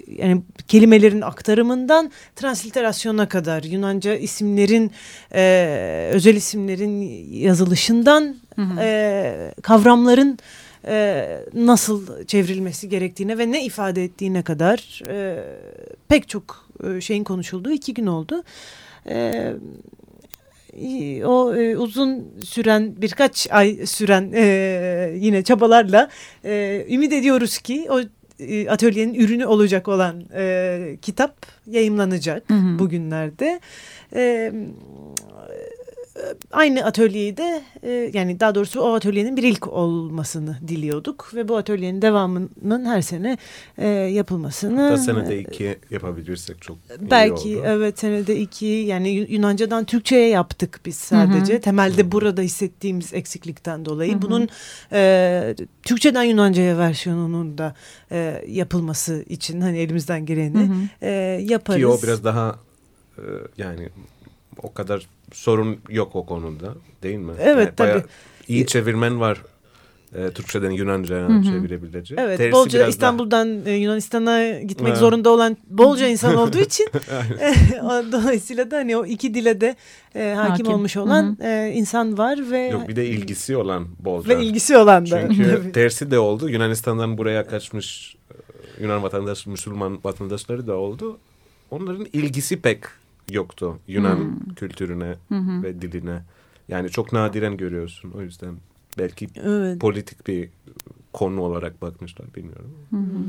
yani 0.08 0.42
kelimelerin 0.68 1.22
aktarımından 1.22 2.12
transliterasyona 2.36 3.30
kadar 3.30 3.64
Yunanca 3.64 4.16
isimlerin 4.16 4.92
e, 5.34 6.10
özel 6.14 6.36
isimlerin 6.36 7.02
yazılışından 7.32 8.36
Hı 8.56 8.62
hı. 8.62 8.80
e, 8.80 9.54
kavramların 9.62 10.40
e, 10.88 11.28
nasıl 11.54 12.26
çevrilmesi 12.26 12.90
gerektiğine 12.90 13.38
ve 13.38 13.52
ne 13.52 13.66
ifade 13.66 14.04
ettiğine 14.04 14.44
kadar 14.44 15.02
e, 15.08 15.44
pek 16.08 16.30
çok 16.30 16.68
e, 16.84 17.02
şeyin 17.02 17.24
konuşulduğu 17.24 17.72
iki 17.72 17.94
gün 17.94 18.08
oldu. 18.08 18.44
E, 19.10 19.54
o 21.26 21.56
e, 21.56 21.78
uzun 21.78 22.26
süren 22.46 23.02
birkaç 23.02 23.48
ay 23.52 23.86
süren 23.86 24.32
e, 24.36 25.14
yine 25.16 25.44
çabalarla 25.44 26.10
e, 26.46 26.86
ümit 26.90 27.14
ediyoruz 27.14 27.58
ki 27.58 27.88
o 27.90 28.00
e, 28.40 28.70
atölyenin 28.70 29.14
ürünü 29.14 29.46
olacak 29.46 29.88
olan 29.88 30.24
e, 30.36 30.98
kitap 31.02 31.46
yayımlanacak 31.68 32.50
Hı 32.50 32.54
hı. 32.54 32.80
bugünlerde. 32.80 33.60
E, 34.16 34.54
aynı 36.52 36.86
atölyeyi 36.86 37.38
de 37.38 37.62
e, 37.84 38.12
yani 38.14 38.40
daha 38.40 38.56
doğrusu 38.56 38.82
o 38.82 38.94
atölyenin 38.94 39.38
bir 39.38 39.44
ilk 39.44 39.68
olmasını 39.68 40.58
diliyorduk 40.68 41.32
ve 41.36 41.48
bu 41.48 41.58
atölyenin 41.58 42.02
devamının 42.02 42.86
her 42.86 43.02
sene 43.02 43.38
e, 43.78 43.88
yapılmasını 43.88 44.82
Hatta 44.82 44.98
senede 44.98 45.40
iki 45.40 45.78
yapabilirsek 45.90 46.62
çok 46.62 46.78
iyi 46.78 47.12
Belki 47.12 47.58
oldu. 47.58 47.64
evet 47.66 48.00
senede 48.00 48.40
iki 48.40 48.66
yani 48.66 49.10
Yu- 49.10 49.26
Yunanca'dan 49.30 49.86
Türkçe'ye 49.86 50.28
yaptık 50.30 50.80
biz 50.86 50.96
sadece. 50.96 51.54
Hı 51.54 51.58
hı. 51.58 51.62
Temelde 51.62 52.12
burada 52.12 52.42
hissettiğimiz 52.42 53.14
eksiklikten 53.14 53.86
dolayı. 53.86 54.14
Hı 54.14 54.18
hı. 54.18 54.22
Bunun 54.22 54.50
e, 54.92 55.56
Türkçeden 55.84 56.24
Yunanca'ya 56.24 56.78
versiyonunun 56.78 57.58
da 57.58 57.76
e, 58.12 58.44
yapılması 58.48 59.24
için 59.30 59.62
hani 59.62 59.78
elimizden 59.78 60.26
geleni 60.26 60.58
Hı 60.60 60.64
hı. 60.74 61.06
e, 61.06 61.10
yaparız. 61.44 61.80
Ki 61.80 61.88
o 61.88 62.02
biraz 62.04 62.24
daha 62.24 62.56
e, 63.18 63.24
yani 63.58 63.90
o 64.64 64.74
kadar 64.74 65.08
sorun 65.34 65.78
yok 65.90 66.16
o 66.16 66.26
konuda 66.26 66.74
değil 67.04 67.18
mi? 67.18 67.32
Evet, 67.40 67.74
Yani 67.80 67.92
tabii. 67.94 68.04
iyi 68.48 68.66
çevirmen 68.66 69.20
var. 69.20 69.42
E, 70.16 70.30
Türkçeden 70.32 70.72
Yunanca'ya 70.72 71.28
çevirebilecek. 71.44 72.20
Evet, 72.20 72.38
Tersi 72.38 72.52
bolca 72.52 72.88
İstanbul'dan 72.88 73.66
e, 73.66 73.72
Yunanistan'a 73.72 74.60
gitmek 74.60 74.88
Evet. 74.90 74.98
zorunda 75.00 75.30
olan 75.30 75.58
bolca 75.70 76.08
insan 76.08 76.36
olduğu 76.42 76.58
için 76.60 76.88
o- 77.84 78.12
dolayısıyla 78.12 78.72
da 78.72 78.78
hani 78.78 78.98
o 78.98 79.06
iki 79.06 79.34
dile 79.34 79.62
de 79.62 79.76
e, 80.16 80.34
hakim, 80.38 80.52
Hakim. 80.52 80.68
olmuş 80.68 80.98
olan 80.98 81.38
e, 81.44 81.72
insan 81.76 82.18
var 82.18 82.40
ve 82.52 82.70
Daha, 82.72 82.80
yok 82.80 82.88
bir 82.90 82.96
de 82.96 83.06
ilgisi 83.06 83.58
olan 83.58 83.88
bolca. 84.00 84.30
ve 84.30 84.44
ilgisi 84.44 84.78
olan 84.78 85.12
da. 85.12 85.22
Çünkü 85.28 85.72
tersi 85.74 86.12
de 86.12 86.20
oldu. 86.20 86.50
Yunanistan'dan 86.50 87.18
buraya 87.18 87.48
kaçmış 87.48 88.16
e, 88.80 88.84
Yunan 88.84 89.04
vatandaş, 89.04 89.46
Müslüman 89.48 90.00
vatandaşları 90.04 90.68
da 90.68 90.76
oldu. 90.76 91.18
Onların 91.72 92.06
ilgisi 92.14 92.62
pek 92.62 92.80
yoktu 93.32 93.80
Yunan 93.88 94.18
Hmm. 94.18 94.56
kültürüne 94.56 95.16
hı. 95.30 95.64
ve 95.64 95.82
diline. 95.82 96.22
Yani 96.68 96.90
çok 96.90 97.14
nadiren 97.14 97.58
görüyorsun. 97.58 98.12
O 98.12 98.22
yüzden 98.22 98.56
belki 98.98 99.28
Evet. 99.44 99.80
politik 99.82 100.28
bir 100.28 100.50
konu 101.14 101.42
olarak 101.42 101.82
bakmışlar 101.82 102.36
bilmiyorum. 102.36 102.72
Hı 102.90 102.98
hı. 102.98 103.24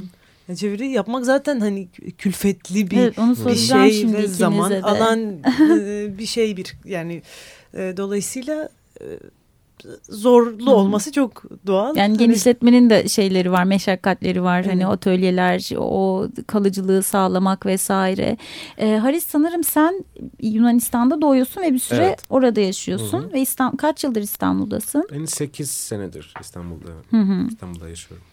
Ya 0.48 0.56
Çeviri 0.56 0.88
yapmak 0.88 1.24
zaten 1.24 1.60
hani 1.60 1.88
külfetli 2.18 2.90
bir 2.90 2.98
Evet, 2.98 3.18
onu 3.18 3.36
bir 3.46 3.54
şey 3.54 3.92
şimdi 3.92 4.16
ve 4.16 4.26
zaman 4.26 4.70
de. 4.70 4.82
alan 4.82 5.42
e, 5.70 6.18
bir 6.18 6.26
şey 6.26 6.56
bir 6.56 6.76
yani 6.84 7.22
e, 7.74 7.94
dolayısıyla 7.96 8.68
e, 9.00 9.04
zorlu 10.08 10.66
Hı. 10.66 10.70
olması 10.74 11.12
çok 11.12 11.42
doğal. 11.66 11.96
Yani 11.96 12.00
Hani- 12.00 12.16
genişletmenin 12.18 12.90
de 12.90 13.08
şeyleri 13.08 13.52
var, 13.52 13.64
meşakkatleri 13.64 14.42
var. 14.42 14.64
Hani 14.66 14.82
Evet. 14.82 14.92
atölyeler, 14.92 15.70
o 15.78 16.26
kalıcılığı 16.46 17.02
sağlamak 17.02 17.66
vesaire. 17.66 18.36
Ee, 18.78 18.96
Haris 18.96 19.26
sanırım 19.26 19.64
sen 19.64 20.04
Yunanistan'da 20.42 21.20
doğuyorsun 21.20 21.60
ve 21.62 21.72
bir 21.72 21.78
süre 21.78 22.04
Evet. 22.04 22.22
orada 22.30 22.60
yaşıyorsun. 22.60 23.18
Hı 23.22 23.26
hı. 23.26 23.32
Ve 23.32 23.40
İstanbul, 23.40 23.76
kaç 23.78 24.04
yıldır 24.04 24.22
İstanbul'dasın? 24.22 25.08
Ben 25.12 25.24
8 25.24 25.70
senedir 25.70 26.34
İstanbul'da. 26.40 26.88
İstanbul'da 27.48 27.88
yaşıyorum. 27.88 28.26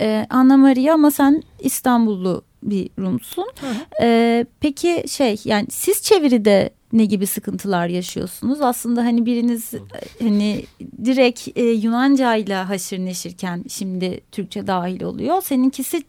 Ee, 0.00 0.26
Anna 0.30 0.56
Maria 0.56 0.94
ama 0.94 1.10
sen 1.10 1.42
İstanbullu 1.60 2.42
bir 2.62 2.90
Rumsun. 2.98 3.46
Hı 3.60 3.66
hı. 3.66 3.74
Ee, 4.02 4.46
peki 4.60 5.04
şey 5.08 5.40
yani 5.44 5.66
siz 5.70 6.02
çeviride 6.02 6.70
ne 6.92 7.04
gibi 7.04 7.26
sıkıntılar 7.26 7.88
yaşıyorsunuz? 7.88 8.60
Aslında 8.60 9.04
hani 9.04 9.26
biriniz 9.26 9.72
hani 10.20 10.64
direkt 11.04 11.48
e, 11.56 11.62
Yunanca 11.64 12.36
ile 12.36 12.54
haşır 12.54 12.98
neşirken 12.98 13.64
şimdi 13.68 14.20
Türkçe 14.32 14.66
dahil 14.66 15.02
oluyor. 15.02 15.42
Seninkisi 15.42 16.02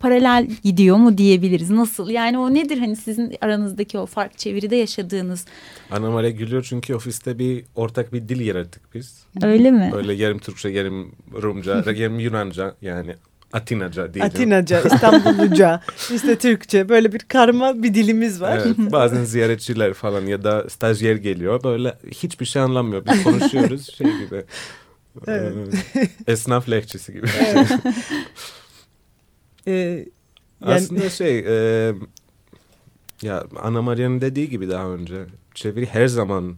paralel 0.00 0.48
gidiyor 0.64 0.96
mu 0.96 1.18
diyebiliriz. 1.18 1.70
Nasıl? 1.70 2.10
Yani 2.10 2.38
o 2.38 2.54
nedir 2.54 2.78
hani 2.78 2.96
sizin 2.96 3.34
aranızdaki 3.40 3.98
o 3.98 4.06
fark 4.06 4.38
çeviride 4.38 4.76
yaşadığınız? 4.76 5.46
Ana 5.90 6.10
Maria 6.10 6.30
gülüyor 6.30 6.66
çünkü 6.68 6.94
ofiste 6.94 7.38
bir 7.38 7.64
ortak 7.74 8.12
bir 8.12 8.28
dil 8.28 8.40
yarattık 8.40 8.94
biz. 8.94 9.24
Öyle 9.42 9.70
mi? 9.70 9.90
Böyle 9.92 10.12
yarım 10.14 10.38
Türkçe, 10.38 10.68
yarım 10.68 11.12
Rumca, 11.42 11.84
yarım 11.92 12.18
Yunanca 12.18 12.74
yani 12.82 13.14
Atinaca 13.52 14.14
diyelim. 14.14 14.32
Atinaca, 14.32 14.80
İstanbulluca, 14.94 15.82
işte 16.14 16.38
Türkçe 16.38 16.88
böyle 16.88 17.12
bir 17.12 17.18
karma 17.18 17.82
bir 17.82 17.94
dilimiz 17.94 18.40
var. 18.40 18.60
Evet, 18.66 18.76
bazen 18.78 19.24
ziyaretçiler 19.24 19.94
falan 19.94 20.26
ya 20.26 20.44
da 20.44 20.70
stajyer 20.70 21.16
geliyor 21.16 21.64
böyle 21.64 21.98
hiçbir 22.10 22.46
şey 22.46 22.62
anlamıyor. 22.62 23.06
Biz 23.06 23.24
konuşuyoruz 23.24 23.94
şey 23.96 24.06
gibi. 24.06 24.44
Evet. 25.26 25.54
e, 25.96 26.32
Esnaf 26.32 26.70
lehçesi 26.70 27.12
gibi. 27.12 27.26
Ee, 29.66 29.72
yani, 29.72 30.74
Aslında 30.74 31.10
şey 31.10 31.38
e, 31.38 31.94
ya 33.22 33.44
Ana 33.62 33.82
Maria'nın 33.82 34.20
dediği 34.20 34.48
gibi 34.48 34.68
daha 34.68 34.88
önce 34.88 35.24
çeviri 35.54 35.86
her 35.86 36.06
zaman 36.06 36.56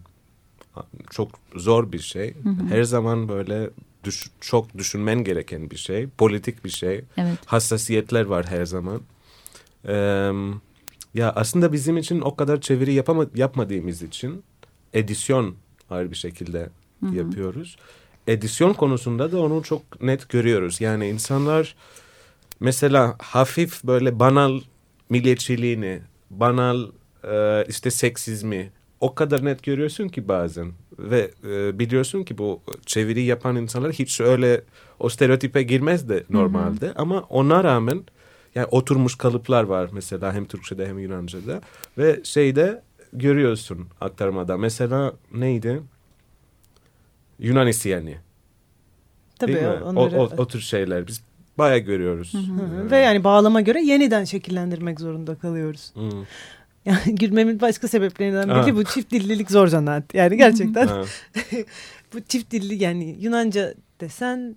çok 1.09 1.29
zor 1.55 1.91
bir 1.91 1.99
şey. 1.99 2.33
Her 2.69 2.83
zaman 2.83 3.29
böyle 3.29 3.69
düş- 4.05 4.29
çok 4.41 4.77
düşünmen 4.77 5.23
gereken 5.23 5.69
bir 5.71 5.77
şey. 5.77 6.07
Politik 6.07 6.65
bir 6.65 6.69
şey. 6.69 7.01
Evet. 7.17 7.37
Hassasiyetler 7.45 8.25
var 8.25 8.45
her 8.45 8.65
zaman. 8.65 9.01
Ee, 9.87 9.93
ya 11.13 11.31
aslında 11.35 11.73
bizim 11.73 11.97
için 11.97 12.21
o 12.21 12.35
kadar 12.35 12.61
çeviri 12.61 12.93
yapama, 12.93 13.25
yapmadığımız 13.35 14.01
için 14.01 14.43
edisyon 14.93 15.55
ayrı 15.89 16.11
bir 16.11 16.15
şekilde 16.15 16.69
yapıyoruz. 17.13 17.77
Edisyon 18.27 18.73
konusunda 18.73 19.31
da 19.31 19.41
onu 19.41 19.63
çok 19.63 20.01
net 20.01 20.29
görüyoruz. 20.29 20.81
Yani 20.81 21.07
insanlar 21.07 21.75
mesela 22.59 23.15
hafif 23.19 23.83
böyle 23.83 24.19
banal 24.19 24.61
milliyetçiliğini, 25.09 26.01
banal 26.29 26.87
e, 27.23 27.65
işte 27.69 27.91
seksizmi 27.91 28.71
o 28.99 29.15
kadar 29.15 29.45
net 29.45 29.63
görüyorsun 29.63 30.07
ki 30.07 30.27
bazen 30.27 30.71
ve 30.99 31.31
e, 31.49 31.79
biliyorsun 31.79 32.23
ki 32.23 32.37
bu 32.37 32.61
çeviri 32.85 33.21
yapan 33.21 33.55
insanlar 33.55 33.91
hiç 33.91 34.21
öyle 34.21 34.61
o 34.99 35.09
stereotipe 35.09 35.63
girmez 35.63 36.09
de 36.09 36.23
normalde 36.29 36.93
ama 36.95 37.19
ona 37.21 37.63
rağmen 37.63 38.03
yani 38.55 38.67
oturmuş 38.71 39.15
kalıplar 39.15 39.63
var 39.63 39.89
mesela 39.93 40.33
hem 40.33 40.45
Türkçe'de 40.45 40.87
hem 40.87 40.99
Yunanca'da 40.99 41.61
ve 41.97 42.19
şeyde 42.23 42.81
görüyorsun 43.13 43.87
aktarmada 44.01 44.57
mesela 44.57 45.13
neydi? 45.33 45.81
Yunan 47.39 47.67
isyani. 47.67 48.17
Tabii 49.39 49.53
Değil 49.53 49.65
onları... 49.65 50.17
O, 50.17 50.23
o, 50.23 50.29
o 50.37 50.47
tür 50.47 50.59
şeyler 50.59 51.07
biz 51.07 51.21
bayağı 51.57 51.79
görüyoruz. 51.79 52.33
Hı 52.33 52.37
hı. 52.37 52.91
Ve 52.91 52.97
yani 52.97 53.23
bağlama 53.23 53.61
göre 53.61 53.81
yeniden 53.81 54.23
şekillendirmek 54.23 54.99
zorunda 54.99 55.35
kalıyoruz. 55.35 55.91
Hmm. 55.93 56.23
Yani 56.85 56.99
gülmemin 57.15 57.61
başka 57.61 57.87
sebeplerinden 57.87 58.49
biri 58.49 58.75
bu 58.75 58.83
çift 58.83 59.11
dillilik 59.11 59.51
zor 59.51 59.67
zanaat. 59.67 60.13
Yani 60.13 60.37
gerçekten 60.37 60.89
bu 62.13 62.21
çift 62.21 62.51
dilli 62.51 62.83
yani 62.83 63.15
Yunanca 63.19 63.73
desen 64.01 64.55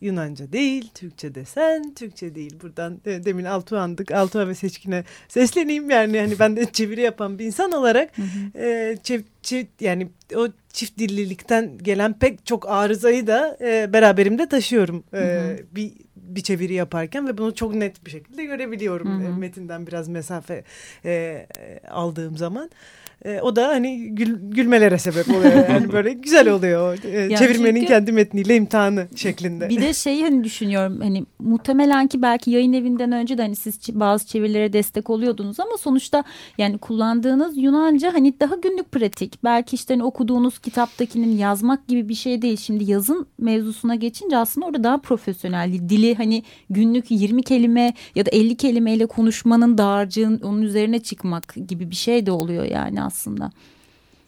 Yunanca 0.00 0.52
değil, 0.52 0.90
Türkçe 0.94 1.34
desen 1.34 1.94
Türkçe 1.94 2.34
değil. 2.34 2.54
Buradan 2.62 3.00
e, 3.06 3.24
demin 3.24 3.44
Altuğan'dık. 3.44 4.12
Altuğ 4.12 4.48
ve 4.48 4.54
Seçkin'e 4.54 5.04
sesleneyim 5.28 5.90
yani 5.90 6.18
hani 6.20 6.38
ben 6.38 6.56
de 6.56 6.72
çeviri 6.72 7.00
yapan 7.00 7.38
bir 7.38 7.44
insan 7.44 7.72
olarak 7.72 8.10
e, 8.56 8.96
çift, 9.02 9.28
çift 9.42 9.82
yani 9.82 10.08
o 10.36 10.48
çift 10.76 10.98
dillilikten 10.98 11.78
gelen 11.78 12.18
pek 12.18 12.46
çok 12.46 12.68
arızayı 12.68 13.26
da 13.26 13.56
e, 13.60 13.92
beraberimde 13.92 14.48
taşıyorum 14.48 15.04
e, 15.14 15.56
bir 15.72 15.92
bir 16.16 16.42
çeviri 16.42 16.74
yaparken 16.74 17.28
ve 17.28 17.38
bunu 17.38 17.54
çok 17.54 17.74
net 17.74 18.06
bir 18.06 18.10
şekilde 18.10 18.44
görebiliyorum 18.44 19.22
Hı 19.22 19.24
hı. 19.24 19.28
e, 19.28 19.38
metinden 19.38 19.86
biraz 19.86 20.08
mesafe 20.08 20.64
e, 21.04 21.10
e, 21.10 21.88
aldığım 21.88 22.36
zaman. 22.36 22.66
E, 22.66 23.05
o 23.42 23.56
da 23.56 23.68
hani 23.68 24.08
gül, 24.14 24.36
gülmelere 24.40 24.98
sebep 24.98 25.28
oluyor. 25.28 25.68
Yani 25.68 25.92
böyle 25.92 26.12
güzel 26.12 26.48
oluyor. 26.48 26.98
E, 27.04 27.36
çevirmenin 27.36 27.74
çünkü- 27.74 27.86
kendi 27.86 28.12
metniyle 28.12 28.56
imtihanı 28.56 29.06
şeklinde. 29.16 29.68
Bir 29.68 29.80
de 29.80 29.94
şeyi 29.94 30.22
hani 30.22 30.44
düşünüyorum 30.44 31.00
hani 31.02 31.24
muhtemelen 31.38 32.06
ki 32.06 32.22
belki 32.22 32.50
yayın 32.50 32.72
evinden 32.72 33.12
önce 33.12 33.38
de 33.38 33.42
hani 33.42 33.56
siz 33.56 33.78
bazı 33.92 34.26
çevirilere 34.26 34.72
destek 34.72 35.10
oluyordunuz 35.10 35.60
ama 35.60 35.76
sonuçta 35.78 36.24
yani 36.58 36.78
kullandığınız 36.78 37.56
Yunanca 37.56 38.14
hani 38.14 38.40
daha 38.40 38.54
günlük 38.54 38.92
pratik. 38.92 39.44
Belki 39.44 39.76
işte 39.76 39.94
hani 39.94 40.04
okuduğunuz 40.04 40.58
kitaptakinin 40.58 41.38
yazmak 41.38 41.88
gibi 41.88 42.08
bir 42.08 42.14
şey 42.14 42.42
değil. 42.42 42.56
Şimdi 42.56 42.90
yazın 42.90 43.26
mevzusuna 43.38 43.94
geçince 43.94 44.36
aslında 44.36 44.66
orada 44.66 44.84
daha 44.84 44.98
profesyonel. 44.98 45.72
Dili 45.88 46.14
hani 46.14 46.42
günlük 46.70 47.10
20 47.10 47.42
kelime 47.42 47.94
ya 48.14 48.26
da 48.26 48.30
50 48.30 48.56
kelimeyle 48.56 49.06
konuşmanın 49.06 49.78
dağarcığın 49.78 50.40
onun 50.40 50.62
üzerine 50.62 50.98
çıkmak 50.98 51.54
gibi 51.68 51.90
bir 51.90 51.96
şey 51.96 52.26
de 52.26 52.32
oluyor 52.32 52.64
yani 52.64 53.02
aslında. 53.06 53.50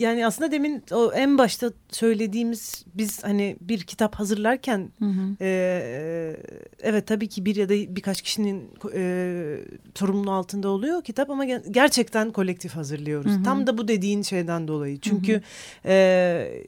Yani 0.00 0.26
aslında 0.26 0.52
demin 0.52 0.82
o 0.92 1.12
en 1.12 1.38
başta 1.38 1.72
söylediğimiz 1.90 2.84
biz 2.94 3.24
hani 3.24 3.56
bir 3.60 3.80
kitap 3.80 4.14
hazırlarken 4.14 4.90
Hı 4.98 5.04
hı. 5.04 5.36
e, 5.40 6.36
evet 6.80 7.06
tabii 7.06 7.28
ki 7.28 7.44
bir 7.44 7.56
ya 7.56 7.68
da 7.68 7.74
birkaç 7.74 8.22
kişinin 8.22 8.70
e, 8.94 9.60
sorumluluğu 9.94 10.32
altında 10.32 10.68
oluyor 10.68 11.04
kitap 11.04 11.30
ama 11.30 11.44
gerçekten 11.44 12.30
kolektif 12.30 12.72
hazırlıyoruz. 12.72 13.32
Hı 13.32 13.36
hı. 13.36 13.42
Tam 13.42 13.66
da 13.66 13.78
bu 13.78 13.88
dediğin 13.88 14.22
şeyden 14.22 14.68
dolayı. 14.68 15.00
Çünkü 15.00 15.42
e, 15.84 16.64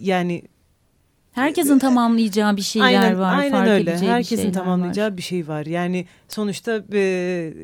yani 0.00 0.42
Herkesin 1.36 1.78
tamamlayacağı 1.78 2.56
bir 2.56 2.62
şeyler 2.62 2.86
aynen, 2.86 3.18
var. 3.18 3.38
aynen 3.38 3.50
fark 3.50 3.68
öyle. 3.68 3.94
bir 3.94 4.06
Herkesin 4.06 4.36
şeyler 4.42 4.52
tamamlayacağı 4.52 5.10
var. 5.10 5.16
bir 5.16 5.22
şey 5.22 5.48
var. 5.48 5.66
Yani 5.66 6.06
sonuçta 6.28 6.82
e, 6.92 7.00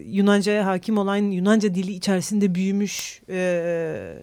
Yunanca'ya 0.07 0.67
hakim 0.67 0.99
olan 0.99 1.17
Yunanca 1.17 1.75
dili 1.75 1.93
içerisinde 1.93 2.55
büyümüş 2.55 3.23
e, 3.29 4.23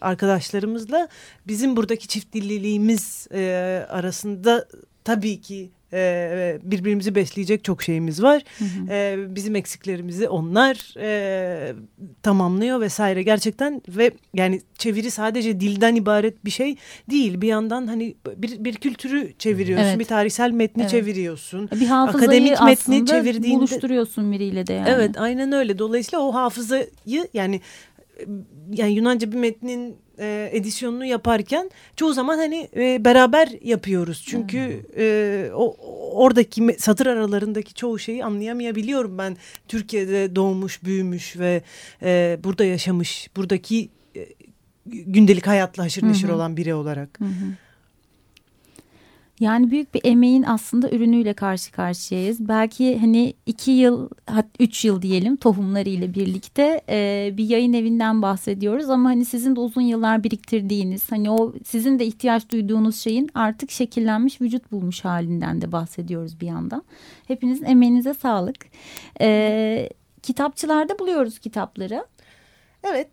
arkadaşlarımızla 0.00 1.08
bizim 1.46 1.76
buradaki 1.76 2.08
çift 2.08 2.34
dilliliğimiz 2.34 3.28
e, 3.34 3.86
arasında 3.88 4.66
tabii 5.04 5.40
ki 5.40 5.70
e, 5.92 6.58
birbirimizi 6.62 7.14
besleyecek 7.14 7.64
çok 7.64 7.82
şeyimiz 7.82 8.22
var. 8.22 8.42
E, 8.90 9.16
bizim 9.34 9.56
eksiklerimizi 9.56 10.28
onlar 10.28 10.94
e, 11.00 11.72
tamamlıyor 12.22 12.80
vesaire 12.80 13.22
gerçekten 13.22 13.82
ve 13.88 14.10
yani 14.34 14.60
çeviri 14.78 15.10
sadece 15.10 15.60
dilden 15.60 15.94
ibaret 15.94 16.44
bir 16.44 16.50
şey 16.50 16.76
değil. 17.10 17.40
Bir 17.40 17.48
yandan 17.48 17.86
hani 17.86 18.14
bir, 18.36 18.64
bir 18.64 18.74
kültürü 18.74 19.32
çeviriyorsun, 19.38 19.86
Evet. 19.86 19.98
bir 19.98 20.04
tarihsel 20.04 20.50
metni 20.50 20.82
Evet. 20.82 20.90
çeviriyorsun. 20.90 21.70
Bir 21.80 21.86
hafızayı 21.86 22.24
Akademik 22.28 22.62
metni 22.62 23.06
çevirdiğinde- 23.06 23.54
buluşturuyorsun 23.56 24.32
biriyle 24.32 24.66
de 24.66 24.72
yani. 24.72 24.88
Evet 24.88 25.10
aynen 25.20 25.52
öyle. 25.52 25.78
Dolayısıyla 25.78 26.24
o 26.24 26.34
hafızayı 26.34 26.88
yani 27.34 27.60
yani 28.72 28.92
Yunanca 28.92 29.32
bir 29.32 29.36
metnin 29.36 29.96
e, 30.18 30.50
edisyonunu 30.52 31.04
yaparken 31.04 31.70
çoğu 31.96 32.12
zaman 32.12 32.38
hani 32.38 32.68
e, 32.76 33.04
beraber 33.04 33.48
yapıyoruz. 33.64 34.24
Çünkü 34.26 34.86
e, 34.96 35.50
o 35.54 35.76
oradaki 36.12 36.76
satır 36.78 37.06
aralarındaki 37.06 37.74
çoğu 37.74 37.98
şeyi 37.98 38.24
anlayamayabiliyorum 38.24 39.18
ben. 39.18 39.36
Türkiye'de 39.68 40.36
doğmuş, 40.36 40.84
büyümüş 40.84 41.38
ve 41.38 41.62
e, 42.02 42.38
burada 42.44 42.64
yaşamış, 42.64 43.30
buradaki 43.36 43.88
e, 44.16 44.28
gündelik 44.86 45.46
hayatla 45.46 45.84
haşır 45.84 46.02
neşir 46.02 46.28
olan 46.28 46.56
biri 46.56 46.74
olarak. 46.74 47.20
Hı 47.20 47.24
hı. 47.24 47.67
Yani 49.40 49.70
büyük 49.70 49.94
bir 49.94 50.00
emeğin 50.04 50.42
aslında 50.42 50.90
ürünüyle 50.90 51.34
karşı 51.34 51.72
karşıyayız. 51.72 52.48
Belki 52.48 52.98
hani 52.98 53.34
iki 53.46 53.70
yıl, 53.70 54.08
üç 54.60 54.84
yıl 54.84 55.02
diyelim 55.02 55.36
tohumlarıyla 55.36 56.14
birlikte 56.14 56.80
e, 56.88 57.30
bir 57.36 57.44
yayın 57.44 57.72
evinden 57.72 58.22
bahsediyoruz. 58.22 58.90
Ama 58.90 59.08
hani 59.08 59.24
sizin 59.24 59.56
de 59.56 59.60
uzun 59.60 59.80
yıllar 59.82 60.24
biriktirdiğiniz, 60.24 61.12
hani 61.12 61.30
o 61.30 61.54
sizin 61.64 61.98
de 61.98 62.06
ihtiyaç 62.06 62.50
duyduğunuz 62.52 62.96
şeyin 62.96 63.30
artık 63.34 63.70
şekillenmiş, 63.70 64.40
vücut 64.40 64.72
bulmuş 64.72 65.04
halinden 65.04 65.62
de 65.62 65.72
bahsediyoruz 65.72 66.40
bir 66.40 66.46
yandan. 66.46 66.82
Hepinizin 67.26 67.64
emeğinize 67.64 68.14
sağlık. 68.14 68.66
E, 69.20 69.88
kitapçılarda 70.22 70.98
buluyoruz 70.98 71.38
kitapları. 71.38 72.06
Evet. 72.84 73.10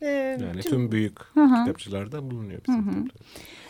E, 0.00 0.06
Yani 0.40 0.60
tüm 0.60 0.92
büyük 0.92 1.18
Hı 1.34 1.44
hı. 1.44 1.64
kitapçılarda 1.64 2.30
bulunuyor 2.30 2.60
bizim 2.68 3.08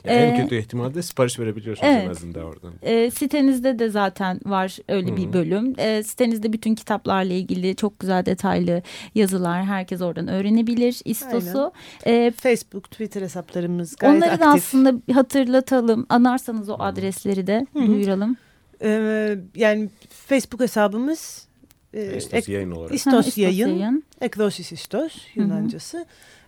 Ee, 0.04 0.14
en 0.14 0.42
kötü 0.42 0.56
ihtimalle 0.56 1.02
sipariş 1.02 1.38
verebiliyorsunuz 1.38 1.92
evet. 1.92 2.04
en 2.04 2.10
azından 2.10 2.44
oradan. 2.44 2.72
E, 2.82 3.10
sitenizde 3.10 3.78
de 3.78 3.88
zaten 3.88 4.40
var 4.46 4.78
öyle 4.88 5.16
bir 5.16 5.26
Hı. 5.26 5.32
bölüm. 5.32 5.74
E, 5.78 6.02
sitenizde 6.02 6.52
bütün 6.52 6.74
kitaplarla 6.74 7.32
ilgili 7.32 7.76
çok 7.76 7.98
güzel 7.98 8.26
detaylı 8.26 8.82
yazılar. 9.14 9.64
Herkes 9.64 10.00
oradan 10.00 10.28
öğrenebilir. 10.28 11.00
İstos'u. 11.04 11.72
E, 12.06 12.32
Facebook, 12.36 12.90
Twitter 12.90 13.22
hesaplarımız 13.22 13.96
gayet 13.96 14.22
onları 14.22 14.40
da 14.40 14.46
aktif. 14.46 14.64
aslında 14.64 15.06
bir 15.08 15.12
hatırlatalım. 15.12 16.06
Anarsanız 16.08 16.68
o 16.68 16.76
adresleri 16.78 17.46
de 17.46 17.66
Hı 17.72 17.78
hı. 17.78 17.86
duyuralım. 17.86 18.36
Ee, 18.84 19.36
yani 19.54 19.88
Facebook 20.26 20.60
hesabımız 20.60 21.46
e, 21.94 22.16
İstos 22.16 22.48
yayın 22.48 22.70
olarak. 22.70 22.94
İstos 22.94 23.12
Ha, 23.12 23.18
İstos 23.18 23.38
yayın, 23.38 24.04
Ekdosis 24.20 24.72
İstos 24.72 25.14
hı. 25.14 25.40
Yunancası. 25.40 26.06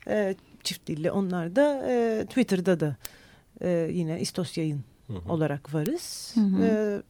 Ee, 0.09 0.35
çift 0.63 0.87
dilli 0.87 1.11
onlar 1.11 1.57
da 1.57 1.87
e, 1.89 2.25
Twitter'da 2.27 2.81
da 2.81 2.97
e, 3.63 3.89
yine 3.93 4.21
İstos 4.21 4.59
yayın 4.59 4.81
Hı 5.07 5.13
hı. 5.13 5.33
olarak 5.33 5.75
varız. 5.75 6.33
Hı 6.35 6.41
hı. 6.41 6.65
Ee, 6.65 7.03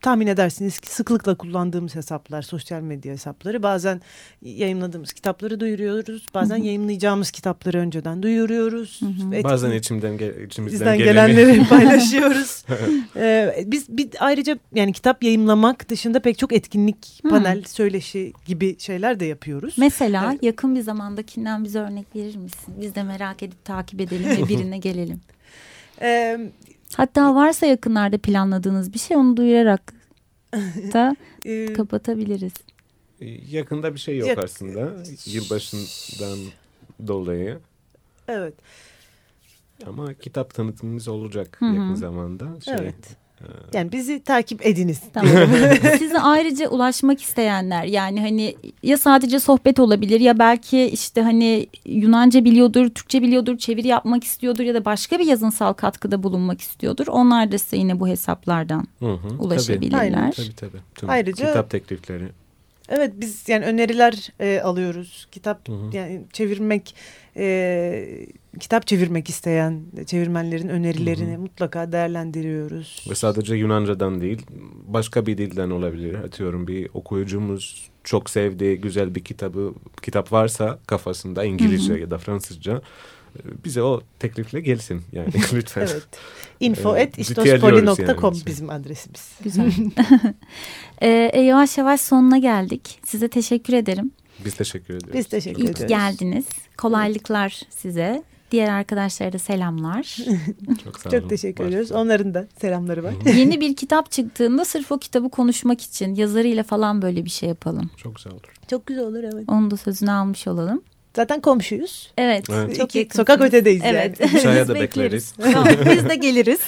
tahmin 0.00 0.26
edersiniz 0.26 0.78
ki 0.78 0.90
sıklıkla 0.90 1.34
kullandığımız 1.34 1.94
hesaplar, 1.94 2.42
sosyal 2.42 2.80
medya 2.82 3.12
hesapları. 3.12 3.62
Bazen 3.62 4.00
yayınladığımız 4.42 5.12
kitapları 5.12 5.60
duyuruyoruz. 5.60 6.26
Bazen 6.34 6.56
Hı 6.56 6.60
hı. 6.62 6.64
yayınlayacağımız 6.66 7.30
kitapları 7.30 7.78
önceden 7.78 8.22
duyuruyoruz. 8.22 9.00
Hı 9.02 9.06
hı. 9.06 9.34
Etkin- 9.34 9.44
Bazen 9.44 9.70
içimden 9.70 10.18
gel 10.18 10.28
içimizden 10.46 10.64
bizden 10.72 10.98
geleni. 10.98 11.34
gelenleri 11.36 11.64
paylaşıyoruz. 11.68 12.64
Ee, 13.16 13.64
biz 13.66 13.88
bir 13.88 14.08
ayrıca 14.20 14.58
yani 14.74 14.92
kitap 14.92 15.22
yayımlamak 15.24 15.88
dışında 15.88 16.20
pek 16.20 16.38
çok 16.38 16.52
etkinlik, 16.52 17.18
Hmm. 17.22 17.30
panel, 17.30 17.62
söyleşi 17.64 18.32
gibi 18.46 18.76
şeyler 18.78 19.20
de 19.20 19.24
yapıyoruz. 19.24 19.74
Mesela 19.78 20.30
Evet. 20.32 20.42
yakın 20.42 20.74
bir 20.76 20.80
zamandakinden 20.80 21.64
bize 21.64 21.78
örnek 21.78 22.16
verir 22.16 22.36
misin? 22.36 22.74
Biz 22.80 22.94
de 22.94 23.02
merak 23.02 23.42
edip 23.42 23.64
takip 23.64 24.00
edelim 24.00 24.30
ve 24.30 24.48
birine 24.48 24.78
gelelim. 24.78 25.20
Hatta 26.96 27.34
varsa 27.34 27.66
yakınlarda 27.66 28.18
planladığınız 28.18 28.92
bir 28.92 28.98
şey 28.98 29.16
onu 29.16 29.36
duyurarak 29.36 29.92
da 30.92 31.16
kapatabiliriz. 31.76 32.52
Yakında 33.50 33.94
bir 33.94 33.98
şey 33.98 34.18
yok 34.18 34.28
Yak- 34.28 34.44
aslında. 34.44 34.92
Yılbaşından 35.26 36.38
dolayı. 37.06 37.58
evet. 38.28 38.54
Ama 39.86 40.14
kitap 40.14 40.54
tanıtımımız 40.54 41.08
olacak 41.08 41.58
yakın 41.62 41.94
zamanda. 41.94 42.60
Şey, 42.60 42.74
Evet. 42.74 42.94
Yani 43.72 43.92
bizi 43.92 44.20
takip 44.20 44.66
ediniz. 44.66 45.00
Tamam. 45.14 45.32
Size 45.98 46.18
ayrıca 46.20 46.68
ulaşmak 46.68 47.22
isteyenler 47.22 47.84
yani 47.84 48.20
hani 48.20 48.56
ya 48.82 48.98
sadece 48.98 49.40
sohbet 49.40 49.80
olabilir 49.80 50.20
ya 50.20 50.38
belki 50.38 50.82
işte 50.84 51.22
hani 51.22 51.66
Yunanca 51.86 52.44
biliyordur, 52.44 52.88
Türkçe 52.90 53.22
biliyordur, 53.22 53.58
çeviri 53.58 53.88
yapmak 53.88 54.24
istiyordur 54.24 54.64
ya 54.64 54.74
da 54.74 54.84
başka 54.84 55.18
bir 55.18 55.26
yazınsal 55.26 55.72
katkıda 55.72 56.22
bulunmak 56.22 56.60
istiyordur. 56.60 57.06
Onlar 57.06 57.52
da 57.52 57.58
size 57.58 57.76
yine 57.76 58.00
bu 58.00 58.08
hesaplardan 58.08 58.86
Hı 58.98 59.12
hı, 59.12 59.28
tabii. 59.28 59.42
ulaşabilirler. 59.42 59.98
Aynen. 60.00 60.30
Tabii 60.30 60.56
tabii. 60.56 60.78
Tüm 60.94 61.08
Ayrıca- 61.10 61.46
kitap 61.46 61.70
teklifleri. 61.70 62.28
Evet 62.88 63.12
biz 63.16 63.48
yani 63.48 63.64
öneriler 63.64 64.28
e, 64.40 64.60
alıyoruz. 64.60 65.28
Kitap 65.32 65.68
Hı 65.68 65.72
hı. 65.72 65.96
yani 65.96 66.20
çevirmek 66.32 66.94
e, 67.36 68.26
kitap 68.60 68.86
çevirmek 68.86 69.28
isteyen 69.28 69.80
çevirmenlerin 70.06 70.68
önerilerini 70.68 71.36
mutlaka 71.36 71.92
değerlendiriyoruz. 71.92 73.06
Ve 73.10 73.14
sadece 73.14 73.54
Yunanca'dan 73.54 74.20
değil, 74.20 74.42
başka 74.86 75.26
bir 75.26 75.38
dilden 75.38 75.70
olabilir. 75.70 76.14
Atıyorum 76.14 76.66
bir 76.68 76.88
okuyucumuz 76.94 77.90
çok 78.04 78.30
sevdiği 78.30 78.80
güzel 78.80 79.14
bir 79.14 79.24
kitabı 79.24 79.74
kitap 80.02 80.32
varsa 80.32 80.78
kafasında 80.86 81.44
İngilizce 81.44 81.94
ya 81.94 82.10
da 82.10 82.18
Fransızca 82.18 82.82
e, 83.36 83.40
bize 83.64 83.82
o 83.82 84.00
teklifle 84.18 84.60
gelsin 84.60 85.02
yani 85.12 85.28
lütfen. 85.52 85.80
Evet. 85.92 86.06
Info 86.60 86.96
Ee, 86.96 87.00
et 87.00 87.18
ritüelliyoruz 87.18 87.78
istospoli.com 87.98 88.34
yani. 88.34 88.46
bizim 88.46 88.70
adresimiz. 88.70 89.32
Güzel. 89.44 89.72
Ee, 91.02 91.08
e, 91.32 91.40
yavaş 91.40 91.78
yavaş 91.78 92.00
sonuna 92.00 92.38
geldik. 92.38 93.00
Size 93.04 93.28
teşekkür 93.28 93.72
ederim. 93.72 94.10
Biz 94.44 94.54
teşekkür 94.54 94.94
ederiz. 94.94 95.14
Biz 95.14 95.26
teşekkür 95.26 95.62
İyi 95.62 95.70
ederiz. 95.70 95.86
geldiniz. 95.88 96.44
Kolaylıklar 96.78 97.60
size. 97.70 98.22
Diğer 98.50 98.68
arkadaşlara 98.68 99.32
da 99.32 99.38
selamlar. 99.38 100.02
Çok 100.84 101.00
sağ 101.00 101.08
olun. 101.10 101.20
Çok 101.20 101.30
teşekkür 101.30 101.64
ediyoruz. 101.64 101.92
Onların 101.92 102.34
da 102.34 102.46
selamları 102.60 103.04
var. 103.04 103.14
Yeni 103.36 103.60
bir 103.60 103.76
kitap 103.76 104.10
çıktığında 104.10 104.64
sırf 104.64 104.92
o 104.92 104.98
kitabı 104.98 105.28
konuşmak 105.30 105.80
için 105.80 106.14
yazarıyla 106.14 106.62
falan 106.62 107.02
böyle 107.02 107.24
bir 107.24 107.30
şey 107.30 107.48
yapalım. 107.48 107.90
Çok 107.96 108.20
sağ 108.20 108.30
olur. 108.30 108.54
Çok 108.70 108.86
güzel 108.86 109.04
olur 109.04 109.22
evet. 109.24 109.44
Onu 109.48 109.70
da 109.70 109.76
sözünü 109.76 110.10
almış 110.10 110.46
olalım. 110.48 110.82
Zaten 111.16 111.40
komşuyuz. 111.40 112.12
Evet. 112.18 112.46
Evet. 112.50 112.76
Çok 112.76 112.88
İki 112.90 112.98
yakınsınız. 112.98 113.26
sokak 113.28 113.40
ötedeyiz 113.40 113.82
Evet. 113.84 114.20
yani. 114.20 114.40
Çaya 114.42 114.68
da 114.68 114.74
bekleriz. 114.74 115.32
Tamam, 115.52 115.68
biz 115.90 116.08
de 116.08 116.14
geliriz. 116.14 116.60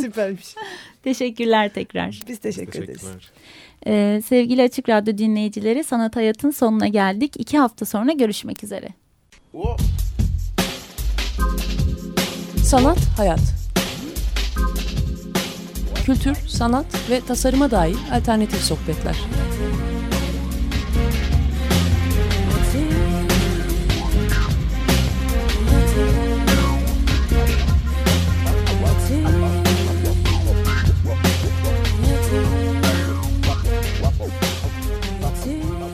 Süpermiş. 0.00 0.54
Teşekkürler 1.04 1.70
tekrar. 1.74 2.20
Biz 2.28 2.38
teşekkür 2.38 2.82
ederiz. 2.82 3.02
Ee, 3.86 4.22
sevgili 4.26 4.62
Açık 4.62 4.88
Radyo 4.88 5.18
dinleyicileri 5.18 5.84
Sanat 5.84 6.16
Hayat'ın 6.16 6.50
sonuna 6.50 6.88
geldik. 6.88 7.32
İki 7.38 7.58
hafta 7.58 7.84
sonra 7.84 8.12
görüşmek 8.12 8.64
üzere. 8.64 8.88
Sanat, 12.64 12.98
hayat. 13.16 13.40
Kültür, 16.04 16.36
sanat 16.48 17.10
ve 17.10 17.20
tasarıma 17.20 17.70
dair 17.70 17.96
alternatif 18.12 18.60
sohbetler. 18.60 19.16